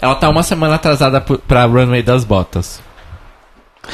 [0.03, 2.81] Ela tá uma semana atrasada pra runway das botas.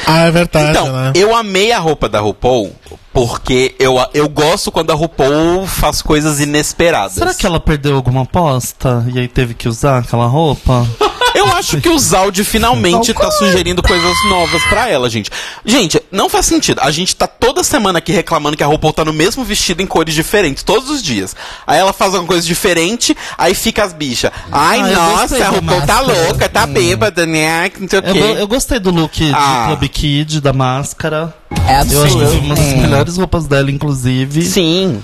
[0.07, 1.13] Ah, é verdade, Então, né?
[1.15, 2.75] eu amei a roupa da RuPaul
[3.17, 7.15] porque eu, eu gosto quando a RuPaul faz coisas inesperadas.
[7.15, 10.87] Será que ela perdeu alguma aposta e aí teve que usar aquela roupa?
[11.37, 15.31] Eu acho que o Zaldi finalmente tá sugerindo coisas novas pra ela, gente.
[15.65, 16.81] Gente, não faz sentido.
[16.83, 19.87] A gente tá toda semana aqui reclamando que a RuPaul tá no mesmo vestido em
[19.87, 21.35] cores diferentes, todos os dias.
[21.67, 24.31] Aí ela faz alguma coisa diferente, aí fica as bichas.
[24.51, 27.71] Ai, Ah, eu nossa, a RuPaul tá louca, tá bêbada, né?
[27.79, 28.21] Não sei o Eu, quê.
[28.21, 29.69] go- eu gostei do look Ah.
[29.71, 31.35] de Club Kid, da máscara.
[31.69, 34.43] É Eu acho que foi uma das melhores roupas dela, inclusive.
[34.43, 35.03] Sim.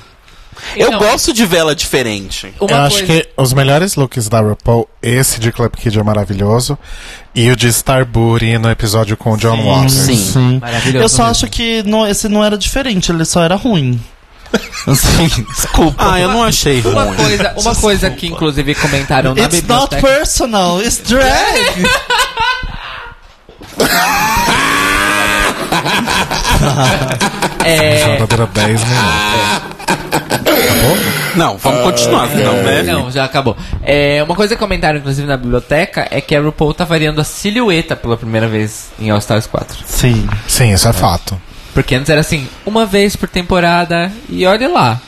[0.77, 2.53] Eu Então- gosto de vela diferente.
[2.61, 6.03] Uma eu acho coisa- que os melhores looks da RuPaul, esse de Club Kid é
[6.03, 6.79] maravilhoso.
[7.35, 9.93] E o de Starbury no episódio com o John Waters.
[9.93, 10.59] Sim.
[10.61, 11.31] Maravilhoso Eu só mesmo.
[11.31, 14.01] acho que não- esse não era diferente, ele só era ruim.
[14.87, 16.13] Assim, desculpa.
[16.13, 17.17] Ah, eu não achei Uma ruim.
[17.17, 20.03] coisa, uma coisa que inclusive comentaram na It's not biblioteca.
[20.19, 21.83] personal, it's drag.
[27.65, 30.42] É, dura 10 minutos.
[31.37, 32.83] Não, vamos continuar, senão, né?
[32.83, 33.57] Não, já acabou.
[33.83, 37.25] É, uma coisa que comentaram, inclusive, na biblioteca é que a RuPaul tá variando a
[37.25, 39.79] silhueta pela primeira vez em All Stars 4.
[39.87, 40.29] Sim.
[40.47, 41.41] Sim, isso é fato.
[41.73, 45.01] Porque antes era assim, uma vez por temporada, e olha lá.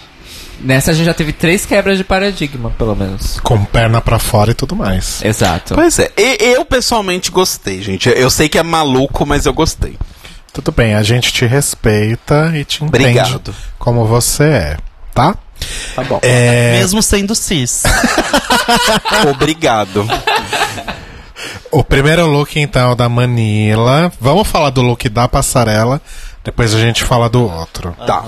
[0.61, 3.39] Nessa a gente já teve três quebras de paradigma, pelo menos.
[3.41, 5.23] Com perna pra fora e tudo mais.
[5.23, 5.75] Exato.
[5.75, 8.09] Pois é, e- eu pessoalmente gostei, gente.
[8.09, 9.99] Eu sei que é maluco, mas eu gostei.
[10.55, 13.55] Tudo bem, a gente te respeita e te entende Obrigado.
[13.79, 14.77] como você é,
[15.13, 15.35] tá?
[15.95, 16.19] Tá bom.
[16.23, 17.83] É, Mesmo sendo cis.
[19.31, 20.07] Obrigado.
[21.71, 24.13] o primeiro look, então, é da Manila.
[24.21, 26.01] Vamos falar do look da passarela,
[26.43, 27.97] depois a gente fala do outro.
[28.07, 28.25] Tá.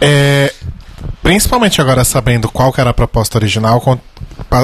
[0.00, 0.52] É,
[1.22, 3.82] principalmente agora sabendo qual que era a proposta original,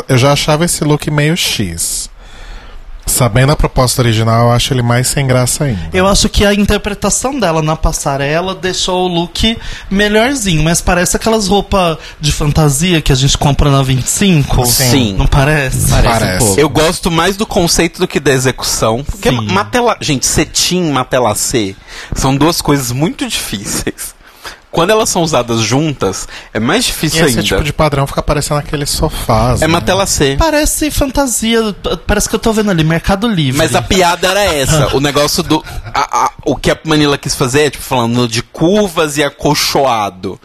[0.09, 2.11] eu já achava esse look meio X.
[3.05, 5.91] Sabendo a proposta original, eu acho ele mais sem graça ainda.
[5.93, 9.59] Eu acho que a interpretação dela na passarela deixou o look
[9.91, 14.67] melhorzinho, mas parece aquelas roupas de fantasia que a gente compra na 25.
[14.67, 15.15] Sim.
[15.17, 15.91] Não parece?
[15.91, 16.37] Parece, parece.
[16.37, 16.61] um pouco.
[16.61, 19.05] Eu gosto mais do conceito do que da execução.
[19.05, 19.47] Porque Sim.
[19.53, 19.97] matela...
[20.01, 21.77] Gente, cetim e matelacê
[22.15, 24.15] são duas coisas muito difíceis.
[24.73, 27.43] Quando elas são usadas juntas, é mais E difícil esse ainda.
[27.43, 29.61] tipo de padrão fica parecendo aqueles sofás.
[29.63, 29.73] É né?
[29.73, 30.35] matelacê.
[30.39, 31.61] Parece fantasia.
[32.07, 33.59] Parece que eu tô vendo ali, Mercado Livre.
[33.59, 34.97] Mas a piada era essa.
[34.97, 35.63] o negócio do.
[35.95, 40.41] a- a- o que a Manila quis fazer é, tipo, falando de curvas e acolchoado.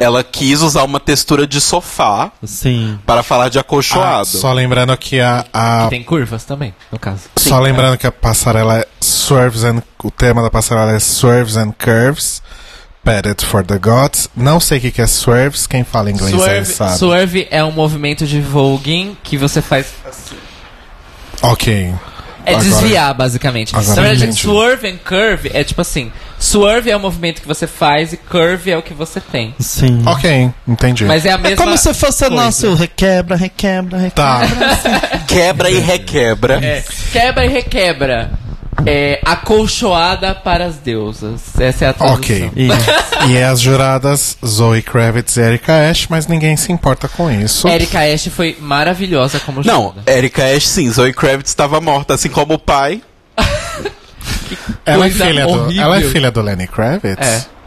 [0.00, 2.98] Ela quis usar uma textura de sofá Sim.
[3.06, 4.26] para falar de Ah, acolchoado.
[4.26, 7.22] só lembrando que a, a Tem curvas também, no caso.
[7.36, 9.82] Só lembrando que a passarela é Swerves and.
[10.02, 12.42] O tema da passarela é Swerves and Curves.
[13.08, 14.28] Padded for the Gods.
[14.36, 16.98] Não sei o que, que é Swerves, quem fala inglês aí Swerve, sabe.
[16.98, 19.86] swerve é um movimento de voguing que você faz.
[21.42, 21.94] Ok.
[22.44, 23.74] É Agora- desviar, basicamente.
[23.74, 24.40] agora Na verdade, entendi.
[24.42, 28.70] swerve and curve é tipo assim: swerve é o movimento que você faz e curve
[28.70, 29.54] é o que você tem.
[29.58, 30.02] Sim.
[30.06, 31.04] Ok, entendi.
[31.04, 31.56] Mas é a É mesma.
[31.64, 32.34] como se fosse coisa.
[32.42, 34.10] nosso requebra, requebra, requebra.
[34.10, 34.40] Tá.
[35.26, 36.54] Quebra e requebra.
[36.64, 38.30] É, quebra e requebra.
[38.86, 41.58] É acolchoada para as deusas.
[41.58, 42.18] Essa é a tradução.
[42.18, 42.52] Ok.
[43.28, 47.66] E é as juradas Zoe Kravitz e Erika Ash, mas ninguém se importa com isso.
[47.68, 50.12] Erika Ash foi maravilhosa como Não, jurada.
[50.12, 53.02] Erika Ash sim, Zoe Kravitz estava morta, assim como o pai.
[54.86, 57.26] ela, é filha do, ela é filha do Lenny Kravitz?
[57.26, 57.57] É.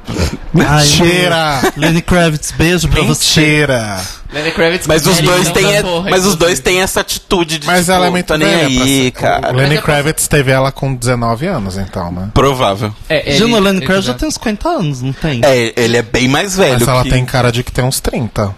[0.67, 1.73] Ai, Mentira!
[1.77, 3.39] Lenny Kravitz, beijo pra você.
[3.41, 3.99] Mentira!
[4.33, 7.67] Lenny Kravitz Mas os Marilyn dois têm, porra, mas os dois têm essa atitude de
[7.67, 9.51] Mas tipo, ela é muito tá nem aí, cara.
[9.51, 12.29] O Lenny é Kravitz teve ela com 19 anos, então, né?
[12.33, 12.93] Provável.
[13.09, 15.41] É, ele- Gino Lenny Kravitz já já- tem uns 50 anos, não tem?
[15.43, 17.09] É, ele é bem mais velho Mas ela que...
[17.09, 18.55] tem cara de que tem uns 30.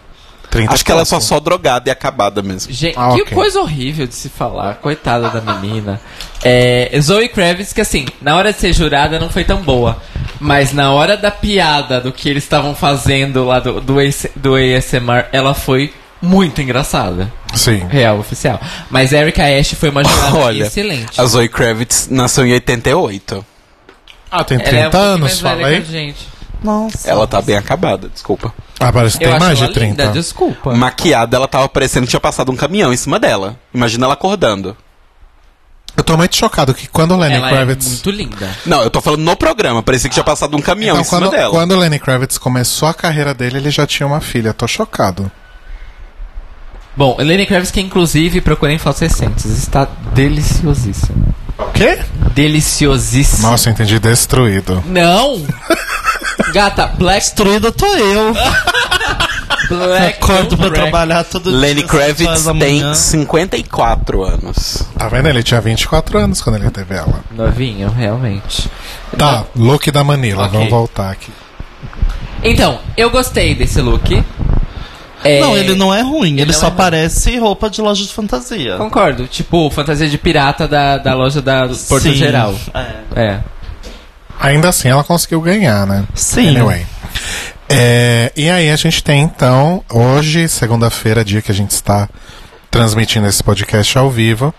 [0.53, 2.71] 30 Acho que ela é só só drogada e acabada mesmo.
[2.71, 3.33] Gente, Ah, que ok.
[3.33, 4.75] coisa horrível de se falar.
[4.75, 5.99] Coitada da menina.
[6.43, 9.97] É, Zoe Kravitz, que assim, na hora de ser jurada não foi tão boa.
[10.39, 14.53] Mas na hora da piada do que eles estavam fazendo lá do, do, AS do
[14.53, 17.33] ASMR, ela foi muito engraçada.
[17.55, 17.87] Sim.
[17.89, 18.61] Real, oficial.
[18.91, 21.19] Mas Erika Ash foi uma jurada Olha, excelente.
[21.19, 23.43] a Zoe Kravitz nasceu em 88.
[24.29, 25.83] Ah, tem Ela 30 é um anos, fala aí.
[25.83, 26.27] gente.
[26.63, 27.09] Nossa.
[27.09, 28.53] Ela tá bem acabada, desculpa.
[28.87, 30.03] Ah, parece que tem mais de ela 30.
[30.03, 30.73] linda, desculpa.
[30.75, 33.55] Maquiada, ela tava parecendo que tinha passado um caminhão em cima dela.
[33.73, 34.75] Imagina ela acordando.
[35.95, 37.85] Eu tô muito chocado que quando o Lenny ela Kravitz.
[37.85, 38.49] é muito linda.
[38.65, 41.21] Não, eu tô falando no programa, parecia que tinha passado um caminhão Então, em cima
[41.21, 41.51] quando, dela.
[41.51, 44.53] quando o Lenny Kravitz começou a carreira dele, ele já tinha uma filha.
[44.53, 45.31] Tô chocado.
[46.97, 51.33] Bom, Lenny Kravitz, que inclusive procurem fotos recentes, está deliciosíssimo.
[51.59, 51.99] O quê?
[52.33, 53.47] Deliciosíssimo.
[53.47, 54.83] Nossa, eu entendi destruído.
[54.87, 55.45] Não!
[56.53, 58.33] Gata, Black, Destruída tô eu.
[59.69, 61.59] Black Acordo pra trabalhar todo dia.
[61.59, 62.93] Lenny sete horas Kravitz tem manhã.
[62.93, 64.83] 54 anos.
[64.97, 65.29] Tá vendo?
[65.29, 67.21] Ele tinha 24 anos quando ele teve ela.
[67.31, 68.69] Novinho, realmente.
[69.17, 70.43] Tá, look da Manila.
[70.45, 70.53] Ok.
[70.57, 71.31] Vamos voltar aqui.
[72.43, 74.21] Então, eu gostei desse look.
[75.23, 76.77] É, Não, ele não é ruim, ele, não só é ruim.
[76.77, 78.75] parece roupa de loja de fantasia.
[78.75, 79.25] Concordo.
[79.25, 82.13] Tipo, fantasia de pirata da, da loja da Porto Sim.
[82.13, 82.53] Geral.
[83.15, 83.21] É.
[83.21, 83.39] É.
[84.39, 86.03] Ainda assim, ela conseguiu ganhar, né?
[86.13, 86.49] Sim.
[86.49, 86.85] Anyway.
[87.69, 92.09] É, e aí a gente tem então, hoje, segunda-feira, dia que a gente está
[92.69, 94.53] transmitindo esse podcast ao vivo.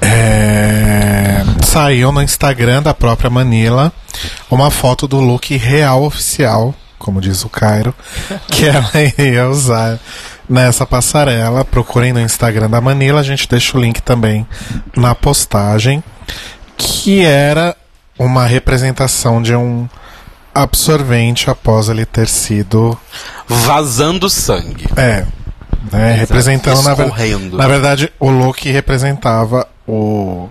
[0.00, 3.92] é, saiu no Instagram da própria Manila
[4.50, 7.94] uma foto do look real oficial, como diz o Cairo,
[8.48, 9.98] que ela iria usar
[10.48, 11.64] nessa passarela.
[11.64, 14.46] Procurem no Instagram da Manila, a gente deixa o link também
[14.96, 16.04] na postagem,
[16.76, 17.74] que era
[18.24, 19.88] uma representação de um
[20.54, 22.98] absorvente após ele ter sido
[23.48, 24.86] Vazando sangue.
[24.96, 25.24] é,
[25.90, 30.48] né, representando na, ver- na verdade o look representava o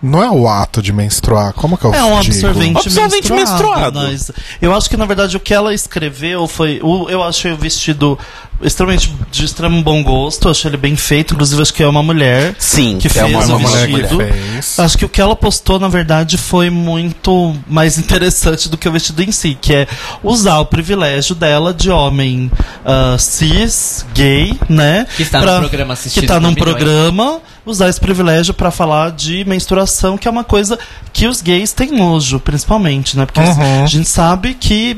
[0.00, 2.34] não é o ato de menstruar, como que eu É um digo?
[2.34, 4.00] absorvente, Absorvente menstruado.
[4.00, 6.80] Mas eu acho que na verdade o que ela escreveu foi.
[6.82, 8.18] O, eu achei o vestido
[8.62, 10.48] extremamente de extremo bom gosto.
[10.48, 11.34] Achei ele bem feito.
[11.34, 12.54] Inclusive acho que é uma mulher.
[12.58, 14.16] Sim, que é fez uma, Uma o mulher que vestido.
[14.18, 14.78] fez.
[14.78, 18.92] Acho que o que ela postou, na verdade, foi muito mais interessante do que o
[18.92, 19.86] vestido em si, que é
[20.22, 22.50] usar o privilégio dela de homem
[22.84, 25.06] ah, cis, gay, né?
[25.16, 29.10] Que está num programa assistido Que tá por num programa, usar esse privilégio pra falar
[29.12, 30.78] de menstruação, que é uma coisa
[31.12, 33.26] que os gays têm nojo, principalmente, né?
[33.26, 33.84] Porque Uhum.
[33.84, 34.96] a gente sabe que.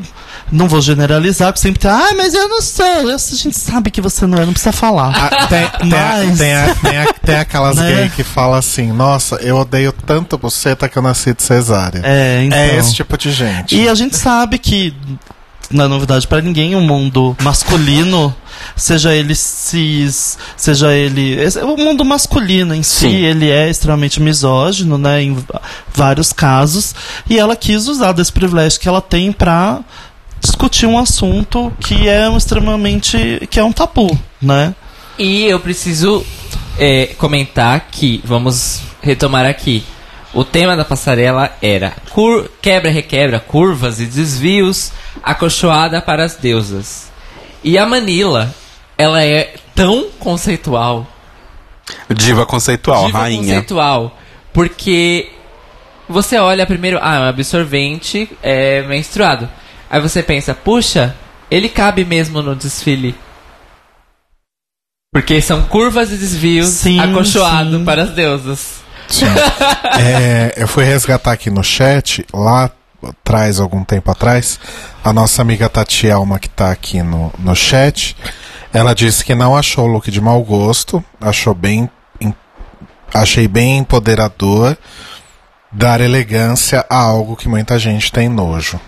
[0.52, 1.90] Não vou generalizar, porque sempre tem.
[1.90, 2.84] Ah, mas eu não sou.
[2.86, 5.12] Eu- A gente sabe que você não é, não precisa falar.
[5.16, 7.92] Ah, tem, Mas- tem, a- tem, a- tem aquelas Né?
[7.94, 12.00] gay que falam assim, nossa, eu odeio tanto buceta que eu nasci de cesárea.
[12.04, 12.58] É, então.
[12.58, 13.74] É esse tipo de gente.
[13.74, 14.94] E a gente sabe que,
[15.70, 18.32] não é novidade pra ninguém, o mundo masculino,
[18.76, 21.38] seja ele cis, seja ele.
[21.62, 23.16] O mundo masculino em si, Sim.
[23.24, 25.22] ele é extremamente misógino, né?
[25.22, 25.36] Em
[25.92, 26.94] vários casos.
[27.28, 29.80] E ela quis usar desse privilégio que ela tem pra
[30.44, 33.46] discutir um assunto que é um extremamente.
[33.50, 34.74] que é um tabu, né?
[35.18, 36.24] E eu preciso
[36.78, 39.84] é, comentar que, vamos retomar aqui.
[40.32, 44.92] O tema da passarela era cur- quebra-requebra, curvas e desvios,
[45.22, 47.10] acolchoada para as deusas.
[47.62, 48.52] E a Manila,
[48.98, 51.06] ela é tão conceitual,
[52.14, 53.38] Diva conceitual, diva rainha.
[53.42, 54.18] conceitual,
[54.52, 55.30] porque
[56.08, 59.48] você olha primeiro, ah, é um absorvente é, menstruado.
[59.94, 61.14] Aí você pensa, puxa,
[61.48, 63.14] ele cabe mesmo no desfile.
[65.12, 67.84] Porque são curvas e desvios Sim, acolchoado sim.
[67.84, 68.82] para as deusas.
[69.96, 72.68] É, eu fui resgatar aqui no chat, lá
[73.00, 74.58] atrás, algum tempo atrás,
[75.04, 78.16] a nossa amiga Tatielma, que tá aqui no, no chat,
[78.72, 81.88] ela disse que não achou o look de mau gosto, achou bem.
[82.20, 82.34] em-
[83.14, 84.76] achei bem empoderador
[85.70, 88.80] dar elegância a algo que muita gente tem nojo.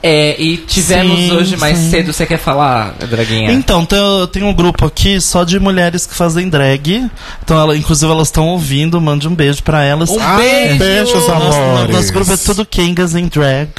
[0.00, 1.90] É, e tivemos Sim, hoje mais sim.
[1.90, 3.50] cedo, você quer falar, Draguinha?
[3.50, 7.10] Então, tem, eu tenho um grupo aqui só de mulheres que fazem drag.
[7.42, 9.00] Então, ela, inclusive, elas estão ouvindo.
[9.00, 10.08] Mande um beijo pra elas.
[10.10, 10.78] Um Ah, beijo!
[10.78, 11.30] beijos, Nosso,
[11.60, 11.94] amores.
[11.96, 13.70] nosso grupo é tudo Kengas em drag.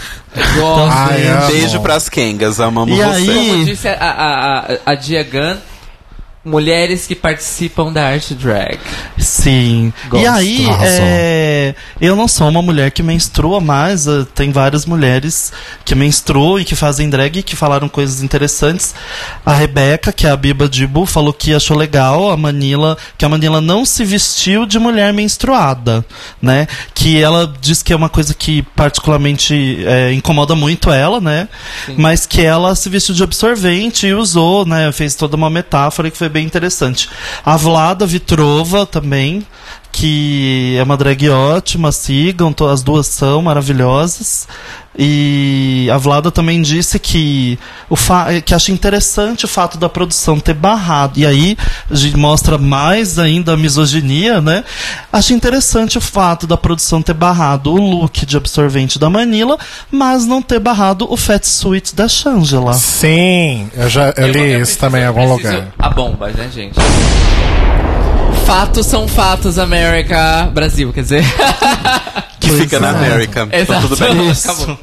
[0.56, 0.92] Gosto.
[0.92, 1.48] Ai, é amo.
[1.48, 3.32] Beijo pras Kengas, amamos E você.
[3.32, 5.58] aí- Como disse a, a, a, a Diagan,
[6.50, 8.80] mulheres que participam da arte drag.
[9.18, 9.94] Sim.
[10.10, 10.24] Gosto.
[10.24, 15.54] E aí, é, eu não sou uma mulher que menstrua, mas eh, tem várias mulheres
[15.86, 18.96] que menstruam e que fazem drag e que falaram coisas interessantes.
[19.46, 23.30] A Rebeca, que é a Biba Dibu, falou que achou legal a Manila, que a
[23.30, 26.06] Manila não se vestiu de mulher menstruada,
[26.42, 26.68] né?
[26.94, 31.48] Que ela diz que é uma coisa que particularmente eh, incomoda muito ela, né?
[31.98, 34.92] Mas que ela se vestiu de absorvente e usou, né?
[34.92, 37.10] Fez toda uma metáfora que foi bem interessante.
[37.46, 39.46] A Vlada Vitrova também,
[39.92, 44.48] que é uma drag ótima, sigam, as duas são maravilhosas.
[45.02, 47.58] E a Vlada também disse que,
[47.90, 47.96] o
[48.44, 51.18] que acha interessante o fato da produção ter barrado.
[51.20, 51.58] E aí
[51.90, 54.64] a gente mostra mais ainda a misoginia, né?
[55.14, 59.58] Acho interessante o fato da produção ter barrado o look de absorvente da Manila,
[59.90, 62.74] mas não ter barrado o fat suit da Shangela.
[62.74, 65.74] Sim, eu já eu li vou- isso preciso- também em eu algum preciso- lugar.
[65.80, 66.76] A bomba, né, gente?
[68.46, 70.50] Fatos são fatos, América.
[70.54, 71.26] Brasil, quer dizer.
[72.40, 72.92] Que Pois fica na é.
[72.92, 73.50] América.
[73.52, 73.88] Então Exato.
[73.90, 74.32] tudo bem.
[74.32, 74.80] Acabou.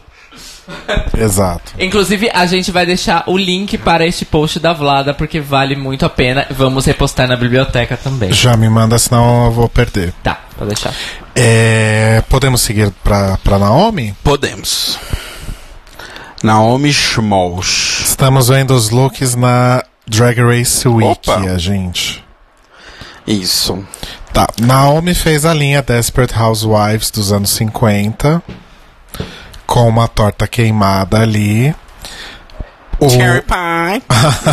[1.18, 1.73] Exato.
[1.78, 6.05] Inclusive, a gente vai deixar o link para este post da Vlada, porque vale muito
[6.05, 6.47] a pena.
[6.51, 8.31] Vamos repostar na biblioteca também.
[8.31, 10.12] Já me manda, senão eu vou perder.
[10.23, 10.93] Tá, vou deixar.
[11.35, 14.14] É, podemos seguir pra, pra Naomi?
[14.23, 14.98] Podemos.
[16.43, 18.02] Naomi Schmolch.
[18.02, 21.40] Estamos vendo os looks na Drag Race Week, Opa.
[21.40, 22.23] a gente.
[23.27, 23.85] Isso.
[24.32, 28.43] Tá, Naomi fez a linha Desperate Housewives dos anos 50,
[29.66, 31.74] com uma torta queimada ali.
[32.98, 34.03] O, Cherry pie.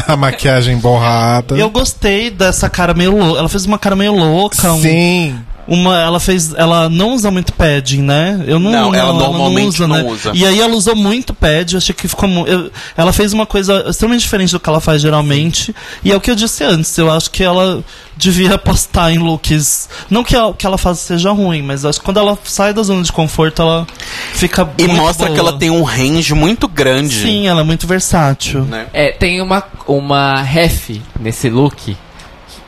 [0.08, 1.56] a maquiagem borrada.
[1.56, 3.40] Eu gostei dessa cara meio louca.
[3.40, 4.72] Ela fez uma cara meio louca.
[4.74, 5.40] um- Sim.
[5.68, 8.44] Uma, ela fez, ela não usa muito padding, né?
[8.46, 10.04] Eu não, Não, ela normalmente usa, não né?
[10.04, 10.32] usa.
[10.34, 13.86] E aí ela usou muito pad, eu achei que ficou eu- ela fez uma coisa
[13.88, 15.74] extremamente diferente do que ela faz geralmente.
[16.04, 17.84] E é o que eu disse antes, eu acho que ela
[18.18, 22.00] devia apostar em looks, não que ela, que ela faça seja ruim, mas eu acho
[22.00, 23.88] que quando ela sai da zona de conforto, ela
[24.34, 25.34] fica E muito mostra boa.
[25.34, 27.16] que ela tem um range muito grande.
[27.22, 28.62] Sim, ela é muito versátil.
[28.66, 28.88] Né?
[28.94, 31.96] É, tem uma, uma ref nesse look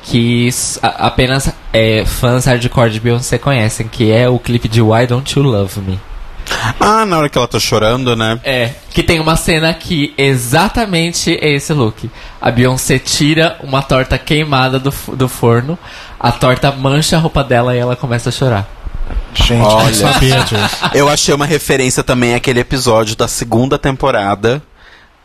[0.06, 0.50] que
[0.82, 5.44] apenas é, fãs hardcore de Beyoncé conhecem, que é o clipe de Why Don't You
[5.44, 6.00] Love Me.
[6.80, 8.40] Ah, na hora que ela tá chorando, né?
[8.44, 12.10] É, que tem uma cena que exatamente é esse look.
[12.40, 15.78] A Beyoncé tira uma torta queimada do, do forno,
[16.20, 18.70] a torta mancha a roupa dela e ela começa a chorar.
[19.34, 19.94] Gente, Olha.
[19.94, 20.78] sabia disso.
[20.94, 24.62] Eu achei uma referência também àquele episódio da segunda temporada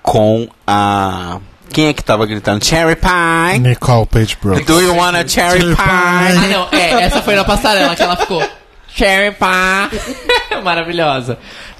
[0.03, 1.39] com a.
[1.73, 2.65] Quem é que tava gritando?
[2.65, 3.59] Cherry Pie!
[3.61, 4.67] Nicole Page Brooks.
[4.67, 5.77] Do you want a cherry pie?
[5.79, 8.43] Ah, não, é, essa foi na passarela que ela ficou.
[8.95, 10.61] Cherry pie.
[10.65, 11.39] Maravilhosa.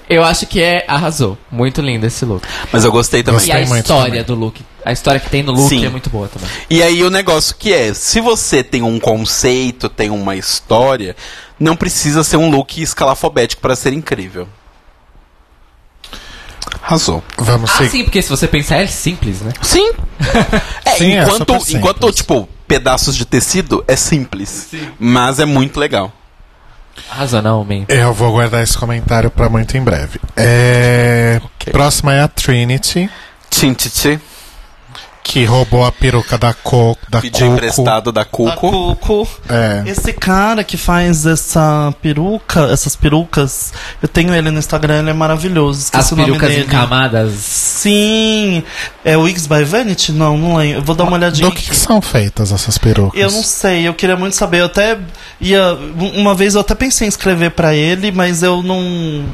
[0.09, 1.39] Eu acho que é arrasou.
[1.51, 2.47] Muito lindo esse look.
[2.73, 3.41] Mas eu gostei também.
[3.47, 4.25] E a Gostei muito história também.
[4.25, 4.61] do look.
[4.85, 5.87] A história que tem no look Sim.
[5.87, 6.49] é muito boa também.
[6.69, 11.15] E aí o negócio que é, se você tem um conceito, tem uma história,
[11.61, 14.49] não precisa ser um look escalafobético para ser incrível.
[16.91, 17.23] Arrasou.
[17.39, 17.91] Vamos Ah, seguir.
[17.91, 19.53] sim, porque se você pensar é simples, né?
[19.63, 19.93] Sim.
[20.85, 21.71] É, Sim, é enquanto, simples.
[21.75, 24.69] enquanto, tipo, pedaços de tecido é simples.
[24.99, 26.13] Mas é muito legal.
[27.65, 27.85] Man.
[27.89, 30.19] Eu vou guardar esse comentário pra muito em breve.
[30.37, 31.41] É...
[31.45, 31.73] Ok.
[31.73, 33.09] Próxima é a Trinity,
[33.49, 34.21] Tintiti,
[35.31, 37.57] que roubou a peruca da, Co da pediu Coco.
[37.57, 38.97] emprestado da Cuco.
[38.97, 39.29] Coco.
[39.49, 39.89] É.
[39.89, 45.13] Esse cara que faz essa peruca, essas perucas, eu tenho ele no Instagram, ele é
[45.13, 45.83] maravilhoso.
[45.83, 46.65] Esqueci As o nome perucas dele.
[46.65, 47.33] em camadas.
[47.35, 48.65] Sim.
[49.05, 50.11] É o Wigs by Vanity?
[50.11, 50.79] Não, não lembro.
[50.81, 51.49] Eu vou dar uma olhadinha.
[51.49, 53.21] Do que, que são feitas essas perucas?
[53.21, 54.63] Eu não sei, eu queria muito saber.
[54.63, 54.99] Eu até
[55.41, 55.79] ia.
[56.17, 59.25] Uma vez eu até pensei em escrever pra ele, mas eu não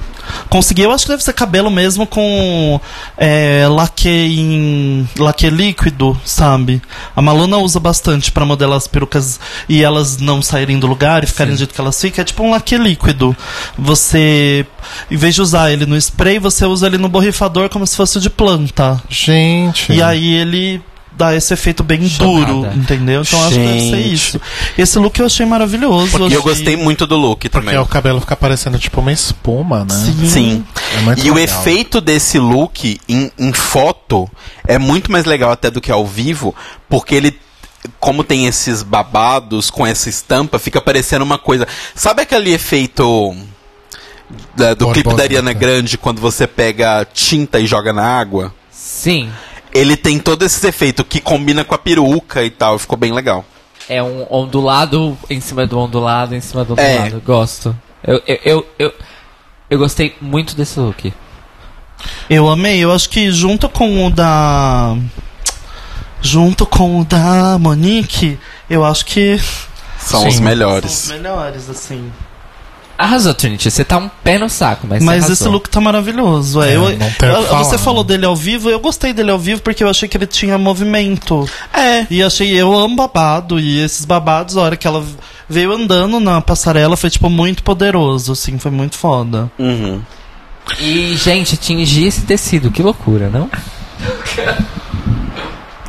[0.48, 0.82] consegui.
[0.82, 2.80] Eu acho que deve ser cabelo mesmo com
[3.16, 5.08] é, laque em.
[5.18, 6.80] laque líquido, sabe?
[7.14, 11.26] A Maluna usa bastante pra modelar as perucas e elas não saírem do lugar e
[11.26, 12.22] ficarem do jeito que elas ficam.
[12.22, 13.36] É tipo um laque líquido.
[13.78, 14.66] Você,
[15.10, 18.20] em vez de usar ele no spray, você usa ele no borrifador como se fosse
[18.20, 19.00] de planta.
[19.08, 19.92] Gente.
[19.92, 20.82] E aí ele
[21.16, 22.46] dá esse efeito bem Chocada.
[22.52, 23.22] duro, entendeu?
[23.22, 24.40] Então acho que deve ser isso.
[24.76, 26.16] Esse look eu achei maravilhoso.
[26.18, 27.78] E eu achei- gostei muito do look Porque também.
[27.78, 29.94] o cabelo fica parecendo tipo uma espuma, né?
[29.94, 30.28] Sim.
[30.28, 30.66] Sim.
[30.94, 31.38] É E o legal.
[31.58, 34.28] efeito desse look em, em foto
[34.66, 36.54] é muito mais legal até do que ao vivo,
[36.88, 37.38] porque ele,
[37.98, 41.66] como tem esses babados com essa estampa, fica parecendo uma coisa.
[41.94, 43.34] Sabe aquele efeito
[44.54, 45.22] da- do clipe da.
[45.22, 48.52] Ariana Grande quando você pega tinta e joga na água?
[48.70, 49.30] Sim.
[49.76, 53.44] Ele tem todo esse efeito que combina com a peruca e tal, ficou bem legal.
[53.88, 56.94] É um ondulado em cima do ondulado, em cima do É.
[57.02, 57.22] ondulado.
[57.24, 57.76] Gosto.
[58.02, 58.94] Eu, eu, eu, eu,
[59.70, 61.12] eu gostei muito desse look.
[62.28, 62.78] Eu amei.
[62.82, 64.96] Eu acho que junto com o da.
[66.20, 68.38] junto com o da Monique,
[68.68, 69.40] eu acho que
[69.98, 70.28] São Sim.
[70.28, 71.04] os são melhores.
[71.04, 72.12] os melhores, assim.
[72.98, 73.70] Arrasou, Trinity.
[73.70, 76.62] Você tá um pé no saco, mas, Mas você esse look tá maravilhoso.
[76.62, 76.90] É, É, eu,
[77.28, 80.16] eu- você falou dele ao vivo, eu gostei dele ao vivo porque eu achei que
[80.16, 81.48] ele tinha movimento.
[81.74, 82.06] É.
[82.10, 85.04] E achei, eu amo babado, e esses babados, a hora que ela
[85.48, 89.50] veio andando na passarela, foi, tipo, muito poderoso, assim, foi muito foda.
[89.58, 90.00] Uhum.
[90.80, 93.48] E, gente, tingir esse tecido, que loucura, não?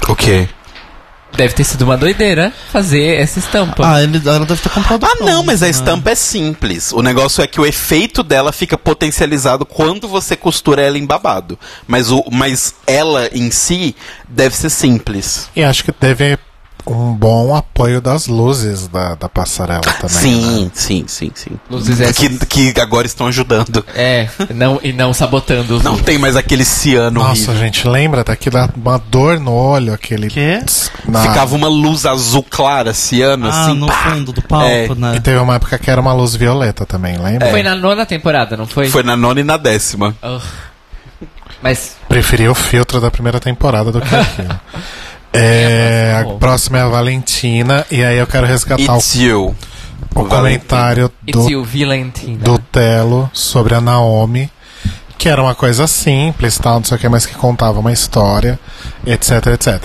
[0.08, 0.48] O quê?
[1.38, 3.88] Deve ter sido uma doideira fazer essa estampa.
[3.88, 5.72] Ah, ele, ela deve ter comprado Ah, não, mas a né?
[5.72, 6.92] estampa é simples.
[6.92, 11.58] O negócio é que o efeito dela fica potencializado quando você costura ela em babado.
[11.88, 13.96] Mas, o, mas ela em si
[14.28, 15.48] deve ser simples.
[15.56, 16.38] E acho que teve
[16.90, 20.10] um bom apoio das luzes da, da passarela também.
[20.10, 20.72] sim, né?
[20.74, 21.52] sim, sim, sim.
[21.70, 23.86] Luzes essas- Que, que agora estão ajudando.
[23.94, 27.56] É, não, e não sabotando os Não tem mais aquele ciano Nossa, horrível.
[27.58, 30.30] gente, lembra daquilo, uma dor no olho, aquele.
[30.30, 30.62] Quê?
[31.08, 33.74] Na- Ficava uma luz azul clara, ciano, Ah, assim.
[33.78, 33.94] no pá.
[34.12, 35.16] fundo do palco, É, né?
[35.18, 37.50] E teve uma época que era uma luz violeta também, lembra?
[37.50, 38.90] Foi na nona temporada, não foi?
[38.90, 40.16] Foi na nona e na décima.
[40.24, 40.42] Ugh.
[41.62, 44.60] Mas, Preferi o filtro da primeira temporada do que aquilo.
[45.34, 46.78] É, É, a a próxima.
[46.78, 49.56] é a Valentina, e aí eu quero resgatar o, It's you.
[50.16, 52.40] o comentário it's do, you, Valentina.
[52.44, 54.50] do Telo sobre a Naomi,
[55.18, 58.60] que era uma coisa simples, tal, não sei o que, mas que contava uma história,
[59.06, 59.84] etc, etc.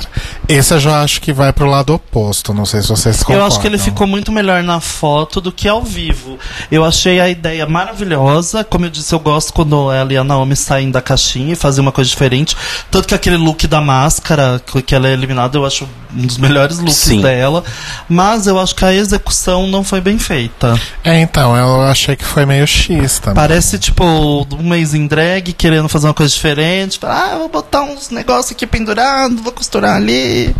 [0.48, 3.42] Esse eu já acho que vai pro lado oposto, não sei se vocês concordam.
[3.42, 6.38] Eu acho que ele ficou muito melhor na foto do que ao vivo.
[6.70, 8.64] Eu achei a ideia maravilhosa.
[8.64, 11.80] Como eu disse, eu gosto quando ela e a Naomi saem da caixinha e fazem
[11.80, 12.56] uma coisa diferente.
[12.90, 16.78] Tanto que aquele look da máscara, que ela é eliminada, eu acho um dos melhores
[16.78, 17.20] looks Sim.
[17.20, 17.64] dela.
[18.08, 20.78] Mas eu acho que a execução não foi bem feita.
[21.04, 23.36] É, então, eu achei que foi meio X também.
[23.36, 26.98] Parece, tipo, um mês em drag, querendo fazer uma coisa diferente.
[27.02, 30.54] Ah, vou botar uns negócios aqui pendurado, vou costurar ali.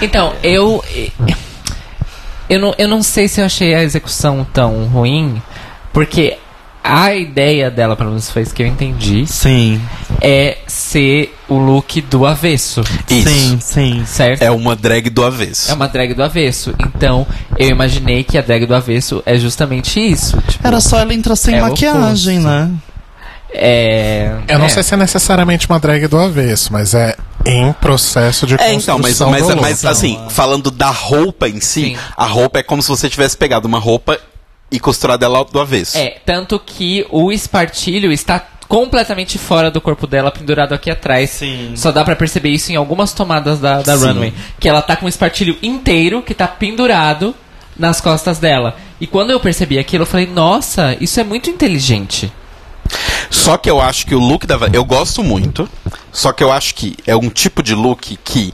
[0.00, 0.82] Então, eu.
[2.48, 5.40] Eu não, eu não sei se eu achei a execução tão ruim,
[5.92, 6.36] porque
[6.82, 9.80] a ideia dela, pelo menos foi isso que eu entendi, Sim,
[10.20, 13.28] é ser o look do avesso, Isso.
[13.28, 14.04] sim, sim.
[14.04, 14.42] certo?
[14.42, 15.70] É uma drag do avesso.
[15.70, 16.74] É uma drag do avesso.
[16.80, 17.24] Então,
[17.56, 20.36] eu imaginei que a drag do avesso é justamente isso.
[20.48, 22.52] Tipo, Era só ela entrar sem É maquiagem, oposto.
[22.56, 22.70] né?
[23.52, 24.32] É.
[24.48, 24.68] Eu não é.
[24.68, 28.98] sei se é necessariamente uma drag do avesso, mas é em processo de É, então,
[28.98, 29.60] mas, construção mas, do look.
[29.60, 31.96] mas assim, falando da roupa em si, Sim.
[32.16, 34.18] a roupa é como se você tivesse pegado uma roupa
[34.70, 35.98] e costurado ela do avesso.
[35.98, 41.30] É, tanto que o espartilho está completamente fora do corpo dela, pendurado aqui atrás.
[41.30, 41.72] Sim.
[41.74, 44.06] Só dá pra perceber isso em algumas tomadas da, da Sim.
[44.06, 44.34] runway.
[44.60, 47.34] Que ela tá com o espartilho inteiro que tá pendurado
[47.76, 48.76] nas costas dela.
[49.00, 52.32] E quando eu percebi aquilo, eu falei, nossa, isso é muito inteligente.
[53.30, 54.58] Só que eu acho que o look da.
[54.72, 55.68] Eu gosto muito.
[56.12, 58.52] Só que eu acho que é um tipo de look que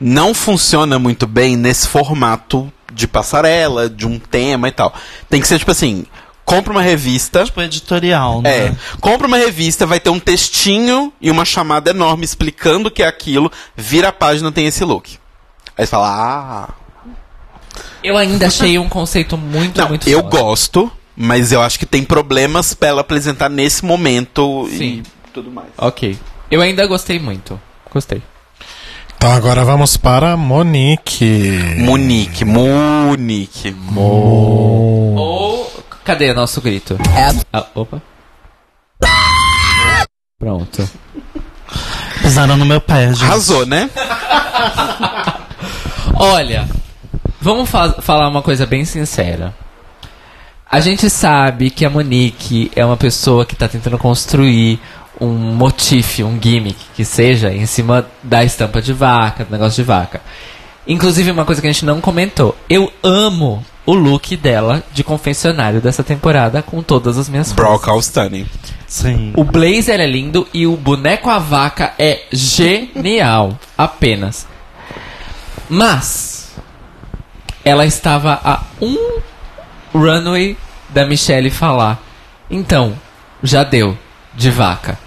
[0.00, 4.94] não funciona muito bem nesse formato de passarela, de um tema e tal.
[5.28, 6.06] Tem que ser tipo assim:
[6.44, 7.44] compra uma revista.
[7.44, 8.68] Tipo editorial, né?
[8.68, 13.02] É, compra uma revista, vai ter um textinho e uma chamada enorme explicando o que
[13.02, 15.18] é aquilo, vira a página, tem esse look.
[15.76, 16.74] Aí você fala, ah.
[18.02, 20.36] Eu ainda achei um conceito muito, Não, muito eu foda.
[20.38, 20.90] gosto,
[21.20, 25.02] mas eu acho que tem problemas pra ela apresentar nesse momento Sim.
[25.26, 25.68] e tudo mais.
[25.76, 26.16] Ok.
[26.50, 27.60] Eu ainda gostei muito.
[27.92, 28.22] Gostei.
[29.16, 31.58] Então agora vamos para a Monique.
[31.78, 33.74] Monique, Monique.
[33.96, 35.68] Ou.
[36.04, 36.96] Cadê nosso grito?
[37.52, 38.00] Ah, opa.
[40.38, 40.88] Pronto.
[42.22, 43.24] Pisaram no meu pé, gente.
[43.24, 43.90] Arrasou, né?
[46.14, 46.68] Olha,
[47.40, 49.52] vamos fa- falar uma coisa bem sincera.
[50.70, 54.78] A gente sabe que a Monique é uma pessoa que está tentando construir
[55.18, 59.86] um motif, um gimmick, que seja, em cima da estampa de vaca, do negócio de
[59.86, 60.20] vaca.
[60.86, 62.54] Inclusive, uma coisa que a gente não comentou.
[62.68, 67.50] Eu amo o look dela de confessionário dessa temporada com todas as minhas.
[67.52, 68.46] Brock Outstanding.
[68.86, 69.32] Sim.
[69.36, 73.58] O blazer é lindo e o boneco a vaca é genial.
[73.76, 74.46] Apenas.
[75.68, 76.50] Mas
[77.64, 79.20] ela estava a um
[79.94, 80.56] runway
[80.90, 81.98] da Michelle falar.
[82.50, 82.94] Então,
[83.42, 83.96] já deu
[84.34, 84.98] de vaca.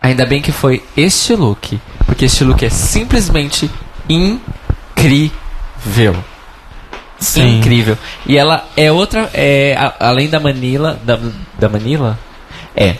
[0.00, 3.70] Ainda bem que foi este look, porque este look é simplesmente
[4.96, 6.16] incrível.
[7.18, 7.58] Sim.
[7.58, 7.98] Incrível.
[8.26, 9.28] E ela é outra.
[9.34, 10.98] É, a- além da Manila.
[11.04, 11.18] Da,
[11.58, 12.18] da Manila?
[12.74, 12.96] É.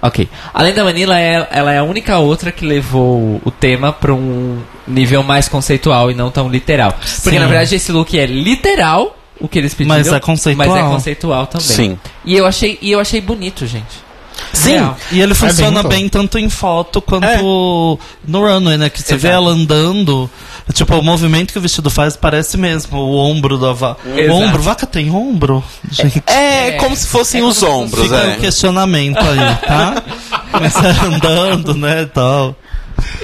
[0.00, 0.28] Ok.
[0.54, 4.62] Além da Manila, é, ela é a única outra que levou o tema para um
[4.86, 6.92] nível mais conceitual e não tão literal.
[6.92, 7.38] Porque Sim.
[7.40, 9.96] na verdade esse look é literal, o que eles pediram.
[9.96, 10.68] Mas é conceitual.
[10.68, 11.66] Mas é conceitual também.
[11.66, 11.98] Sim.
[12.24, 14.08] E eu achei, e eu achei bonito, gente.
[14.52, 14.72] Sim.
[14.74, 14.96] Real.
[15.10, 15.88] E ele funciona lindo.
[15.88, 17.38] bem tanto em foto quanto É.
[17.42, 17.98] no
[18.40, 18.88] runway, né?
[18.88, 19.34] Que você vê Exato.
[19.44, 20.30] ela andando.
[20.72, 24.00] Tipo, o movimento que o vestido faz parece mesmo o ombro da vaca.
[24.08, 24.32] Exato.
[24.38, 24.62] Ombro?
[24.62, 25.64] Vaca tem ombro?
[25.90, 26.22] Gente.
[26.26, 28.36] É, É, como se fossem é os ombros, Fica é.
[28.36, 30.02] o questionamento aí, tá?
[30.52, 32.54] Mas é andando, né, e tal.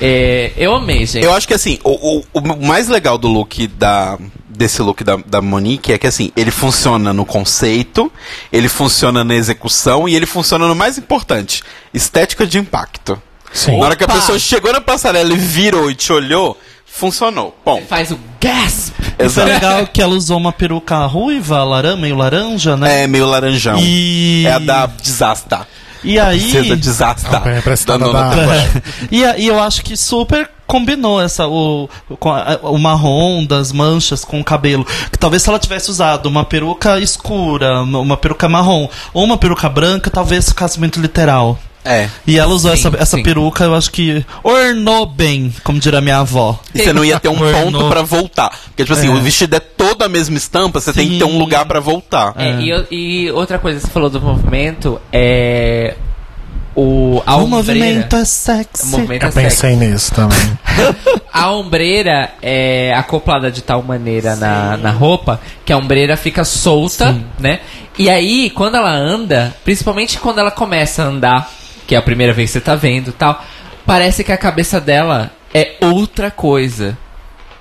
[0.01, 1.25] É, eu amei, gente.
[1.25, 4.19] Eu acho que assim, o, o- o mais legal do look da.
[4.57, 8.11] Desse look da, da Monique é que assim, ele funciona no conceito,
[8.53, 11.63] ele funciona na execução e ele funciona no mais importante,
[11.93, 13.21] estética de impacto.
[13.53, 13.79] Sim.
[13.79, 17.57] Na hora que a pessoa chegou na passarela e virou e te olhou, funcionou.
[17.65, 18.93] Bom, Faz o gasp.
[19.01, 19.49] Isso é exato.
[19.49, 23.03] legal que ela usou uma peruca ruiva, laranja, meio laranja, né?
[23.03, 23.77] É meio laranjão.
[23.79, 24.45] E...
[24.47, 25.67] É a da Desasta.
[26.03, 26.39] E aí...
[26.39, 27.37] Princesa Desasta.
[27.37, 28.83] Ah, bem emprestada nona da- temporada.
[29.11, 31.89] e, e eu acho que super combinou essa o,
[32.63, 34.85] o marrom das manchas com o cabelo.
[35.11, 39.69] Que talvez se ela tivesse usado uma peruca escura, uma peruca marrom ou uma peruca
[39.69, 41.59] branca, talvez ficasse muito literal.
[41.87, 42.09] É.
[42.27, 43.23] E ela usou Sim, essa, essa sim.
[43.23, 46.59] peruca, eu acho que ornou bem, como diria minha avó.
[46.75, 48.49] E você não ia ter um ponto pra voltar.
[48.69, 49.11] Porque, tipo assim, É.
[49.11, 51.39] o vestido é toda a mesma estampa, você tem que ter um Sim.
[51.39, 52.33] lugar pra voltar.
[52.39, 55.95] É, e, eu- e outra coisa, você falou do movimento, é.
[56.77, 58.83] O, a o ombreira- movimento é sexy.
[58.85, 59.49] o movimento Eu é sexy.
[59.49, 60.59] pensei nisso também.
[61.33, 67.17] A ombreira é acoplada de tal maneira na, na roupa que a ombreira fica solta,
[67.39, 67.61] né?
[67.99, 71.51] E aí, quando ela anda, principalmente quando ela começa a andar,
[71.87, 73.45] que é a primeira vez que você tá vendo e tal,
[73.85, 76.97] parece que a cabeça dela é outra coisa.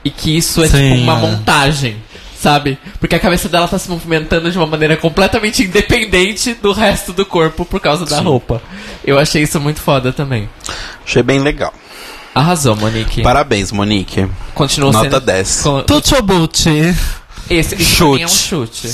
[0.06, 1.22] E que isso é Sim, tipo uma é.
[1.22, 1.98] montagem.
[2.44, 2.78] Sabe?
[3.00, 7.26] Porque a cabeça dela tá se movimentando de uma maneira completamente independente do resto do
[7.26, 8.62] corpo por causa da roupa.
[9.02, 10.50] Eu achei isso muito foda também.
[11.06, 11.74] Achei bem legal.
[12.36, 13.22] Arrasou, Monique.
[13.22, 14.28] Parabéns, Monique.
[14.54, 15.22] Continua Nota sendo.
[15.22, 15.62] 10.
[15.62, 16.70] com- Butti.
[17.50, 18.24] Esse, esse Chute.
[18.24, 18.88] é um chute.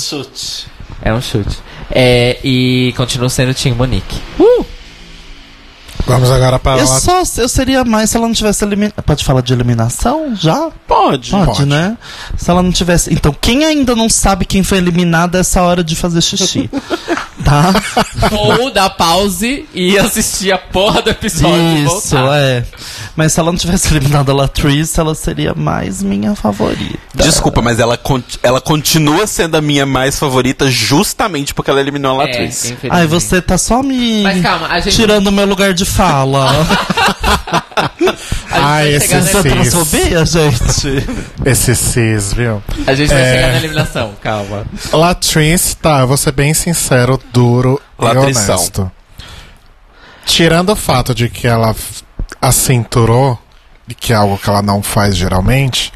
[1.01, 1.57] É um chute.
[1.89, 4.21] É, e continua sendo Team Monique.
[6.07, 6.99] Vamos agora para Eu lá.
[6.99, 8.93] só eu seria mais se ela não tivesse eliminado.
[9.03, 10.69] Pode falar de eliminação já?
[10.87, 11.29] Pode.
[11.31, 11.65] Pode, Pode.
[11.65, 11.97] né?
[12.37, 13.13] Se ela não tivesse.
[13.13, 16.69] Então, quem ainda não sabe quem foi eliminado é essa hora de fazer xixi.
[17.43, 17.73] tá?
[18.31, 22.63] Ou dar pause e assistir a porra do episódio Isso, é.
[23.15, 26.97] Mas se ela não tivesse eliminado a Latrice, ela seria mais minha favorita.
[27.15, 32.19] Desculpa, mas ela, con- ela continua sendo a minha mais favorita justamente porque ela eliminou
[32.19, 32.65] a É, Latriz.
[32.65, 32.89] infelizmente.
[32.91, 34.23] Ai, você tá só me.
[34.23, 36.47] Mas calma, a gente- Tirando o meu lugar de fala.
[37.79, 38.19] A gente
[38.51, 41.07] Ai, vai esse transfobia, gente?
[41.45, 42.61] Esse cis, viu?
[42.87, 43.35] A gente vai É.
[43.35, 44.65] chegar na eliminação, calma.
[44.91, 48.29] Latrice, tá, eu vou ser bem sincero, duro Latrição.
[48.29, 48.91] e honesto.
[50.25, 51.75] Tirando o fato de que ela
[52.41, 53.37] acinturou,
[53.87, 55.91] e que é algo que ela não faz geralmente,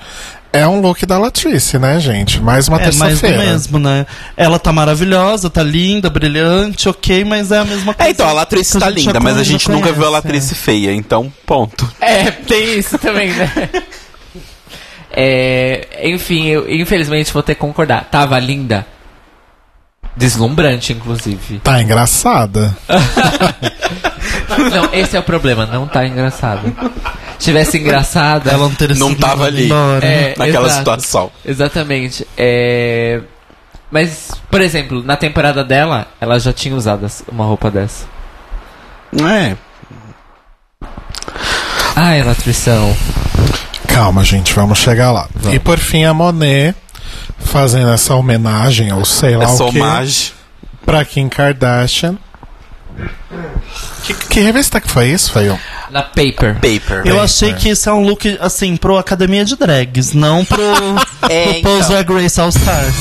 [0.53, 2.39] é um look da Latrice, né, gente?
[2.39, 3.37] Mais uma É mais do terça-feira.
[3.39, 4.05] mesmo, né?
[4.37, 8.07] Ela tá maravilhosa, tá linda, brilhante, ok, mas é a mesma coisa.
[8.07, 10.53] É, então, a a tá já linda, mas a gente nunca viu a conhece, Latriz
[10.53, 11.91] feia, então, ponto.
[11.99, 13.51] É, tem isso também, né?
[15.15, 18.05] É, enfim, eu infelizmente vou ter que concordar.
[18.05, 18.83] Tava linda.
[20.17, 21.59] Deslumbrante, inclusive.
[21.59, 22.75] Tá engraçada.
[24.57, 26.61] Não, esse é o problema, não tá engraçado.
[27.39, 28.47] Tivesse engraçado.
[28.49, 29.65] Ela não teria Não sido tava ali.
[29.65, 30.05] embora.
[30.05, 30.77] É, Naquela exato.
[30.79, 31.31] situação.
[31.45, 32.27] Exatamente.
[32.37, 33.21] É...
[33.91, 38.05] Mas, por exemplo, na temporada dela, ela já tinha usado uma roupa dessa.
[39.23, 39.55] É.
[41.95, 42.95] Ai, Latrição.
[43.87, 45.27] Calma, gente, vamos chegar lá.
[45.51, 46.75] E por fim, a Monet
[47.39, 50.31] fazendo essa homenagem, ou sei lá Essa o que, homagem.
[50.85, 52.15] pra Kim Kardashian.
[54.03, 55.57] Que, que revista que foi isso, Fael?
[55.89, 56.55] Na Paper.
[56.55, 57.03] Paper.
[57.05, 60.61] Eu Bem, achei que esse é um look, assim, pro Academia de Drags, não pro,
[61.29, 61.89] É, pro então.
[61.89, 62.95] Drag Race All Stars.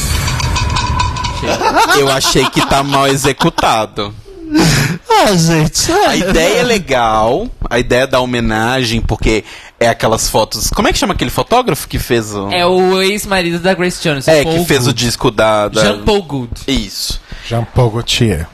[1.98, 4.14] Eu achei que tá mal executado.
[5.14, 5.92] Ah, gente.
[5.92, 6.06] é.
[6.06, 9.44] A ideia é legal, a ideia da homenagem, porque
[9.78, 10.70] é aquelas fotos.
[10.70, 12.50] Como é que chama aquele fotógrafo que fez o.
[12.50, 14.26] É o ex-marido da Grace Jones.
[14.26, 15.68] É, Paul que fez o disco da.
[15.68, 15.82] da...
[15.82, 16.50] Jean Paul Good.
[16.66, 17.20] Isso.
[17.46, 18.46] Jean-Paul Gaultier.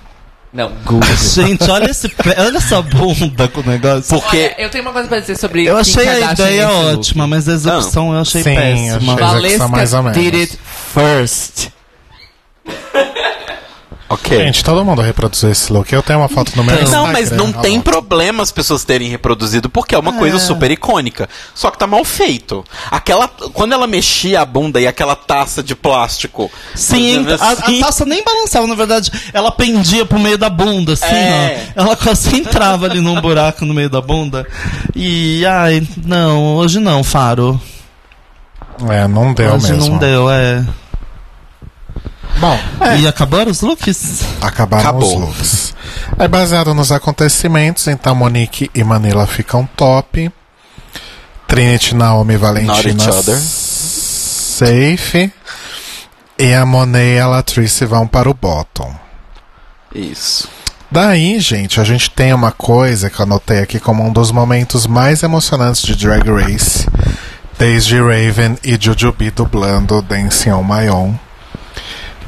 [0.53, 1.07] Não, Good.
[1.35, 4.19] Gente, olha, esse, pé- olha essa bunda com o negócio.
[4.19, 4.37] Porque.
[4.37, 6.99] Olha, eu tenho uma coisa pra dizer sobre Eu Kim achei a ideia look.
[6.99, 8.97] ótima, mas a execução eu achei Sim, péssima.
[8.97, 9.09] achei.
[9.09, 10.19] Execução Valesca mais ou menos.
[10.19, 10.59] did it
[10.95, 11.69] first.
[14.11, 14.39] Ok.
[14.39, 15.93] Gente, todo mundo reproduziu esse look.
[15.93, 17.07] Eu tenho uma foto no meu Não, Instagram.
[17.07, 21.29] Não, mas não tem problema as pessoas terem reproduzido, porque é uma coisa super icônica.
[21.55, 22.65] Só que tá mal feito.
[22.91, 23.29] Aquela.
[23.29, 26.51] Quando ela mexia a bunda e aquela taça de plástico.
[26.75, 29.11] Sim, fazendo a, a assim, taça nem balançava, na verdade.
[29.33, 31.67] Ela pendia pro meio da bunda, assim, É.
[31.77, 31.83] ó.
[31.83, 34.47] Ela quase entrava ali num buraco no meio da bunda.
[34.97, 37.61] E, ai, não, hoje não, Faro.
[38.89, 39.91] É, não deu hoje mesmo.
[39.91, 40.65] não deu, é.
[42.37, 42.59] Bom,
[43.01, 44.23] E acabaram os looks?
[44.41, 45.17] acabaram Acabou.
[45.17, 45.75] os looks.
[46.19, 50.31] É baseado nos acontecimentos, então Monique e Manila ficam top.
[51.47, 53.13] Trinity, Naomi e Valentina
[54.59, 55.33] safe.
[56.39, 58.95] E a Monet e a Latrice vão para o bottom.
[59.95, 60.49] Isso.
[60.91, 64.87] Daí, gente, a gente tem uma coisa que eu anotei aqui como um dos momentos
[64.87, 66.87] mais emocionantes de Drag Race,
[67.59, 71.19] desde Raven e Jujubee dublando Dancing on My Own,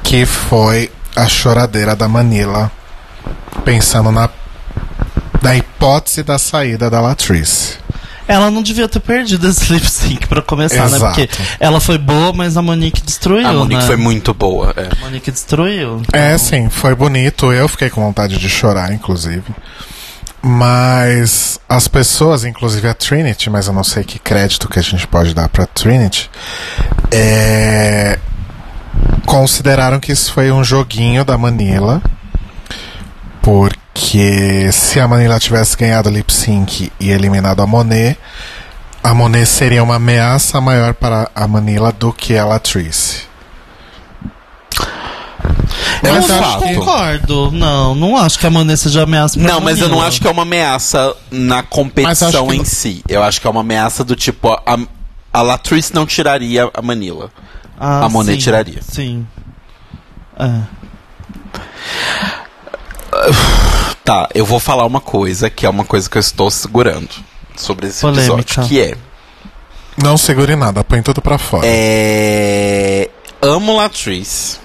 [0.03, 2.71] que foi a choradeira da Manila,
[3.65, 4.29] pensando na,
[5.43, 7.79] na hipótese da saída da Latrice.
[8.29, 10.97] Ela não devia ter perdido esse lip sync pra começar, né?
[10.97, 11.15] Exato.
[11.21, 11.29] Porque
[11.59, 13.87] ela foi boa, mas a Monique destruiu, A Monique né?
[13.87, 14.73] foi muito boa.
[14.77, 14.89] é.
[14.97, 16.01] A Monique destruiu.
[16.13, 17.53] É, sim, foi bonito.
[17.53, 19.43] Eu fiquei com vontade de chorar, inclusive.
[20.43, 25.07] Mas as pessoas, inclusive a Trinity, mas eu não sei que crédito que a gente
[25.07, 26.31] pode dar pra Trinity,
[27.11, 28.19] é,
[29.31, 32.03] consideraram que isso foi um joguinho da Manila.
[33.41, 38.19] Porque se a Manila tivesse ganhado o lip sync e eliminado a Monet,
[39.03, 43.23] a Monet seria uma ameaça maior para a Manila do que a Latrice.
[46.03, 47.51] Eu não concordo.
[47.53, 50.09] Não, não acho que a Monet seja ameaça pra Não, mas eu não Manila.
[50.09, 53.03] acho que é uma ameaça na competição em não- si.
[53.09, 54.49] Eu acho que é uma ameaça do tipo.
[54.67, 54.79] A,
[55.33, 57.31] a Latrice não tiraria a Manila.
[57.81, 58.81] Ah, a Monet sim, tiraria.
[58.83, 59.27] Sim.
[60.39, 60.61] É.
[64.05, 67.11] Tá, eu vou falar uma coisa que é uma coisa que eu estou segurando
[67.55, 68.41] sobre esse Polêmica.
[68.41, 68.69] episódio.
[68.69, 68.97] Que é.
[70.03, 71.63] Não segure nada, põe tudo pra fora.
[71.67, 73.09] É.
[73.43, 74.59] Amo Latrice.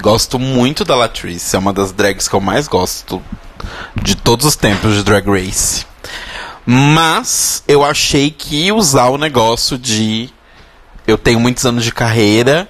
[0.00, 1.56] Gosto muito da Latrice.
[1.56, 3.20] É uma das drags que eu mais gosto
[4.00, 5.84] de todos os tempos de Drag Race.
[6.64, 10.30] Mas eu achei que usar o negócio de.
[11.06, 12.68] Eu tenho muitos anos de carreira.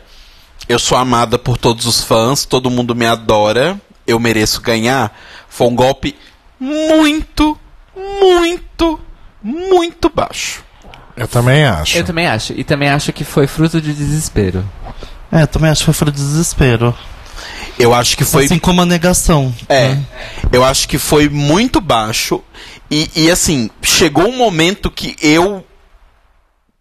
[0.68, 2.44] Eu sou amada por todos os fãs.
[2.44, 3.80] Todo mundo me adora.
[4.06, 5.16] Eu mereço ganhar.
[5.48, 6.16] Foi um golpe
[6.58, 7.58] muito,
[7.94, 9.00] muito,
[9.42, 10.64] muito baixo.
[11.16, 11.96] Eu também acho.
[11.96, 12.52] Eu também acho.
[12.52, 14.64] E também acho que foi fruto de desespero.
[15.32, 16.94] É, também acho que foi por desespero.
[17.78, 18.44] Eu acho que foi.
[18.44, 19.54] Assim como a negação.
[19.68, 20.04] É, né?
[20.52, 22.42] eu acho que foi muito baixo.
[22.90, 25.65] E, e, assim, chegou um momento que eu.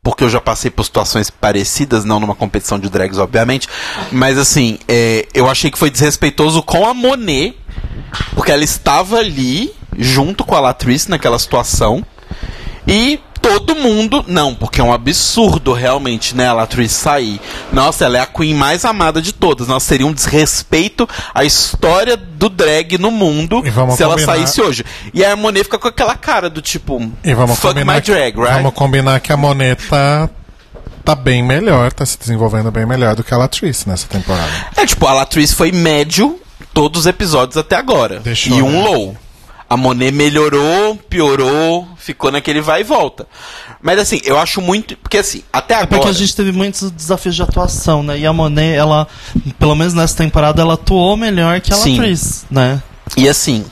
[0.06, 3.68] Porque eu já passei por situações parecidas, não numa competição de drags, obviamente.
[4.12, 7.58] Mas assim, é, eu achei que foi desrespeitoso com a Monet.
[8.36, 12.06] Porque ela estava ali, junto com a Latrice naquela situação.
[12.88, 14.26] E todo mundo.
[14.28, 16.48] Não, porque é um absurdo realmente, né?
[16.48, 17.40] A Latrice sair.
[17.72, 19.68] Nossa, ela é a Queen mais amada de todas.
[19.68, 23.62] Nossa, seria um desrespeito à história do drag no mundo
[23.96, 24.84] se ela combinar- saísse hoje.
[25.14, 27.00] E aí a Monet fica com aquela cara do tipo.
[27.24, 28.54] E vamos Fuck combinar my que, drag, right?
[28.56, 30.30] Vamos combinar que a Monet tá,
[31.04, 34.50] tá bem melhor, tá se desenvolvendo bem melhor do que a Latrice nessa temporada.
[34.76, 36.40] É tipo, a Latrice foi médio
[36.74, 38.20] todos os episódios até agora.
[38.20, 38.84] Deixou, e um né?
[38.90, 39.18] low.
[39.70, 43.26] A Monet melhorou, piorou, ficou naquele vai e volta.
[43.82, 44.96] Mas assim, eu acho muito.
[44.98, 45.88] Porque assim, até É agora.
[45.88, 48.18] porque a gente teve muitos desafios de atuação, né?
[48.20, 49.08] E a Monet, ela,
[49.58, 51.98] pelo menos nessa temporada, ela atuou melhor que a Sim.
[51.98, 52.82] Latrice, né?
[53.18, 53.66] E assim,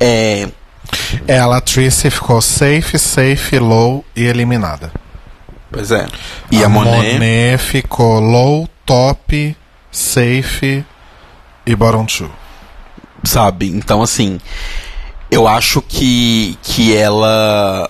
[0.00, 0.48] é,
[1.28, 4.92] É, a Latrice ficou safe, safe, low e eliminada.
[5.70, 6.06] Pois é.
[6.50, 9.56] E a, Monet, ficou low, top,
[9.92, 10.84] safe
[11.64, 12.30] e bottom two.
[13.24, 13.68] sabe?
[13.68, 14.40] Então, assim,
[15.30, 17.88] eu acho que, que ela.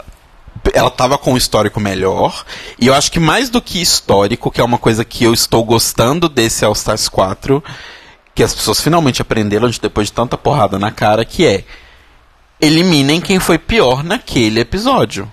[0.75, 2.45] Ela tava com um histórico melhor.
[2.79, 5.65] E eu acho que mais do que histórico, que é uma coisa que eu estou
[5.65, 7.65] gostando desse All Stars 4,
[8.35, 11.65] que as pessoas finalmente aprenderam de- depois de tanta porrada na cara, que é.
[12.61, 15.31] Eliminem quem foi pior naquele episódio.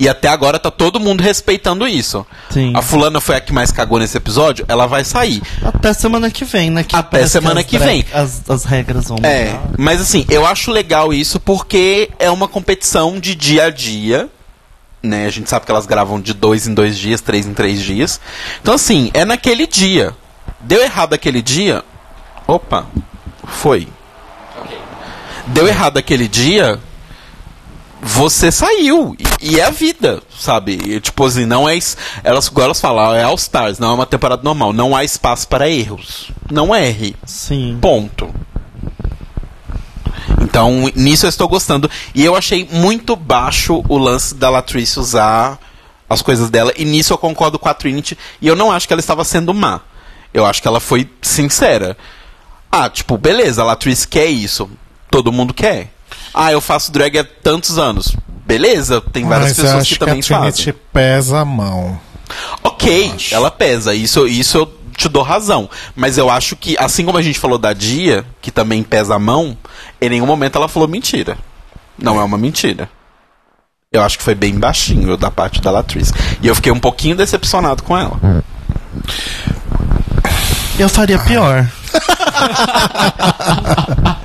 [0.00, 2.26] E até agora tá todo mundo respeitando isso.
[2.48, 2.72] Sim.
[2.74, 5.42] A fulana foi a que mais cagou nesse episódio, ela vai sair.
[5.62, 6.82] Até semana que vem, né?
[6.82, 8.04] Que Até semana as que dra- vem.
[8.10, 9.62] As, as regras vão É, mudar.
[9.78, 14.30] mas assim, eu acho legal isso porque é uma competição de dia a dia.
[15.02, 15.26] Né?
[15.26, 18.18] A gente sabe que elas gravam de dois em dois dias, três em três dias.
[18.62, 20.14] Então, assim, é naquele dia.
[20.60, 21.84] Deu errado aquele dia.
[22.46, 22.86] Opa,
[23.46, 23.86] foi.
[25.46, 26.78] Deu errado aquele dia.
[28.02, 29.14] Você saiu.
[29.18, 30.72] E, e é a vida, sabe?
[30.84, 31.78] E, tipo assim, não é.
[32.24, 34.72] Elas, igual elas falam, é All Stars, não é uma temporada normal.
[34.72, 36.30] Não há espaço para erros.
[36.50, 37.14] Não erre.
[37.24, 37.78] Sim.
[37.80, 38.32] Ponto.
[40.40, 41.90] Então, nisso eu estou gostando.
[42.14, 45.58] E eu achei muito baixo o lance da Latrice usar
[46.08, 46.72] as coisas dela.
[46.76, 48.16] E nisso eu concordo com a Trinity.
[48.40, 49.80] E eu não acho que ela estava sendo má.
[50.32, 51.96] Eu acho que ela foi sincera.
[52.70, 54.70] Ah, tipo, beleza, a Latrice quer isso.
[55.10, 55.92] Todo mundo quer.
[56.32, 58.14] Ah, eu faço drag há tantos anos.
[58.46, 60.74] Beleza, tem várias Mas eu pessoas acho que que, também a Trinity fazem.
[60.92, 62.00] pesa a mão.
[62.62, 63.94] Ok, ela pesa.
[63.94, 65.68] Isso, isso eu, te dou razão.
[65.96, 69.18] Mas eu acho que, assim como a gente falou da Dia, que também pesa a
[69.18, 69.56] mão,
[70.00, 71.38] em nenhum momento ela falou mentira.
[71.98, 72.88] Não é uma mentira.
[73.92, 76.12] Eu acho que foi bem baixinho da parte da Latriz.
[76.40, 78.44] E eu fiquei um pouquinho decepcionado com ela.
[80.78, 81.68] Eu faria pior.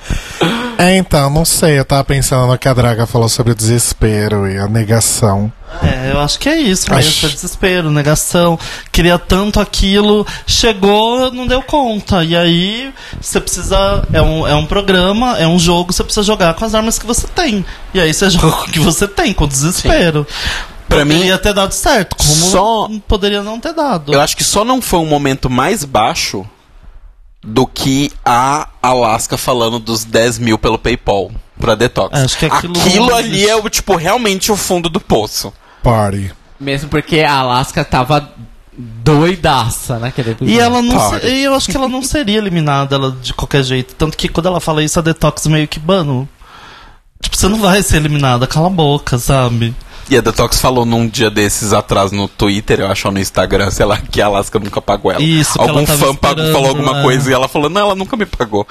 [0.77, 1.79] É, então, não sei.
[1.79, 5.51] Eu tava pensando no que a Draga falou sobre o desespero e a negação.
[5.81, 8.57] É, eu acho que é isso, mas Acho- é desespero, negação.
[8.91, 12.23] Queria tanto aquilo, chegou, não deu conta.
[12.23, 14.05] E aí você precisa.
[14.11, 17.05] É um, é um programa, é um jogo, você precisa jogar com as armas que
[17.05, 17.65] você tem.
[17.93, 20.27] E aí você joga com o que você tem, com desespero.
[20.87, 24.13] Pra mim, Poderia ter dado certo, como Só- poderia não ter dado.
[24.13, 26.45] eu acho que só não foi um momento mais baixo
[27.47, 32.19] do que a Alaska falando dos 10 mil pelo PayPal pra Detox.
[32.19, 35.53] Acho que aquilo não ali é o, tipo, realmente o fundo do poço.
[35.83, 36.31] Party.
[36.59, 38.29] Mesmo porque a Alaska tava
[38.77, 40.55] doidaça naquele episódio.
[40.55, 43.63] E ela não se- e eu acho que ela não seria eliminada ela, de qualquer
[43.63, 43.93] jeito.
[43.95, 46.27] Tanto que quando ela fala isso, a Detox meio que bano.
[47.21, 49.73] Tipo, você não vai ser eliminada, cala a boca, sabe?
[50.09, 53.71] E a Detox falou num dia desses atrás no Twitter, eu acho, ou no Instagram,
[53.71, 55.21] sei lá, que a Alaska nunca pagou ela.
[55.21, 57.01] Isso, Algum fã pagou, falou alguma é.
[57.01, 58.67] coisa e ela falou, não, ela nunca me pagou.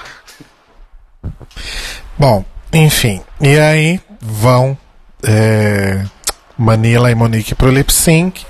[2.17, 3.21] Bom, enfim.
[3.41, 4.77] E aí vão
[5.23, 6.05] é,
[6.57, 8.45] Manila e Monique pro lip sync.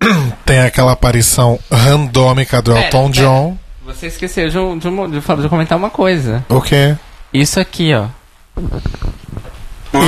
[0.44, 3.22] Tem aquela aparição randômica do Elton pera.
[3.24, 3.58] John.
[3.86, 6.44] Você esqueceu de, um- de, um- de de comentar uma coisa.
[6.48, 6.96] O quê?
[7.32, 8.06] Isso aqui, ó.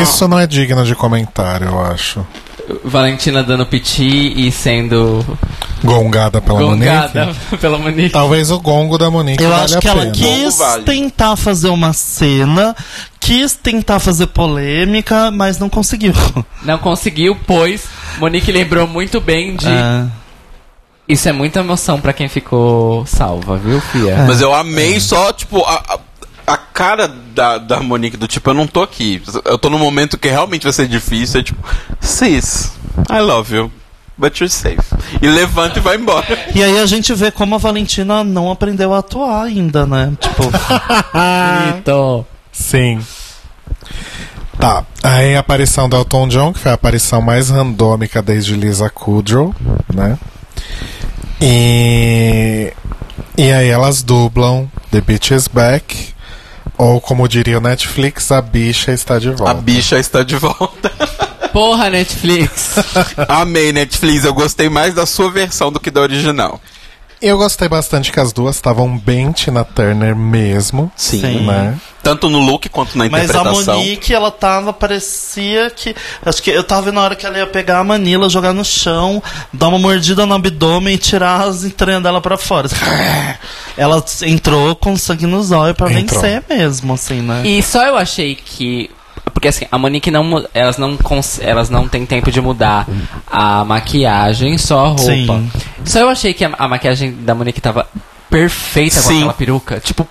[0.02, 2.26] Isso não é digno de comentário, eu acho.
[2.84, 5.24] Valentina dando piti e sendo
[5.84, 7.56] Gongada pela gongada Monique.
[7.58, 8.10] pela Monique.
[8.10, 10.12] Talvez o gongo da Monique Eu vale acho a que ela pena.
[10.12, 10.84] quis Vale.
[10.84, 12.74] tentar fazer uma cena,
[13.20, 16.12] quis tentar fazer polêmica, mas não conseguiu.
[16.64, 17.84] Não conseguiu, pois
[18.18, 19.68] Monique lembrou muito bem de.
[19.68, 20.06] É.
[21.08, 24.24] Isso é muita emoção pra quem ficou salva, viu, Fia?
[24.26, 25.98] Mas eu amei só, tipo, a, a,
[26.46, 29.22] a cara da, da Monique, do tipo, eu não tô aqui.
[29.44, 31.40] Eu tô num momento que realmente vai ser difícil.
[31.40, 31.62] É tipo,
[32.00, 32.72] sis,
[33.10, 33.72] I love you,
[34.16, 34.82] but you're safe.
[35.20, 36.26] E levanta e vai embora.
[36.54, 40.12] E aí a gente vê como a Valentina não aprendeu a atuar ainda, né?
[40.20, 40.44] Tipo,
[41.12, 42.26] Bonito.
[42.52, 43.00] Sim.
[44.58, 44.84] Tá.
[45.02, 49.54] Aí a aparição do Elton John, que foi a aparição mais randômica desde Lisa Kudrow,
[49.92, 50.18] né?
[51.40, 52.72] E.
[53.36, 56.15] E aí elas dublam The Bitch is Back.
[56.78, 59.54] Ou como diria o Netflix, a bicha está de A volta.
[59.54, 60.90] bicha está de volta.
[61.52, 62.74] Porra, Netflix.
[63.28, 64.24] Amei, Netflix.
[64.24, 66.60] Eu gostei mais da sua versão do que da original.
[67.26, 70.92] Eu gostei bastante que as duas estavam bem Tina Turner mesmo.
[70.94, 71.20] Sim.
[71.20, 71.46] Sim.
[71.46, 71.76] Né?
[72.00, 73.78] Tanto no look quanto na mas a interpretação.
[73.78, 75.92] Monique, ela tava, parecia que.
[76.24, 78.64] Acho que eu tava vendo na hora que ela ia pegar a Manila, jogar no
[78.64, 79.20] chão,
[79.52, 82.68] dar uma mordida no abdômen e tirar as entranhas dela pra fora.
[83.76, 86.20] Ela entrou com sangue nos olhos pra Entrou.
[86.22, 87.46] vencer mesmo, assim, né?
[87.46, 88.88] E só eu achei que.
[89.32, 90.46] Porque assim, a Monique não.
[90.54, 90.96] Elas não,
[91.40, 92.86] elas não têm tempo de mudar
[93.26, 95.02] a maquiagem, só a roupa.
[95.02, 95.50] Sim.
[95.84, 97.86] Só eu achei que a, a maquiagem da Monique tava
[98.30, 99.18] perfeita com Sim.
[99.18, 99.80] aquela peruca.
[99.80, 100.08] Tipo,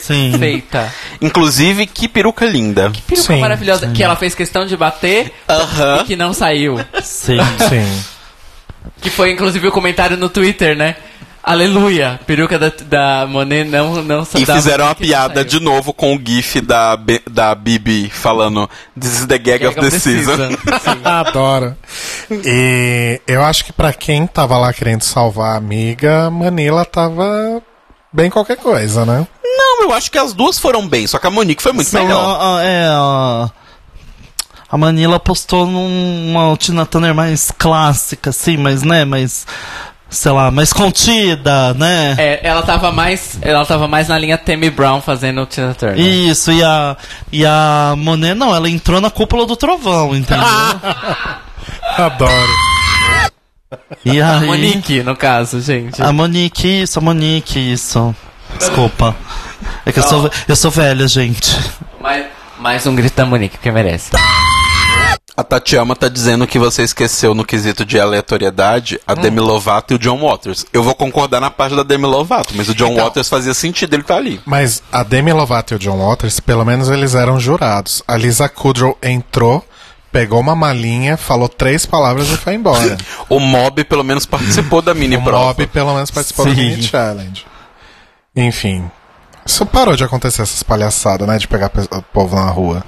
[0.00, 0.30] Sim.
[0.30, 0.92] perfeita.
[1.20, 2.90] Inclusive, que peruca linda.
[3.06, 3.40] Peruca Sim.
[3.40, 3.88] maravilhosa.
[3.88, 6.00] Que ela fez questão de bater Aham.
[6.00, 6.78] e que não saiu.
[7.02, 7.38] Sim.
[7.68, 8.02] Sim.
[9.00, 10.96] Que foi inclusive o comentário no Twitter, né?
[11.42, 12.20] Aleluia!
[12.26, 16.60] Peruca da, da Monet não, não E fizeram uma piada de novo com o gif
[16.60, 16.98] da,
[17.30, 18.68] da Bibi falando
[18.98, 20.50] This is the gag, of the season.
[21.02, 21.74] Adoro.
[22.30, 27.62] E eu acho que pra quem tava lá querendo salvar a amiga, a Manila tava
[28.12, 29.26] bem qualquer coisa, né?
[29.42, 32.02] Não, eu acho que as duas foram bem, só que a Monique foi muito São,
[32.02, 32.18] melhor.
[32.38, 33.50] a- a- é, a,
[34.70, 39.46] a Manila postou numa Tina Turner mais clássica, assim, mas, né, mais,
[40.10, 42.16] sei lá, mais contida, né?
[42.18, 43.38] É, ela tava mais.
[43.40, 45.98] Ela tava mais na linha Tammy Brown fazendo o Tina Turner.
[45.98, 46.96] Isso, e a,
[47.32, 50.44] e a Monet, não, ela entrou na cúpula do trovão, entendeu?
[51.96, 52.52] Adoro.
[54.04, 56.02] e A aí, Monique, no caso, gente.
[56.02, 58.14] A Monique, isso, a Monique, isso.
[58.58, 59.14] Desculpa.
[59.86, 61.56] É que eu sou, eu sou velha, gente.
[62.00, 62.26] Mais,
[62.58, 64.10] mais um grito da Monique, que merece.
[65.36, 69.96] A Tatiana tá dizendo que você esqueceu no quesito de aleatoriedade a Demi Lovato e
[69.96, 70.66] o John Waters.
[70.72, 73.04] Eu vou concordar na parte da Demi Lovato, mas o John Então.
[73.04, 74.40] Waters fazia sentido ele tá ali.
[74.44, 78.02] Mas a Demi Lovato e o John Waters, pelo menos eles eram jurados.
[78.06, 79.64] A Lisa Kudrow entrou,
[80.12, 82.98] pegou uma malinha, falou três palavras e foi embora.
[83.30, 85.46] O Mob pelo menos participou da mini o prova.
[85.46, 86.54] Mob pelo menos participou Sim.
[86.54, 87.46] Mini Challenge.
[88.36, 88.90] Enfim.
[89.46, 91.38] Isso parou de acontecer, essas palhaçadas, né?
[91.38, 92.84] De pegar pe- o povo na rua.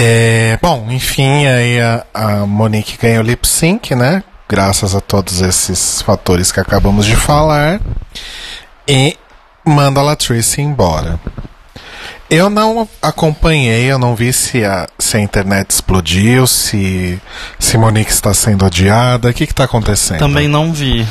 [0.00, 4.22] É, bom, enfim, aí a, a Monique ganhou lip sync, né?
[4.48, 7.80] graças a todos esses fatores que acabamos de falar,
[8.86, 9.16] e
[9.64, 11.20] manda a Latrice embora.
[12.30, 17.18] Eu não acompanhei, eu não vi se a, se a internet explodiu, se,
[17.58, 20.18] se Monique está sendo odiada, o que está acontecendo?
[20.18, 21.06] Também não vi.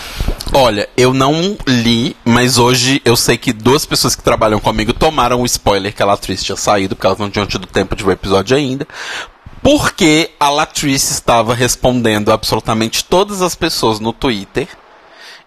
[0.54, 5.42] Olha, eu não li, mas hoje eu sei que duas pessoas que trabalham comigo tomaram
[5.42, 8.12] o spoiler que a Latrice tinha saído, porque elas não tinham tido tempo de ver
[8.12, 8.88] o episódio ainda.
[9.64, 14.68] Porque a Latrice estava respondendo absolutamente todas as pessoas no Twitter.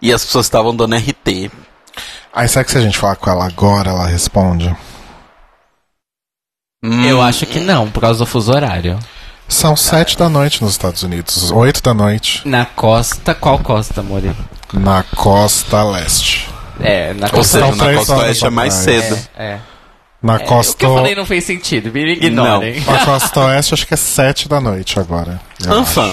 [0.01, 1.49] E as pessoas estavam dando RT.
[2.33, 4.75] Aí será que se a gente falar com ela agora, ela responde?
[6.83, 8.97] Eu acho que não, por causa do fuso horário.
[9.47, 14.31] São sete da noite nos Estados Unidos, oito da noite Na costa, qual costa, Mori?
[14.73, 16.49] na costa leste.
[16.79, 17.59] É, na Ou costa.
[17.59, 19.19] seja, na costa oeste é mais cedo.
[19.37, 19.59] É.
[20.23, 22.81] Na É, O costa, que eu falei não fez sentido, me ignorem.
[22.87, 25.39] a costa oeste acho que é sete da noite agora.
[25.67, 26.11] Anfã.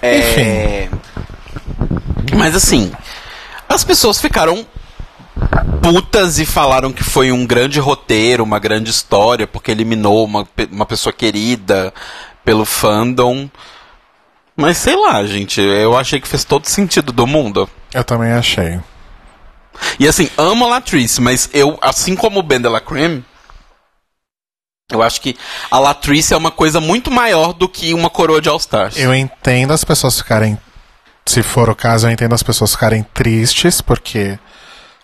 [0.00, 0.88] É...
[2.34, 2.92] Mas assim,
[3.68, 4.64] as pessoas ficaram
[5.82, 10.86] putas e falaram que foi um grande roteiro, uma grande história, porque eliminou uma, uma
[10.86, 11.92] pessoa querida
[12.44, 13.48] pelo fandom.
[14.56, 17.68] Mas sei lá, gente, eu achei que fez todo sentido do mundo.
[17.94, 18.80] Eu também achei.
[19.98, 23.24] E assim, amo a Latrice, mas eu, assim como o Ben de la Creme,
[24.90, 25.36] eu acho que
[25.70, 28.96] a Latrice é uma coisa muito maior do que uma coroa de All Stars.
[28.98, 30.58] Eu entendo as pessoas ficarem.
[31.26, 34.38] Se for o caso, eu entendo as pessoas ficarem tristes, porque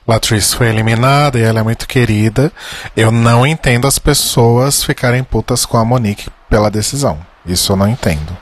[0.06, 2.52] Latrice foi eliminada e ela é muito querida.
[2.96, 7.18] Eu não entendo as pessoas ficarem putas com a Monique pela decisão.
[7.46, 8.36] Isso eu não entendo.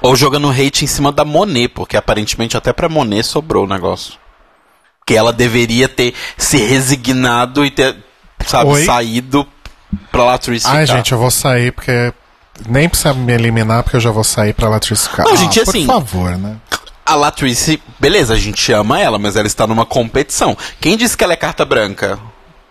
[0.00, 4.14] Ou jogando hate em cima da Monet, porque aparentemente até pra Monet sobrou o negócio.
[5.04, 7.96] Que ela deveria ter se resignado e ter,
[8.46, 8.84] sabe, Oi?
[8.84, 9.46] saído
[10.10, 10.96] pra Latrice Ai, ficar.
[10.98, 12.12] gente, eu vou sair porque.
[12.68, 15.24] Nem precisa me eliminar, porque eu já vou sair pra Latrice ficar.
[15.24, 16.56] Não, Ah, gente, por assim- favor, né?
[17.06, 20.56] A Latrice, beleza, a gente ama ela, mas ela está numa competição.
[20.80, 22.18] Quem disse que ela é carta branca?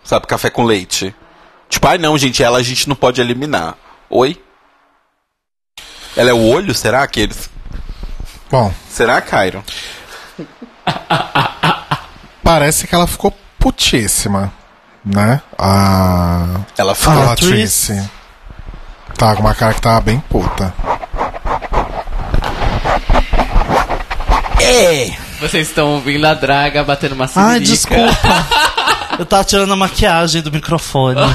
[0.03, 1.15] Sabe, café com leite?
[1.69, 3.75] Tipo, ai não, gente, ela a gente não pode eliminar.
[4.09, 4.39] Oi?
[6.15, 7.49] Ela é o olho, será que eles...
[8.51, 9.63] Bom, Será, Cairo?
[12.43, 14.53] parece que ela ficou putíssima,
[15.03, 15.41] né?
[15.57, 16.61] A.
[16.77, 17.25] Ela A fala.
[17.25, 18.09] Latrice.
[19.17, 20.73] Tá com uma cara que tava bem puta.
[24.61, 25.11] É!
[25.39, 27.71] Vocês estão ouvindo a draga batendo uma Ai, siririca.
[27.71, 28.47] desculpa.
[29.17, 31.19] Eu tava tirando a maquiagem do microfone.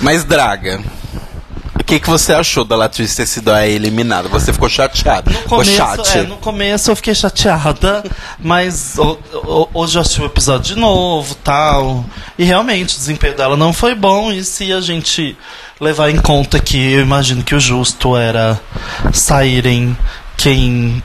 [0.00, 0.80] Mas, Draga,
[1.78, 4.28] o que, que você achou da Latrice ter sido a eliminada?
[4.28, 5.30] Você ficou chateada?
[5.30, 8.02] No começo, é, no começo eu fiquei chateada,
[8.38, 8.96] mas
[9.72, 12.04] hoje eu assisti o episódio de novo tal.
[12.36, 14.32] E realmente o desempenho dela não foi bom.
[14.32, 15.36] E se a gente
[15.80, 18.60] levar em conta que eu imagino que o justo era
[19.12, 19.96] saírem
[20.42, 21.00] quem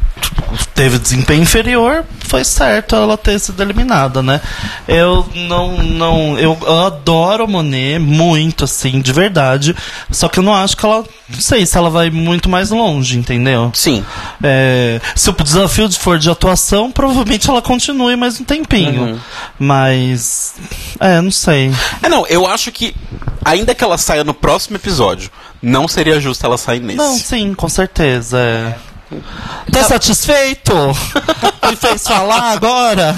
[0.74, 4.42] teve desempenho inferior, foi certo ela ter sido eliminada, né?
[4.88, 9.76] Eu não, não, eu adoro a Monet muito, assim, de verdade.
[10.10, 13.16] Só que eu não acho que ela, não sei se ela vai muito mais longe,
[13.16, 13.70] entendeu?
[13.76, 14.04] Sim.
[14.44, 19.04] É, se o desafio for de atuação, provavelmente ela continue mais um tempinho.
[19.04, 19.20] Uhum.
[19.60, 20.56] Mas.
[21.00, 21.72] É, não sei.
[22.02, 22.96] É, não, eu acho que,
[23.46, 25.30] ainda que ela saia no próximo episódio,
[25.62, 26.98] não seria justo ela sair nesse.
[26.98, 28.40] Não, sim, com certeza.
[28.40, 28.97] É.
[29.72, 30.74] Tá satisfeito?
[31.70, 33.16] Me fez falar agora?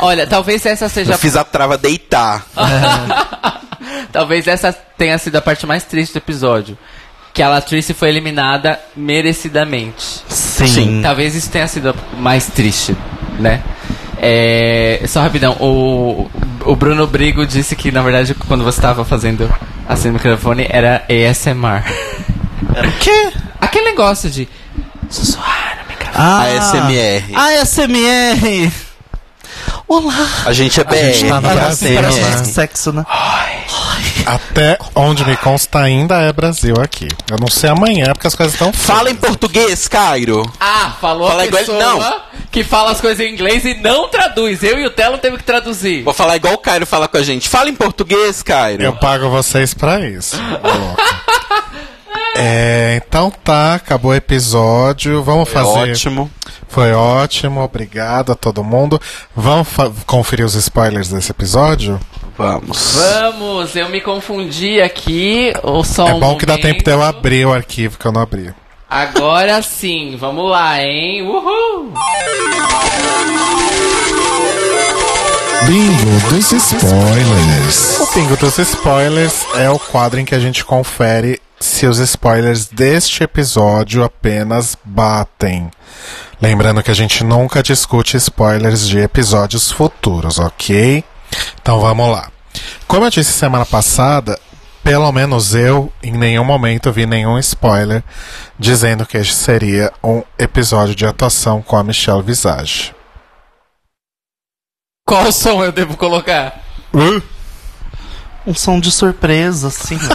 [0.00, 2.44] Olha, talvez essa seja Eu fiz a trava deitar.
[4.12, 6.76] Talvez essa tenha sido a parte mais triste do episódio.
[7.32, 10.22] Que a Latrice foi eliminada merecidamente.
[10.28, 10.66] Sim.
[10.66, 11.00] Sim.
[11.02, 12.96] Talvez isso tenha sido mais triste,
[13.38, 13.62] né?
[14.18, 16.28] É, só rapidão, o,
[16.66, 19.50] o Bruno Brigo disse que, na verdade, quando você estava fazendo
[19.88, 21.84] assim no microfone, era ASMR.
[22.74, 23.32] Era o quê?
[23.60, 24.48] Aquele negócio de
[25.10, 26.16] sussurrar no microfone.
[26.16, 27.34] Ah, ASMR.
[27.34, 28.72] ASMR.
[29.88, 30.14] Olá.
[30.46, 30.94] A gente é BR.
[31.12, 32.00] gente tá é Parece né?
[32.00, 33.04] mais sexo, né?
[34.24, 37.08] Até onde me consta ainda é Brasil aqui.
[37.28, 40.48] Eu não sei amanhã, porque as coisas estão Fala em português, Cairo.
[40.60, 42.20] Ah, falou Fala a igual- pessoa não.
[42.52, 44.62] que fala as coisas em inglês e não traduz.
[44.62, 46.04] Eu e o Telo teve que traduzir.
[46.04, 47.48] Vou falar igual o Cairo fala com a gente.
[47.48, 48.82] Fala em português, Cairo.
[48.84, 50.36] Eu pago vocês pra isso.
[52.36, 55.22] É, então tá, acabou o episódio.
[55.22, 55.90] Vamos Foi fazer.
[55.92, 56.30] Ótimo.
[56.68, 59.00] Foi ótimo, obrigado a todo mundo.
[59.34, 59.68] Vamos
[60.06, 61.98] conferir os spoilers desse episódio?
[62.38, 62.96] Vamos.
[62.96, 65.52] Vamos, eu me confundi aqui.
[65.62, 67.16] Ou só é um bom que dá tempo de eu momento.
[67.16, 68.54] abrir o arquivo que eu não abri.
[68.88, 71.22] Agora sim, vamos lá, hein?
[71.22, 71.92] Uhul!
[75.66, 78.00] Bingo dos spoilers.
[78.00, 82.66] O Bingo dos spoilers é o quadro em que a gente confere se os spoilers
[82.66, 85.70] deste episódio apenas batem.
[86.40, 91.04] Lembrando que a gente nunca discute spoilers de episódios futuros, ok?
[91.60, 92.30] Então vamos lá.
[92.88, 94.38] Como eu disse semana passada,
[94.82, 98.02] pelo menos eu em nenhum momento vi nenhum spoiler
[98.58, 102.94] dizendo que este seria um episódio de atuação com a Michelle Visage.
[105.06, 106.62] Qual som eu devo colocar?
[108.46, 109.98] Um som de surpresa, assim.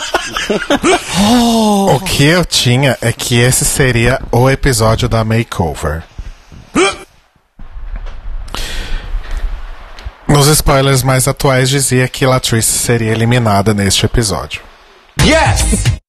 [1.87, 6.03] O que eu tinha é que esse seria o episódio da makeover.
[10.27, 14.61] Nos spoilers mais atuais dizia que Latrice seria eliminada neste episódio.
[15.21, 15.99] Yes!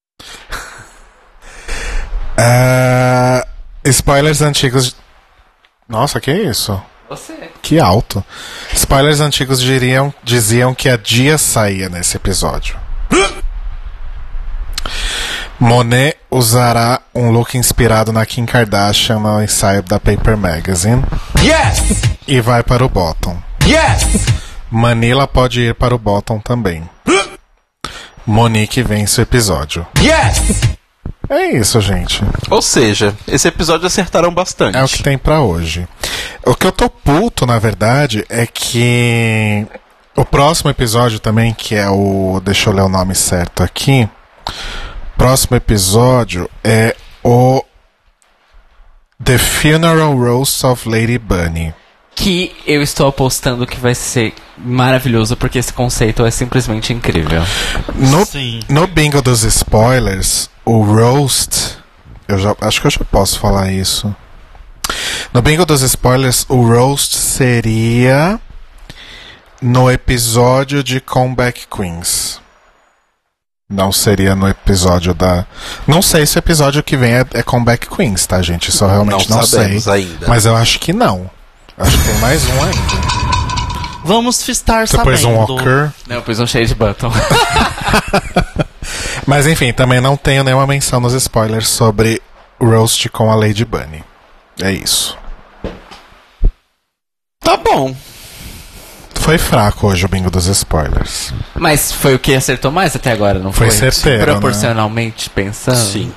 [2.36, 3.47] Ah,
[3.84, 4.97] spoilers antigos.
[5.88, 6.82] Nossa, que isso?
[7.08, 7.50] Você.
[7.62, 8.24] Que alto.
[8.74, 12.76] Spoilers antigos diriam, diziam que a Dia saía nesse episódio.
[15.58, 21.02] Monet usará um look inspirado na Kim Kardashian no ensaio da Paper Magazine
[21.42, 22.02] Yes!
[22.28, 23.40] e vai para o bottom.
[23.64, 24.26] Yes!
[24.70, 26.88] Manila pode ir para o bottom também.
[28.26, 29.86] Monique vence o episódio.
[30.00, 30.60] Yes!
[31.28, 32.22] É isso, gente.
[32.50, 34.76] Ou seja, esse episódio acertaram bastante.
[34.76, 35.88] É o que tem pra hoje.
[36.47, 39.66] O que eu tô puto, na verdade, é que
[40.14, 42.40] o próximo episódio também, que é o.
[42.40, 44.09] Deixa eu ler o nome certo aqui.
[45.18, 46.94] Próximo episódio é
[47.24, 47.64] o
[49.23, 51.74] The Funeral Roast of Lady Bunny.
[52.14, 57.43] Que eu estou apostando que vai ser maravilhoso, porque esse conceito é simplesmente incrível.
[57.97, 58.60] No, Sim.
[58.68, 61.77] no bingo dos spoilers, o roast.
[62.28, 64.14] Eu já, acho que eu já posso falar isso.
[65.32, 68.40] No bingo dos spoilers, o roast seria
[69.60, 72.40] no episódio de Comeback Queens.
[73.68, 75.44] Não seria no episódio da.
[75.86, 78.70] Não sei se o episódio que vem é, é Comeback Queens, tá, gente?
[78.70, 79.92] Isso eu realmente Não não, sabemos sei.
[79.94, 80.28] ainda.
[80.28, 81.28] Mas eu acho que não.
[81.76, 82.78] Acho que tem mais um ainda.
[84.04, 85.10] Vamos estar Você sabendo.
[85.10, 85.90] pôs um Walker.
[86.06, 87.10] Não, eu pus um shade button.
[89.26, 92.22] Mas enfim, também não tenho nenhuma menção nos spoilers sobre
[92.60, 94.04] Roast com a Lady Bunny.
[94.60, 95.16] É isso.
[97.40, 97.94] Tá bom.
[99.14, 101.32] Foi fraco hoje o bingo dos spoilers.
[101.54, 103.90] Mas foi o que acertou mais até agora, não Foi foi?
[103.90, 105.76] certeiro, Proporcionalmente pensando.
[105.78, 106.12] Sim.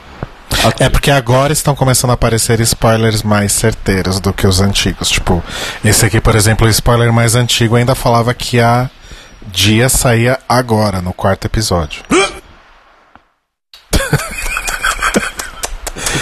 [0.64, 0.86] Ok.
[0.86, 5.10] É porque agora estão começando a aparecer spoilers mais certeiros do que os antigos.
[5.10, 5.44] Tipo,
[5.84, 8.90] esse aqui, por exemplo, o spoiler mais antigo ainda falava que a
[9.52, 12.04] Dia saía agora, no quarto episódio.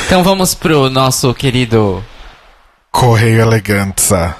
[0.07, 2.01] Então vamos pro nosso querido.
[2.89, 4.37] Correio Eleganza.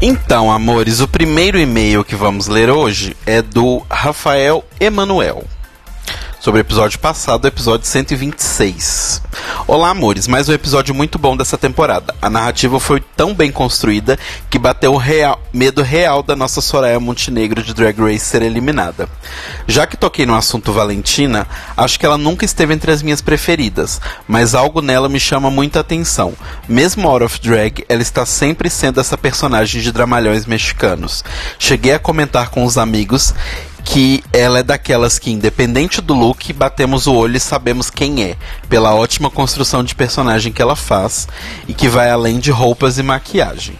[0.00, 5.42] Então, amores, o primeiro e-mail que vamos ler hoje é do Rafael Emanuel.
[6.40, 9.20] Sobre o episódio passado, o episódio 126.
[9.66, 12.14] Olá, amores, mais um episódio muito bom dessa temporada.
[12.22, 14.16] A narrativa foi tão bem construída
[14.48, 19.08] que bateu o real- medo real da nossa Soraya Montenegro de Drag Race ser eliminada.
[19.66, 21.44] Já que toquei no assunto Valentina,
[21.76, 25.80] acho que ela nunca esteve entre as minhas preferidas, mas algo nela me chama muita
[25.80, 26.34] atenção.
[26.68, 31.24] Mesmo out of drag, ela está sempre sendo essa personagem de dramalhões mexicanos.
[31.58, 33.34] Cheguei a comentar com os amigos
[33.88, 38.36] que ela é daquelas que, independente do look, batemos o olho e sabemos quem é,
[38.68, 41.26] pela ótima construção de personagem que ela faz
[41.66, 43.78] e que vai além de roupas e maquiagem.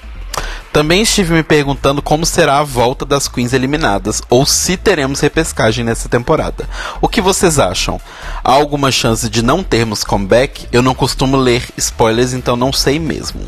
[0.79, 5.85] Também estive me perguntando como será a volta das queens eliminadas, ou se teremos repescagem
[5.85, 6.69] nessa temporada.
[7.01, 8.01] O que vocês acham?
[8.45, 10.69] Há alguma chance de não termos comeback?
[10.71, 13.41] Eu não costumo ler spoilers, então não sei mesmo.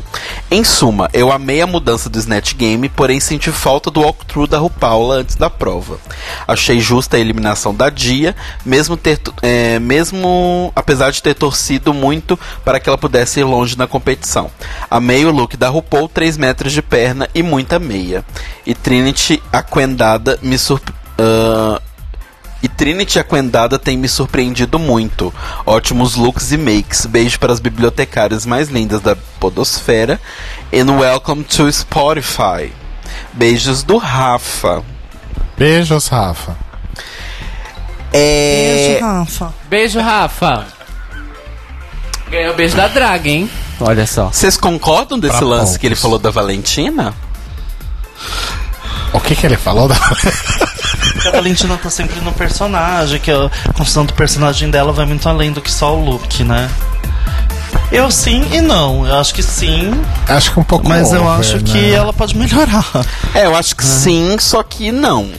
[0.51, 4.57] Em suma, eu amei a mudança do Snatch Game, porém senti falta do walkthrough da
[4.57, 5.99] RuPaula antes da prova.
[6.45, 8.35] Achei justa a eliminação da Dia,
[8.65, 13.77] mesmo, ter, é, mesmo apesar de ter torcido muito para que ela pudesse ir longe
[13.77, 14.51] na competição.
[14.89, 18.23] Amei o look da RuPaul, 3 metros de perna e muita meia.
[18.65, 20.89] E Trinity Aquendada me surp...
[21.17, 21.81] ah,
[22.63, 25.33] e Trinity Aquendada tem me surpreendido muito.
[25.65, 27.07] Ótimos looks e makes.
[27.07, 30.19] Beijo para as bibliotecárias mais lindas da Podosfera.
[30.71, 32.71] And welcome to Spotify.
[33.33, 34.83] Beijos do Rafa.
[35.57, 36.55] Beijos, Rafa.
[38.13, 38.93] É...
[38.93, 39.53] Beijo, Rafa.
[39.69, 40.67] Beijo, Rafa.
[42.31, 43.49] Ganhou o beijo da Drag, hein?
[43.79, 44.27] Olha só.
[44.27, 45.77] Vocês concordam desse Pra lance poucos.
[45.77, 47.13] que ele falou da Valentina?
[49.13, 49.87] O que que ele falou?
[49.87, 49.95] Da...
[51.27, 55.51] A Valentina tá sempre no personagem, que a construção do personagem dela vai muito além
[55.51, 56.69] do que só o look, né?
[57.91, 59.05] Eu sim e não.
[59.05, 59.91] Eu acho que sim,
[60.27, 61.63] Acho que um pouco mas eu over, acho né?
[61.65, 62.85] que ela pode melhorar.
[63.35, 65.29] É, eu acho que sim, só que não.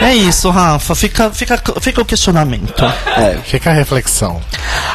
[0.00, 0.94] É isso, Rafa.
[0.94, 2.84] Fica, fica, fica o questionamento.
[3.16, 3.38] É.
[3.44, 4.40] Fica a reflexão.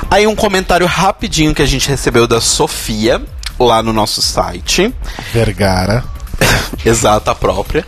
[0.10, 3.22] Aí um comentário rapidinho que a gente recebeu da Sofia,
[3.60, 4.94] lá no nosso site.
[5.34, 6.04] Vergara.
[6.86, 7.86] Exata a própria.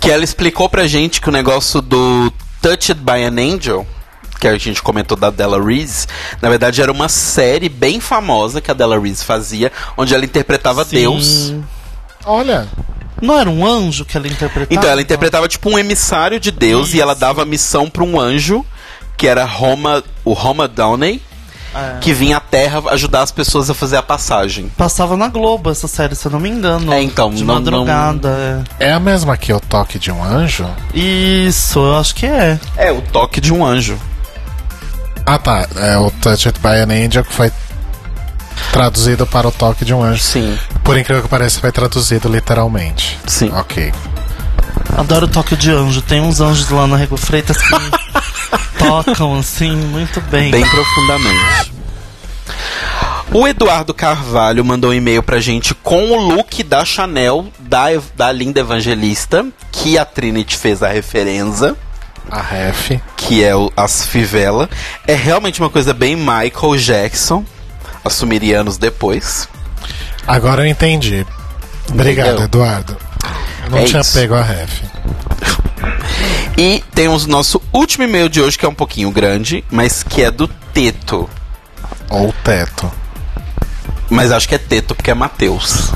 [0.00, 3.86] Que ela explicou pra gente que o negócio do Touched by an Angel,
[4.38, 6.06] que a gente comentou da Della Reese,
[6.42, 10.84] na verdade era uma série bem famosa que a Della Reese fazia, onde ela interpretava
[10.84, 10.96] Sim.
[10.96, 11.54] Deus.
[12.24, 12.68] Olha,
[13.20, 14.66] Não era um anjo que ela interpretava?
[14.70, 18.64] Então ela interpretava tipo um emissário de Deus e ela dava missão pra um anjo,
[19.16, 21.22] que era Roma, o Roma Downey,
[21.74, 21.98] É.
[22.00, 24.70] que vinha à Terra ajudar as pessoas a fazer a passagem.
[24.76, 26.92] Passava na Globo essa série, se eu não me engano.
[26.92, 30.64] É, então, De não- madrugada, é a mesma que o toque de um anjo?
[30.94, 30.98] é.
[30.98, 32.58] Isso, eu acho que é.
[32.76, 33.98] É, o toque de um anjo.
[35.24, 37.50] Ah tá, é o Touched by an Angel que foi
[38.72, 40.22] traduzido para o toque de um anjo.
[40.22, 40.58] Sim.
[40.82, 43.18] Por incrível que pareça, foi traduzido literalmente.
[43.26, 43.50] Sim.
[43.54, 43.92] Ok.
[44.96, 46.02] Adoro o toque de anjo.
[46.02, 47.74] Tem uns anjos lá na Rego Freitas que
[48.78, 50.50] tocam assim muito bem.
[50.50, 51.72] Bem profundamente.
[53.32, 58.32] O Eduardo Carvalho mandou um e-mail pra gente com o look da Chanel, da, da
[58.32, 61.74] linda evangelista, que a Trinity fez a referência.
[62.30, 62.92] A ref.
[63.16, 64.68] que é o, as fivela.
[65.06, 67.44] É realmente uma coisa bem Michael Jackson.
[68.06, 69.48] Assumiria anos depois.
[70.26, 71.26] Agora eu entendi.
[71.90, 72.44] Obrigado, Entendeu?
[72.44, 72.96] Eduardo.
[73.64, 74.12] Eu não É tinha isso.
[74.18, 74.80] pego a ref.
[76.58, 80.22] E temos o nosso último e-mail de hoje, que é um pouquinho grande, mas que
[80.22, 81.28] é do Teto.
[82.08, 82.90] Ou teto.
[84.08, 85.90] Mas acho que é Teto porque é Matheus.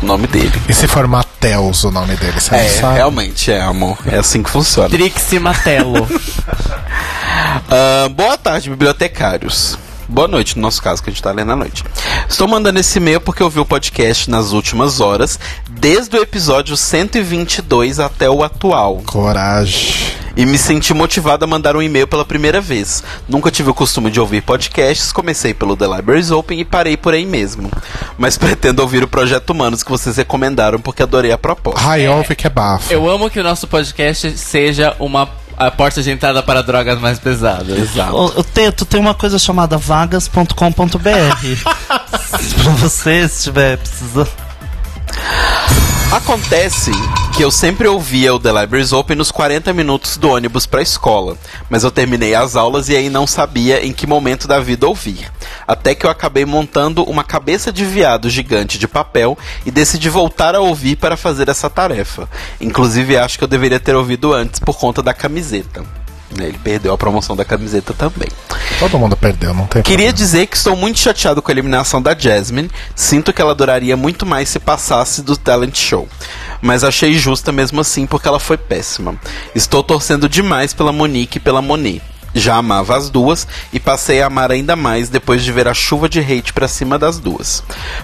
[0.00, 0.52] O nome dele.
[0.68, 2.94] E se for Mateus o nome dele, você É, não sabe?
[2.94, 3.98] realmente, é, amor.
[4.06, 4.88] É assim que funciona.
[4.88, 6.06] Trixie Matello.
[7.68, 9.76] Ah, boa tarde, bibliotecários.
[10.08, 11.84] Boa noite, no nosso caso, que a gente tá lendo à noite.
[12.28, 15.38] Estou mandando esse e-mail porque eu vi o podcast nas últimas horas,
[15.68, 19.02] desde o episódio 122 até o atual.
[19.04, 19.94] Coragem.
[20.36, 23.02] E me senti motivado a mandar um e-mail pela primeira vez.
[23.26, 27.14] Nunca tive o costume de ouvir podcasts, comecei pelo The Libraries Open e parei por
[27.14, 27.70] aí mesmo.
[28.18, 31.80] Mas pretendo ouvir o Projeto Humanos que vocês recomendaram porque adorei a proposta.
[31.82, 32.92] Ai, ouve que é bafo.
[32.92, 35.26] Eu amo que o nosso podcast seja uma
[35.56, 37.78] a porta de entrada para drogas mais pesadas.
[37.78, 38.14] Exato.
[38.14, 40.52] O, Teto tem uma coisa chamada vagas.com.br.
[42.62, 44.28] pra você, se estiver precisando.
[46.12, 46.92] Acontece
[47.36, 51.36] que eu sempre ouvia o The Libraries Open nos 40 minutos do ônibus pra escola,
[51.68, 55.30] mas eu terminei as aulas e aí não sabia em que momento da vida ouvir.
[55.66, 60.54] Até que eu acabei montando uma cabeça de viado gigante de papel e decidi voltar
[60.54, 62.28] a ouvir para fazer essa tarefa.
[62.60, 65.84] Inclusive acho que eu deveria ter ouvido antes por conta da camiseta.
[66.36, 68.28] Né, Ele perdeu a promoção da camiseta também.
[68.78, 70.12] Todo mundo perdeu, não tem Queria problema.
[70.12, 72.70] dizer que estou muito chateado com a eliminação da Jasmine.
[72.94, 76.08] Sinto que ela duraria muito mais se passasse do talent show.
[76.60, 79.14] Mas achei justa mesmo assim porque ela foi péssima.
[79.54, 82.02] Estou torcendo demais pela Monique e pela Moni.
[82.38, 86.06] Já amava as duas e passei a amar ainda mais depois de ver a chuva
[86.08, 87.62] de hate pra cima das duas.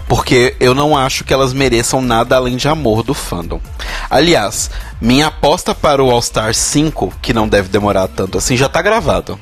[0.09, 3.61] Porque eu não acho que elas mereçam nada além de amor do fandom.
[4.09, 8.69] Aliás, minha aposta para o All Star 5, que não deve demorar tanto assim, já
[8.69, 9.39] tá gravado.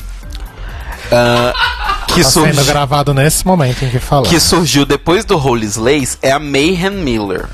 [1.12, 1.53] Ah,
[2.07, 4.29] que Tá sendo surgiu gravado nesse momento em que falamos.
[4.29, 7.49] que surgiu depois do Holy Slays é a Mayhem Miller.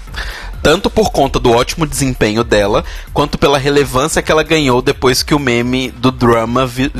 [0.66, 2.84] Tanto por conta do ótimo desempenho dela,
[3.14, 6.90] quanto pela relevância que ela ganhou depois que o meme do drama vi-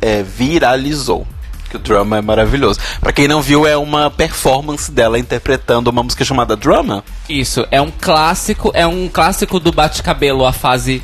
[0.00, 1.26] é, viralizou.
[1.68, 2.80] Que o drama é maravilhoso.
[3.02, 7.04] Pra quem não viu, é uma performance dela interpretando uma música chamada Drama.
[7.28, 11.02] Isso, é um clássico, é um clássico do bate-cabelo, a fase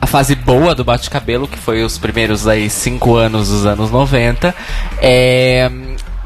[0.00, 4.54] a fase boa do bate-cabelo, que foi os primeiros aí cinco anos dos anos 90.
[4.98, 5.68] É,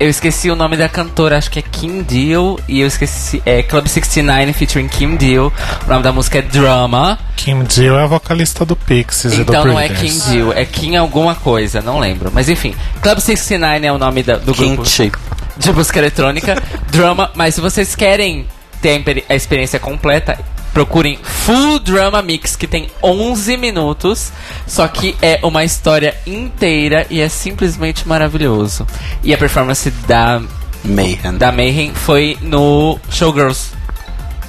[0.01, 3.63] eu esqueci o nome da cantora, acho que é Kim Deal, e eu esqueci, é
[3.63, 5.53] Club 69 featuring Kim Deal.
[5.87, 7.19] O nome da música é Drama.
[7.37, 10.19] Kim Deal é a vocalista do Pixies e do Então não é Kim.
[10.31, 12.31] Deal, é Kim alguma coisa, não lembro.
[12.33, 15.13] Mas enfim, Club 69 é o nome da- do grupo Kimchi.
[15.57, 16.61] de música eletrônica,
[16.91, 18.47] drama, mas se vocês querem
[18.83, 20.39] ter a experiência completa,
[20.75, 24.33] procurem Full Drama Mix, que tem 11 minutos,
[24.67, 28.85] só que é uma história inteira e é simplesmente maravilhoso.
[29.23, 30.43] E a performance da,
[30.85, 31.39] Mayhem.
[31.39, 33.71] da Mayhem foi no Showgirls.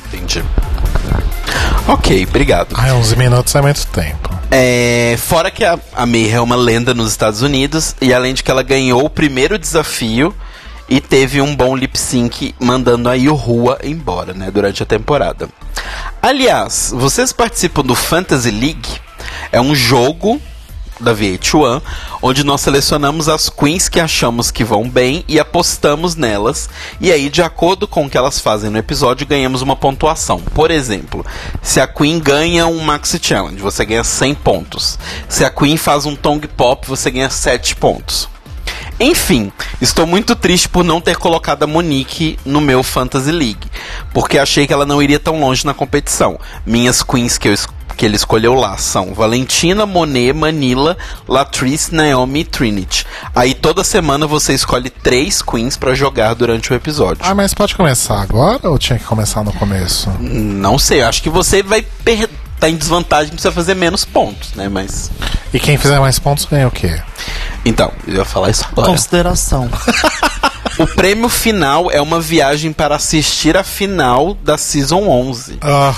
[0.08, 0.44] Entendi.
[1.88, 2.70] Ok, obrigado.
[2.74, 4.36] Ai, 11 minutos é muito tempo.
[4.50, 8.50] É, fora que a, a é uma lenda nos Estados Unidos, e além de que
[8.50, 10.34] ela ganhou o primeiro desafio
[10.88, 15.50] e teve um bom lip sync mandando a Rua embora, né, durante a temporada.
[16.22, 19.00] Aliás, vocês participam do Fantasy League?
[19.52, 20.42] É um jogo
[21.00, 21.82] da VH1,
[22.22, 26.70] onde nós selecionamos as queens que achamos que vão bem e apostamos nelas.
[27.00, 30.40] E aí, de acordo com o que elas fazem no episódio, ganhamos uma pontuação.
[30.40, 31.26] Por exemplo,
[31.62, 34.98] se a queen ganha um Maxi Challenge, você ganha 100 pontos.
[35.28, 38.30] Se a queen faz um Tongue Pop, você ganha 7 pontos.
[39.00, 39.52] Enfim,
[39.82, 43.70] estou muito triste por não ter colocado a Monique no meu Fantasy League,
[44.14, 46.40] porque achei que ela não iria tão longe na competição.
[46.66, 47.56] Minhas queens que, eu,
[47.98, 50.98] que ele escolheu lá são Valentina, Monet, Manila,
[51.28, 53.06] Latrice, Naomi e Trinity.
[53.36, 57.22] Aí toda semana você escolhe três queens pra jogar durante o episódio.
[57.26, 60.10] Ah, mas pode começar agora ou tinha que começar no começo?
[60.22, 64.70] Não sei, acho que você vai per tá em desvantagem, precisa fazer menos pontos, né?
[64.70, 65.12] Mas.
[65.54, 67.02] E quem fizer mais pontos ganha o quê?
[67.64, 68.90] Então, eu ia falar isso agora.
[68.90, 69.70] Consideração.
[70.78, 75.60] O prêmio final é uma viagem para assistir a final da Season 11.
[75.62, 75.96] Ah,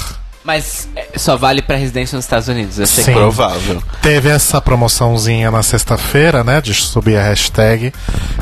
[0.48, 2.80] Mas é, só vale pra residência nos Estados Unidos.
[2.80, 3.12] Eu sei Sim.
[3.14, 3.84] Provável.
[4.02, 6.62] teve essa promoçãozinha na sexta-feira, né?
[6.62, 7.92] De subir a hashtag.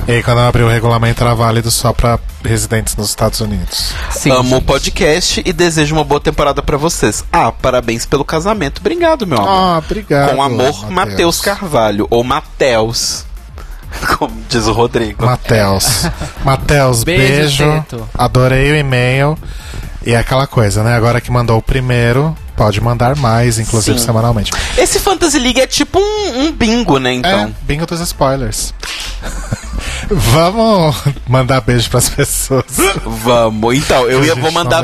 [0.08, 3.92] E aí, quando eu abri o regulamento, era válido só pra residentes nos Estados Unidos.
[4.12, 4.30] sim.
[4.30, 7.24] Amo o podcast e desejo uma boa temporada pra vocês.
[7.34, 8.82] Ah, parabéns pelo casamento.
[8.82, 9.50] Obrigado, meu amor.
[9.50, 10.36] Ah, obrigado.
[10.36, 12.06] Com amor, Matheus Carvalho.
[12.12, 13.26] Ou Mateus.
[14.20, 15.26] Como diz o Rodrigo.
[15.26, 16.04] Matheus.
[16.46, 18.10] Matheus, Beijo, beijo.
[18.14, 19.36] Adorei o e-mail.
[20.06, 20.96] E é aquela coisa, né?
[20.96, 24.06] Agora que mandou o primeiro, pode mandar mais, inclusive Sim.
[24.06, 24.52] semanalmente.
[24.78, 27.14] Esse Fantasy League é tipo um, um bingo, né?
[27.14, 27.40] Então.
[27.40, 28.74] É, bingo dos spoilers.
[30.10, 30.96] Vamos
[31.28, 32.66] mandar beijo pras pessoas.
[33.04, 33.76] Vamos.
[33.76, 34.84] Então, eu ia, vou mandar,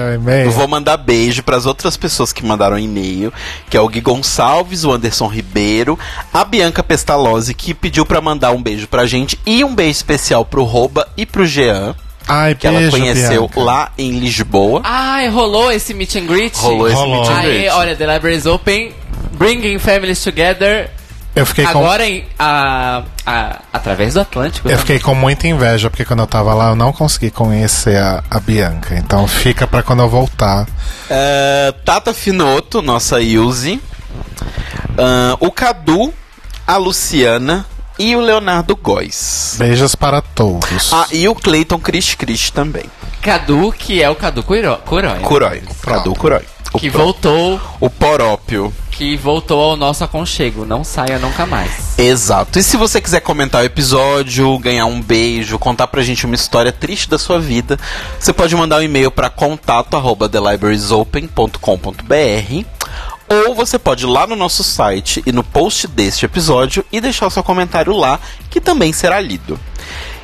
[0.52, 3.32] vou mandar beijo para as outras pessoas que mandaram e-mail,
[3.70, 5.98] que é o Gui Gonçalves, o Anderson Ribeiro,
[6.34, 10.44] a Bianca Pestalozzi, que pediu para mandar um beijo pra gente e um beijo especial
[10.44, 11.96] pro Roba e pro Jean,
[12.28, 13.62] Ai, que beijo, ela conheceu Bianca.
[13.62, 14.82] lá em Lisboa.
[14.84, 16.56] Ai, rolou esse meet and greet?
[16.58, 17.22] Rolou esse Rolou.
[17.22, 17.70] meet and Aê, greet.
[17.72, 18.94] olha, The Library is Open,
[19.34, 20.90] bringing families together.
[21.34, 24.68] Eu fiquei com Agora, em, a, a, através do Atlântico.
[24.68, 24.78] Eu né?
[24.78, 28.40] fiquei com muita inveja, porque quando eu tava lá eu não consegui conhecer a, a
[28.40, 28.96] Bianca.
[28.98, 30.68] Então fica pra quando eu voltar.
[31.10, 33.82] É, Tata Finoto, nossa Ilse.
[34.98, 36.14] Ah, o Cadu,
[36.68, 37.66] a Luciana
[38.02, 39.56] e o Leonardo Góes.
[39.60, 40.92] Beijos para todos.
[40.94, 42.86] Ah, e o Cleiton Cris Cris também.
[43.22, 44.78] Cadu, que é o Cadu Curói.
[45.24, 45.64] Curói.
[45.84, 46.42] Cadu Curói.
[46.74, 48.74] O Que pro- voltou, O Porópio.
[48.92, 50.64] que voltou ao nosso aconchego.
[50.66, 51.70] Não saia nunca mais.
[51.98, 52.58] Exato.
[52.58, 56.72] E se você quiser comentar o episódio, ganhar um beijo, contar pra gente uma história
[56.72, 57.78] triste da sua vida,
[58.18, 62.66] você pode mandar um e-mail para contato arroba thelibrariesopen.com.br
[63.32, 67.28] ou você pode ir lá no nosso site e no post deste episódio e deixar
[67.28, 69.58] o seu comentário lá, que também será lido.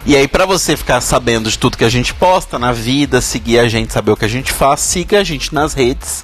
[0.05, 3.59] E aí, pra você ficar sabendo de tudo que a gente posta na vida, seguir
[3.59, 6.23] a gente, saber o que a gente faz, siga a gente nas redes,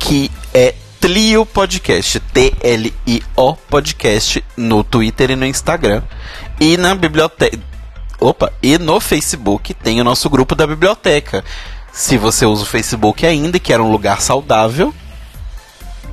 [0.00, 6.02] que é Tlio Podcast, T-L-I-O Podcast, no Twitter e no Instagram.
[6.58, 7.58] E na biblioteca.
[8.18, 11.44] Opa, e no Facebook tem o nosso grupo da biblioteca.
[11.92, 14.92] Se você usa o Facebook ainda e quer um lugar saudável,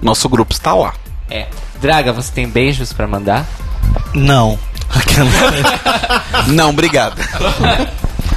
[0.04, 0.94] nosso grupo está lá.
[1.30, 1.48] É.
[1.82, 3.46] Draga, você tem beijos pra mandar?
[4.14, 4.58] Não.
[6.48, 7.16] Não, obrigado.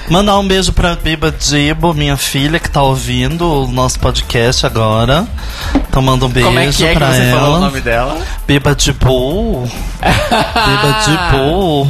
[0.09, 5.27] Mandar um beijo pra Biba Dibo, minha filha, que tá ouvindo o nosso podcast agora.
[5.75, 7.41] Então manda um beijo Como é que é que pra você ela.
[7.41, 8.17] falou o nome dela?
[8.47, 9.69] Biba Dibo.
[10.01, 11.89] Biba Dibo.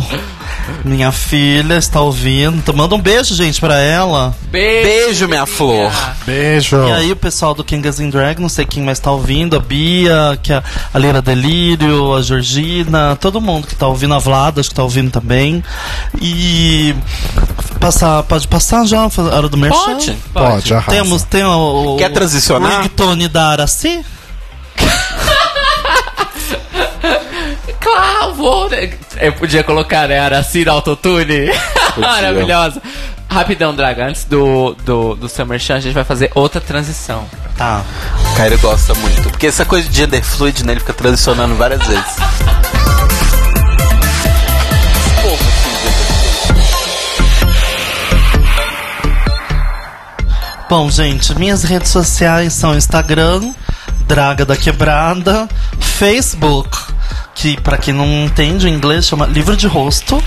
[0.84, 2.56] Minha filha está ouvindo.
[2.56, 4.34] Então manda um beijo, gente, pra ela.
[4.50, 5.92] Beijo, Beijo, minha flor.
[6.24, 6.76] Beijo.
[6.88, 9.60] E aí o pessoal do Kings and Drag, não sei quem mais tá ouvindo, a
[9.60, 10.62] Bia, que a,
[10.92, 14.82] a Lira Delírio, a Georgina, todo mundo que tá ouvindo, a Vlada, acho que tá
[14.82, 15.62] ouvindo também.
[16.20, 16.94] E
[17.80, 19.94] passar, pode passar já a hora do merchan?
[19.94, 20.16] Pode.
[20.32, 20.90] Pode, arrasa.
[20.90, 22.80] Temos, tem o, o Quer transicionar?
[22.80, 24.04] o ringtone da Araci?
[27.86, 28.68] Claro, vou.
[28.68, 28.90] né?
[29.20, 30.18] Eu podia colocar, né?
[30.18, 31.50] Aracira Autotune.
[31.96, 32.82] Maravilhosa.
[33.28, 37.24] Rapidão, Draga, antes do, do, do Summer Chan, a gente vai fazer outra transição.
[37.56, 37.84] Tá.
[38.32, 39.30] O Caio gosta muito.
[39.30, 40.72] Porque essa coisa de gender fluid, né?
[40.72, 42.16] Ele fica transicionando várias vezes.
[50.68, 53.54] Bom, gente, minhas redes sociais são Instagram,
[54.08, 55.48] Draga da Quebrada,
[55.78, 56.76] Facebook,
[57.36, 60.20] que pra quem não entende o inglês chama Livro de Rosto,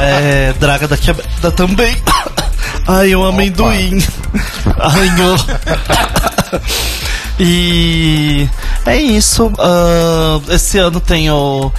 [0.00, 1.94] é, Draga da Quebrada também.
[2.88, 4.02] Ai, o amendoim.
[4.78, 5.36] Ai, eu...
[7.38, 8.48] E
[8.86, 9.52] é isso.
[9.58, 11.72] ah, esse ano tem o.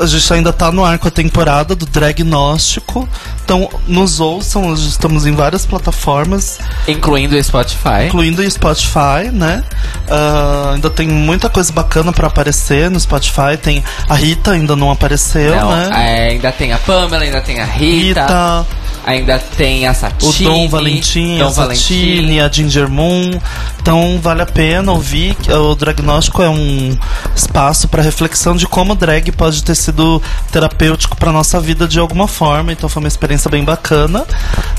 [0.00, 3.08] A gente ainda tá no ar com a temporada do Dragnóstico.
[3.44, 8.06] Então, nos ouçam, nós estamos em várias plataformas, Incluindo o Spotify.
[8.06, 9.64] incluindo o Spotify, né?
[10.10, 13.56] Ah, ainda tem muita coisa bacana pra aparecer no Spotify.
[13.60, 15.88] Tem a Rita, ainda não apareceu, Não, né?
[15.92, 18.66] é, ainda tem a Pamela, ainda tem a Rita, Rita,
[19.08, 20.44] ainda tem a o Satine.
[20.44, 23.40] Dom Valentim, Dom a Satine, a Ginger Moon.
[23.80, 25.34] Então vale a pena ouvir.
[25.48, 26.94] O Dragnóstico é um
[27.34, 30.22] espaço para reflexão de como o drag pode ter sido
[30.52, 32.70] terapêutico para nossa vida de alguma forma.
[32.70, 34.26] Então foi uma experiência bem bacana.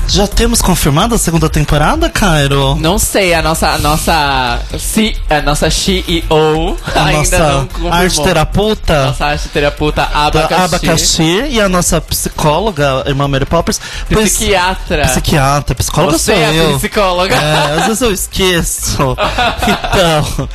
[0.06, 2.76] Já temos confirmado a segunda temporada, Cairo?
[2.76, 7.92] Não sei, a nossa, a nossa, C, a nossa CEO A ainda nossa não confirmou.
[7.92, 9.06] arte terapeuta.
[9.06, 10.54] Nossa arte terapeuta abacaxi.
[10.64, 13.80] Abacaxi e a nossa psicóloga, irmã Mary Poppers.
[14.24, 15.06] Psiquiatra.
[15.06, 16.76] Psiquiatra, psicóloga Você sou é eu.
[16.78, 17.34] psicóloga.
[17.34, 19.16] É, às vezes eu esqueço.
[19.70, 20.48] Então.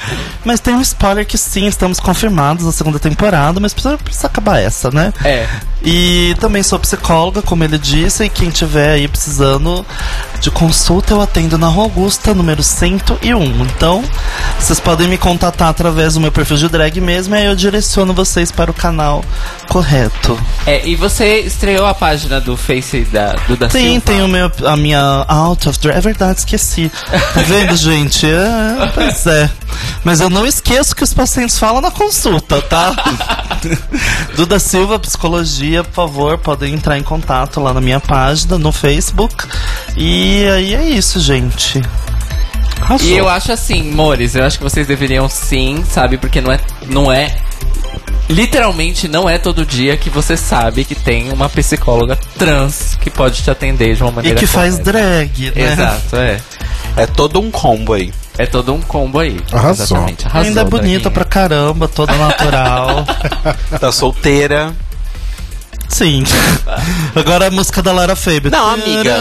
[0.44, 4.60] Mas tem um spoiler que sim, estamos confirmados na segunda temporada, mas precisa, precisa acabar
[4.60, 5.14] essa, né?
[5.24, 5.48] É.
[5.84, 9.86] E também sou psicóloga, como ele disse, e quem tiver aí precisando
[10.42, 13.44] de consulta, eu atendo na Rua Augusta, número 101.
[13.66, 14.04] Então,
[14.60, 18.14] vocês podem me contatar através do meu perfil de drag mesmo, e aí eu direciono
[18.14, 19.24] vocês para o canal
[19.70, 20.40] correto.
[20.66, 24.02] É, e você estreou a página do Face da, do da Sim, Silva?
[24.02, 25.98] tem o meu, a minha Out of Drag.
[25.98, 26.92] É verdade, esqueci.
[27.34, 28.26] Tá vendo, gente?
[28.26, 29.50] É, pois é.
[30.04, 32.94] Mas eu não esqueço que os pacientes falam na consulta, tá?
[34.36, 39.46] Duda Silva, Psicologia, por favor, podem entrar em contato lá na minha página, no Facebook.
[39.98, 41.82] E aí é isso, gente.
[42.82, 43.08] Arrasou.
[43.08, 46.18] E eu acho assim, Mores, eu acho que vocês deveriam sim, sabe?
[46.18, 46.60] Porque não é.
[46.88, 47.36] Não é.
[48.28, 53.44] Literalmente não é todo dia que você sabe que tem uma psicóloga trans que pode
[53.44, 54.92] te atender de uma E maneira que faz correta.
[54.92, 55.72] drag, né?
[55.74, 56.40] Exato, é.
[56.98, 58.12] É todo um combo aí.
[58.38, 59.40] É todo um combo aí.
[59.52, 59.86] Arrasou.
[59.86, 60.26] Exatamente.
[60.26, 63.06] Arrasou, Ainda é bonita pra caramba, toda natural.
[63.80, 64.74] Tá solteira.
[65.88, 66.24] Sim.
[67.16, 68.52] Agora a música da Lara Faber.
[68.52, 69.16] Não, amiga.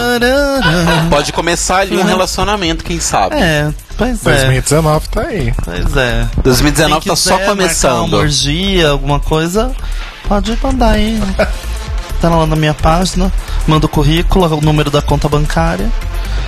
[1.10, 3.36] Pode começar ali um relacionamento, quem sabe.
[3.36, 4.34] É, pois é.
[4.36, 5.54] 2019 tá aí.
[5.64, 6.28] Pois é.
[6.42, 8.08] 2019 Quem tá só começando.
[8.14, 9.72] Uma orgia, alguma coisa,
[10.26, 11.20] pode mandar aí.
[12.20, 13.30] Tá lá na minha página,
[13.66, 15.90] manda o currículo, o número da conta bancária.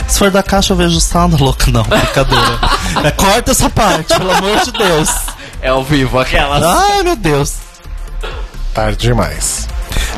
[0.08, 1.36] Se for da caixa, eu vejo o saldo.
[1.42, 2.58] Louca, não, brincadeira.
[3.04, 5.10] é, corta essa parte, pelo amor de Deus.
[5.60, 6.62] É ao vivo aquelas.
[6.62, 7.54] Ai, meu Deus.
[8.72, 9.66] Tarde demais.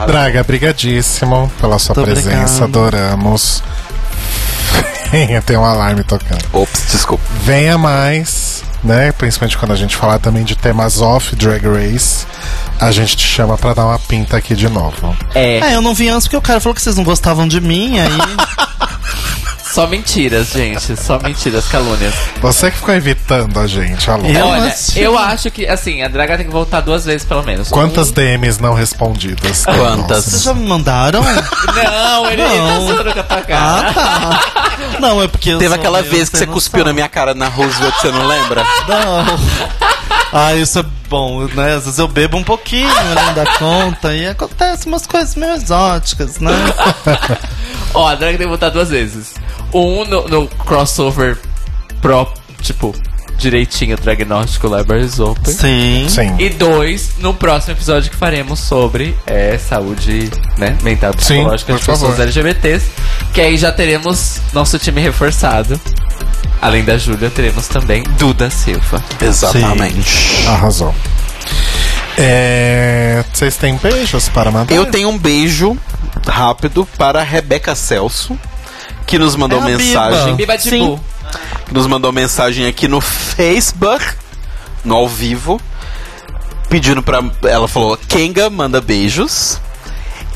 [0.06, 2.64] Draga, brigadíssimo pela sua Muito presença, obrigado.
[2.64, 3.62] adoramos.
[5.46, 6.44] Tem um alarme tocando.
[6.52, 7.24] Ops, desculpa.
[7.42, 9.10] Venha mais, né?
[9.12, 12.26] Principalmente quando a gente falar também de temas off Drag Race.
[12.80, 15.16] A gente te chama pra dar uma pinta aqui de novo.
[15.34, 17.60] É, É, eu não vim antes porque o cara falou que vocês não gostavam de
[17.60, 18.08] mim, aí.
[19.72, 20.96] só mentiras, gente.
[20.96, 22.14] Só mentiras, calúnias.
[22.40, 24.26] Você que ficou evitando a gente, alô.
[24.26, 27.42] Eu Olha, acho- eu acho que, assim, a Draga tem que voltar duas vezes pelo
[27.42, 27.68] menos.
[27.68, 29.64] Quantas Um- DMs não respondidas?
[29.64, 30.24] tem, Quantas?
[30.24, 31.20] Vocês já me mandaram?
[31.74, 32.68] Não, ele Não.
[32.68, 33.90] tá zoando com a tua cara.
[33.90, 34.98] Ah, tá.
[35.00, 36.88] Não, é porque eu Teve sou aquela meio vez que sem você cuspiu noção.
[36.90, 38.64] na minha cara na Roosevelt, você não lembra?
[38.88, 39.38] Não.
[40.32, 41.74] Ah, isso é bom, né?
[41.76, 46.38] Às vezes eu bebo um pouquinho além da conta e acontecem umas coisas meio exóticas,
[46.38, 46.52] né?
[47.94, 49.34] Ó, a Draga tem que voltar duas vezes.
[49.72, 51.38] Um no, no crossover
[52.00, 52.26] pro,
[52.62, 52.94] tipo,
[53.36, 55.52] direitinho diagnóstico Libraries Open.
[55.54, 56.06] Sim.
[56.08, 56.34] Sim.
[56.38, 61.72] E dois, no próximo episódio que faremos sobre é, saúde né, mental e Sim, psicológica
[61.72, 62.22] por de pessoas favor.
[62.22, 62.86] LGBTs.
[63.32, 65.80] Que aí já teremos nosso time reforçado.
[66.60, 69.02] Além da Júlia, teremos também Duda Silva.
[69.20, 70.44] Exatamente.
[70.48, 70.92] Arrasou.
[72.16, 74.74] É, Vocês têm beijos para mandar?
[74.74, 75.76] Eu tenho um beijo
[76.26, 78.36] rápido para a Rebeca Celso,
[79.08, 80.36] que nos mandou É mensagem.
[80.36, 81.00] Biba de Sim,
[81.66, 84.04] que nos mandou mensagem aqui no Facebook,
[84.84, 85.60] no ao vivo,
[86.68, 87.24] pedindo pra.
[87.42, 89.58] Ela falou: Kenga manda beijos.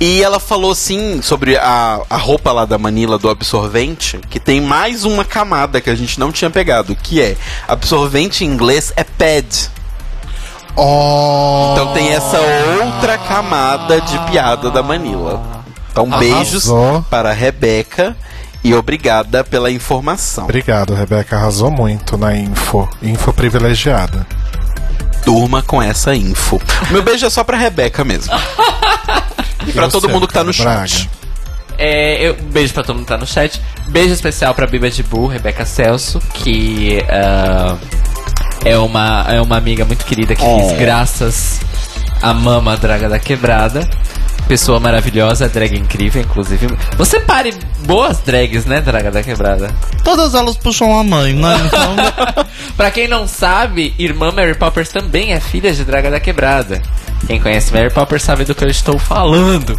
[0.00, 4.60] E ela falou assim sobre a, a roupa lá da Manila do absorvente, que tem
[4.60, 7.36] mais uma camada que a gente não tinha pegado, que é
[7.68, 9.70] absorvente em inglês é pad.
[10.74, 15.40] Oh, Então tem essa outra camada de piada da Manila.
[15.92, 17.04] Então beijos Arrasou.
[17.08, 18.16] para a Rebeca
[18.64, 20.44] e obrigada pela informação.
[20.44, 21.36] Obrigado, Rebeca.
[21.36, 22.88] Arrasou muito na info.
[23.02, 24.26] Info privilegiada.
[25.24, 26.60] Durma com essa info.
[26.90, 28.32] Meu beijo é só pra Rebeca mesmo.
[29.64, 30.88] E pra o todo seu, mundo que tá no Braga?
[30.88, 31.08] chat.
[31.78, 33.62] É, eu, beijo pra todo mundo que tá no chat.
[33.86, 37.76] Beijo especial pra Biba de Bu, Rebeca Celso, que ah,
[38.64, 40.68] é, uma, é uma amiga muito querida que Oh.
[40.68, 41.60] fiz graças
[42.20, 43.88] à mama Draga da Quebrada.
[44.48, 46.66] Pessoa maravilhosa, drag incrível, inclusive.
[46.96, 47.54] Você pare
[47.86, 49.70] boas drags, né, Draga da Quebrada?
[50.04, 51.56] Todas elas puxam a mãe, né?
[51.66, 51.96] Então,
[52.76, 56.80] Pra quem não sabe, irmã Mary Poppers também é filha de Draga da Quebrada.
[57.26, 59.78] Quem conhece Mary Poppers sabe do que eu estou falando.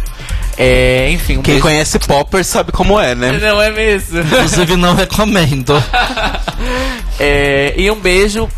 [0.56, 3.32] É, enfim, um Quem beijo- conhece Popper sabe como é, né?
[3.42, 4.20] Não é mesmo?
[4.20, 5.74] inclusive, não recomendo.
[7.18, 8.48] É, e um beijo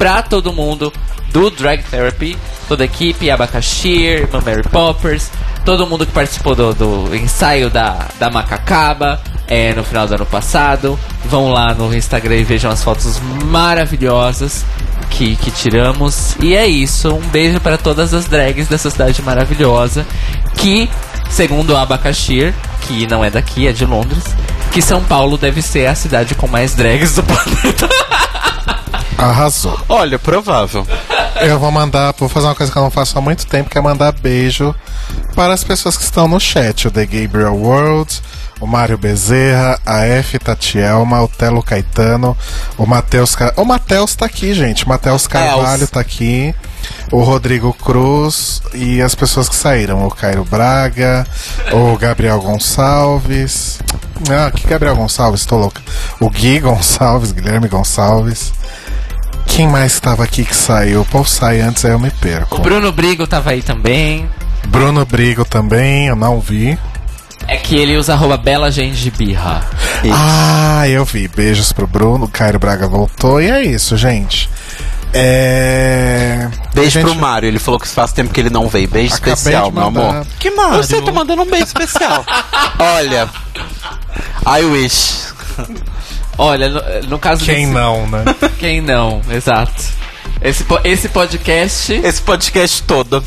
[0.00, 0.90] pra todo mundo
[1.30, 2.34] do Drag Therapy,
[2.66, 5.30] toda a equipe, Abacaxi, Mary Poppers,
[5.62, 10.24] todo mundo que participou do, do ensaio da, da Macacaba é, no final do ano
[10.24, 10.98] passado.
[11.26, 14.64] Vão lá no Instagram e vejam as fotos maravilhosas
[15.10, 16.34] que, que tiramos.
[16.40, 20.06] E é isso, um beijo para todas as drags dessa cidade maravilhosa
[20.56, 20.88] que,
[21.28, 24.24] segundo a Abacaxi, que não é daqui, é de Londres,
[24.72, 27.86] que São Paulo deve ser a cidade com mais drags do planeta.
[29.20, 29.78] Arrasou.
[29.88, 30.86] Olha, provável.
[31.40, 33.78] Eu vou mandar, vou fazer uma coisa que eu não faço há muito tempo, que
[33.78, 34.74] é mandar beijo
[35.34, 36.88] para as pessoas que estão no chat.
[36.88, 38.20] O The Gabriel World,
[38.60, 42.36] o Mário Bezerra, a F Tatielma, o Telo Caetano,
[42.76, 43.34] o Matheus...
[43.34, 44.84] Ca- O Matheus tá aqui, gente.
[44.84, 46.54] O Matheus Carvalho tá aqui.
[47.12, 50.06] O Rodrigo Cruz e as pessoas que saíram.
[50.06, 51.26] O Cairo Braga,
[51.72, 53.78] o Gabriel Gonçalves...
[54.30, 55.46] Ah, que Gabriel Gonçalves?
[55.46, 55.80] Tô louca.
[56.20, 58.52] O Gui Gonçalves, Guilherme Gonçalves...
[59.54, 61.02] Quem mais estava aqui que saiu?
[61.02, 62.56] O povo sai antes, aí eu me perco.
[62.56, 64.28] O Bruno Brigo tava aí também.
[64.68, 66.78] Bruno Brigo também, eu não vi.
[67.46, 69.64] É que ele usa arroba bela gengibirra.
[70.12, 71.26] Ah, eu vi.
[71.28, 72.26] Beijos pro Bruno.
[72.26, 73.40] O Cairo Braga voltou.
[73.40, 74.48] E é isso, gente.
[75.12, 76.48] É.
[76.72, 78.88] Beijo Gente, pro Mário, ele falou que faz tempo que ele não veio.
[78.88, 80.24] Beijo acabei especial, meu amor.
[80.38, 80.84] Que Mário?
[80.84, 82.24] Sei, tô mandando um beijo especial.
[82.78, 83.28] Olha,
[84.46, 85.24] I wish.
[86.42, 88.24] Olha, no, no caso Quem desse- não, né?
[88.58, 89.82] Quem não, exato.
[90.40, 93.22] Esse, esse podcast, Esse podcast todo.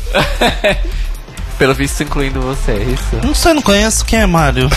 [1.56, 3.24] pelo visto, incluindo você, é isso?
[3.24, 4.68] Não sei, não conheço quem é Mário.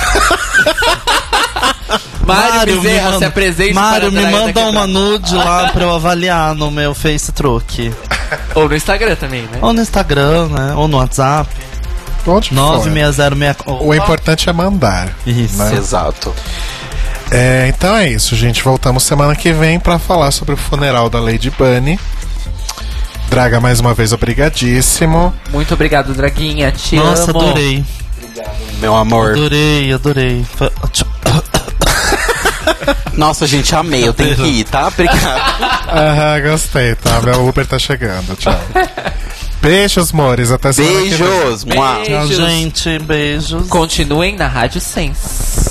[2.25, 6.53] Mário me Bezerra, manda- se apresente Mário, me manda uma nude lá pra eu avaliar
[6.53, 7.91] no meu Face Truque.
[8.53, 9.57] Ou no Instagram também, né?
[9.61, 10.73] Ou no Instagram, né?
[10.75, 11.49] Ou no WhatsApp.
[12.25, 12.55] Onde for.
[12.55, 13.83] 96064.
[13.87, 15.09] O importante é mandar.
[15.25, 15.57] Isso.
[15.57, 15.73] né?
[15.77, 16.33] Exato.
[17.31, 18.63] É, então é isso, gente.
[18.63, 21.99] Voltamos semana que vem pra falar sobre o funeral da Lady Bunny.
[23.29, 25.33] Draga, mais uma vez, obrigadíssimo.
[25.51, 26.71] Muito obrigado, Draguinha.
[26.71, 27.41] Te Nossa, amo.
[27.41, 27.83] adorei.
[28.79, 29.31] Meu amor.
[29.33, 30.45] Adorei, adorei.
[33.13, 34.07] Nossa, gente, amei.
[34.07, 34.87] Eu tenho que ir, tá?
[34.87, 35.41] Obrigado.
[35.89, 37.19] Aham, gostei, tá?
[37.21, 38.35] Meu Uber tá chegando.
[38.35, 38.59] Tchau.
[39.61, 40.51] Beijos, amores.
[40.51, 41.17] Até semana que vem.
[41.17, 41.63] Beijos.
[41.65, 42.37] Tchau, Beijos.
[42.37, 42.99] gente.
[42.99, 43.67] Beijos.
[43.67, 45.66] Continuem na Rádio Sense.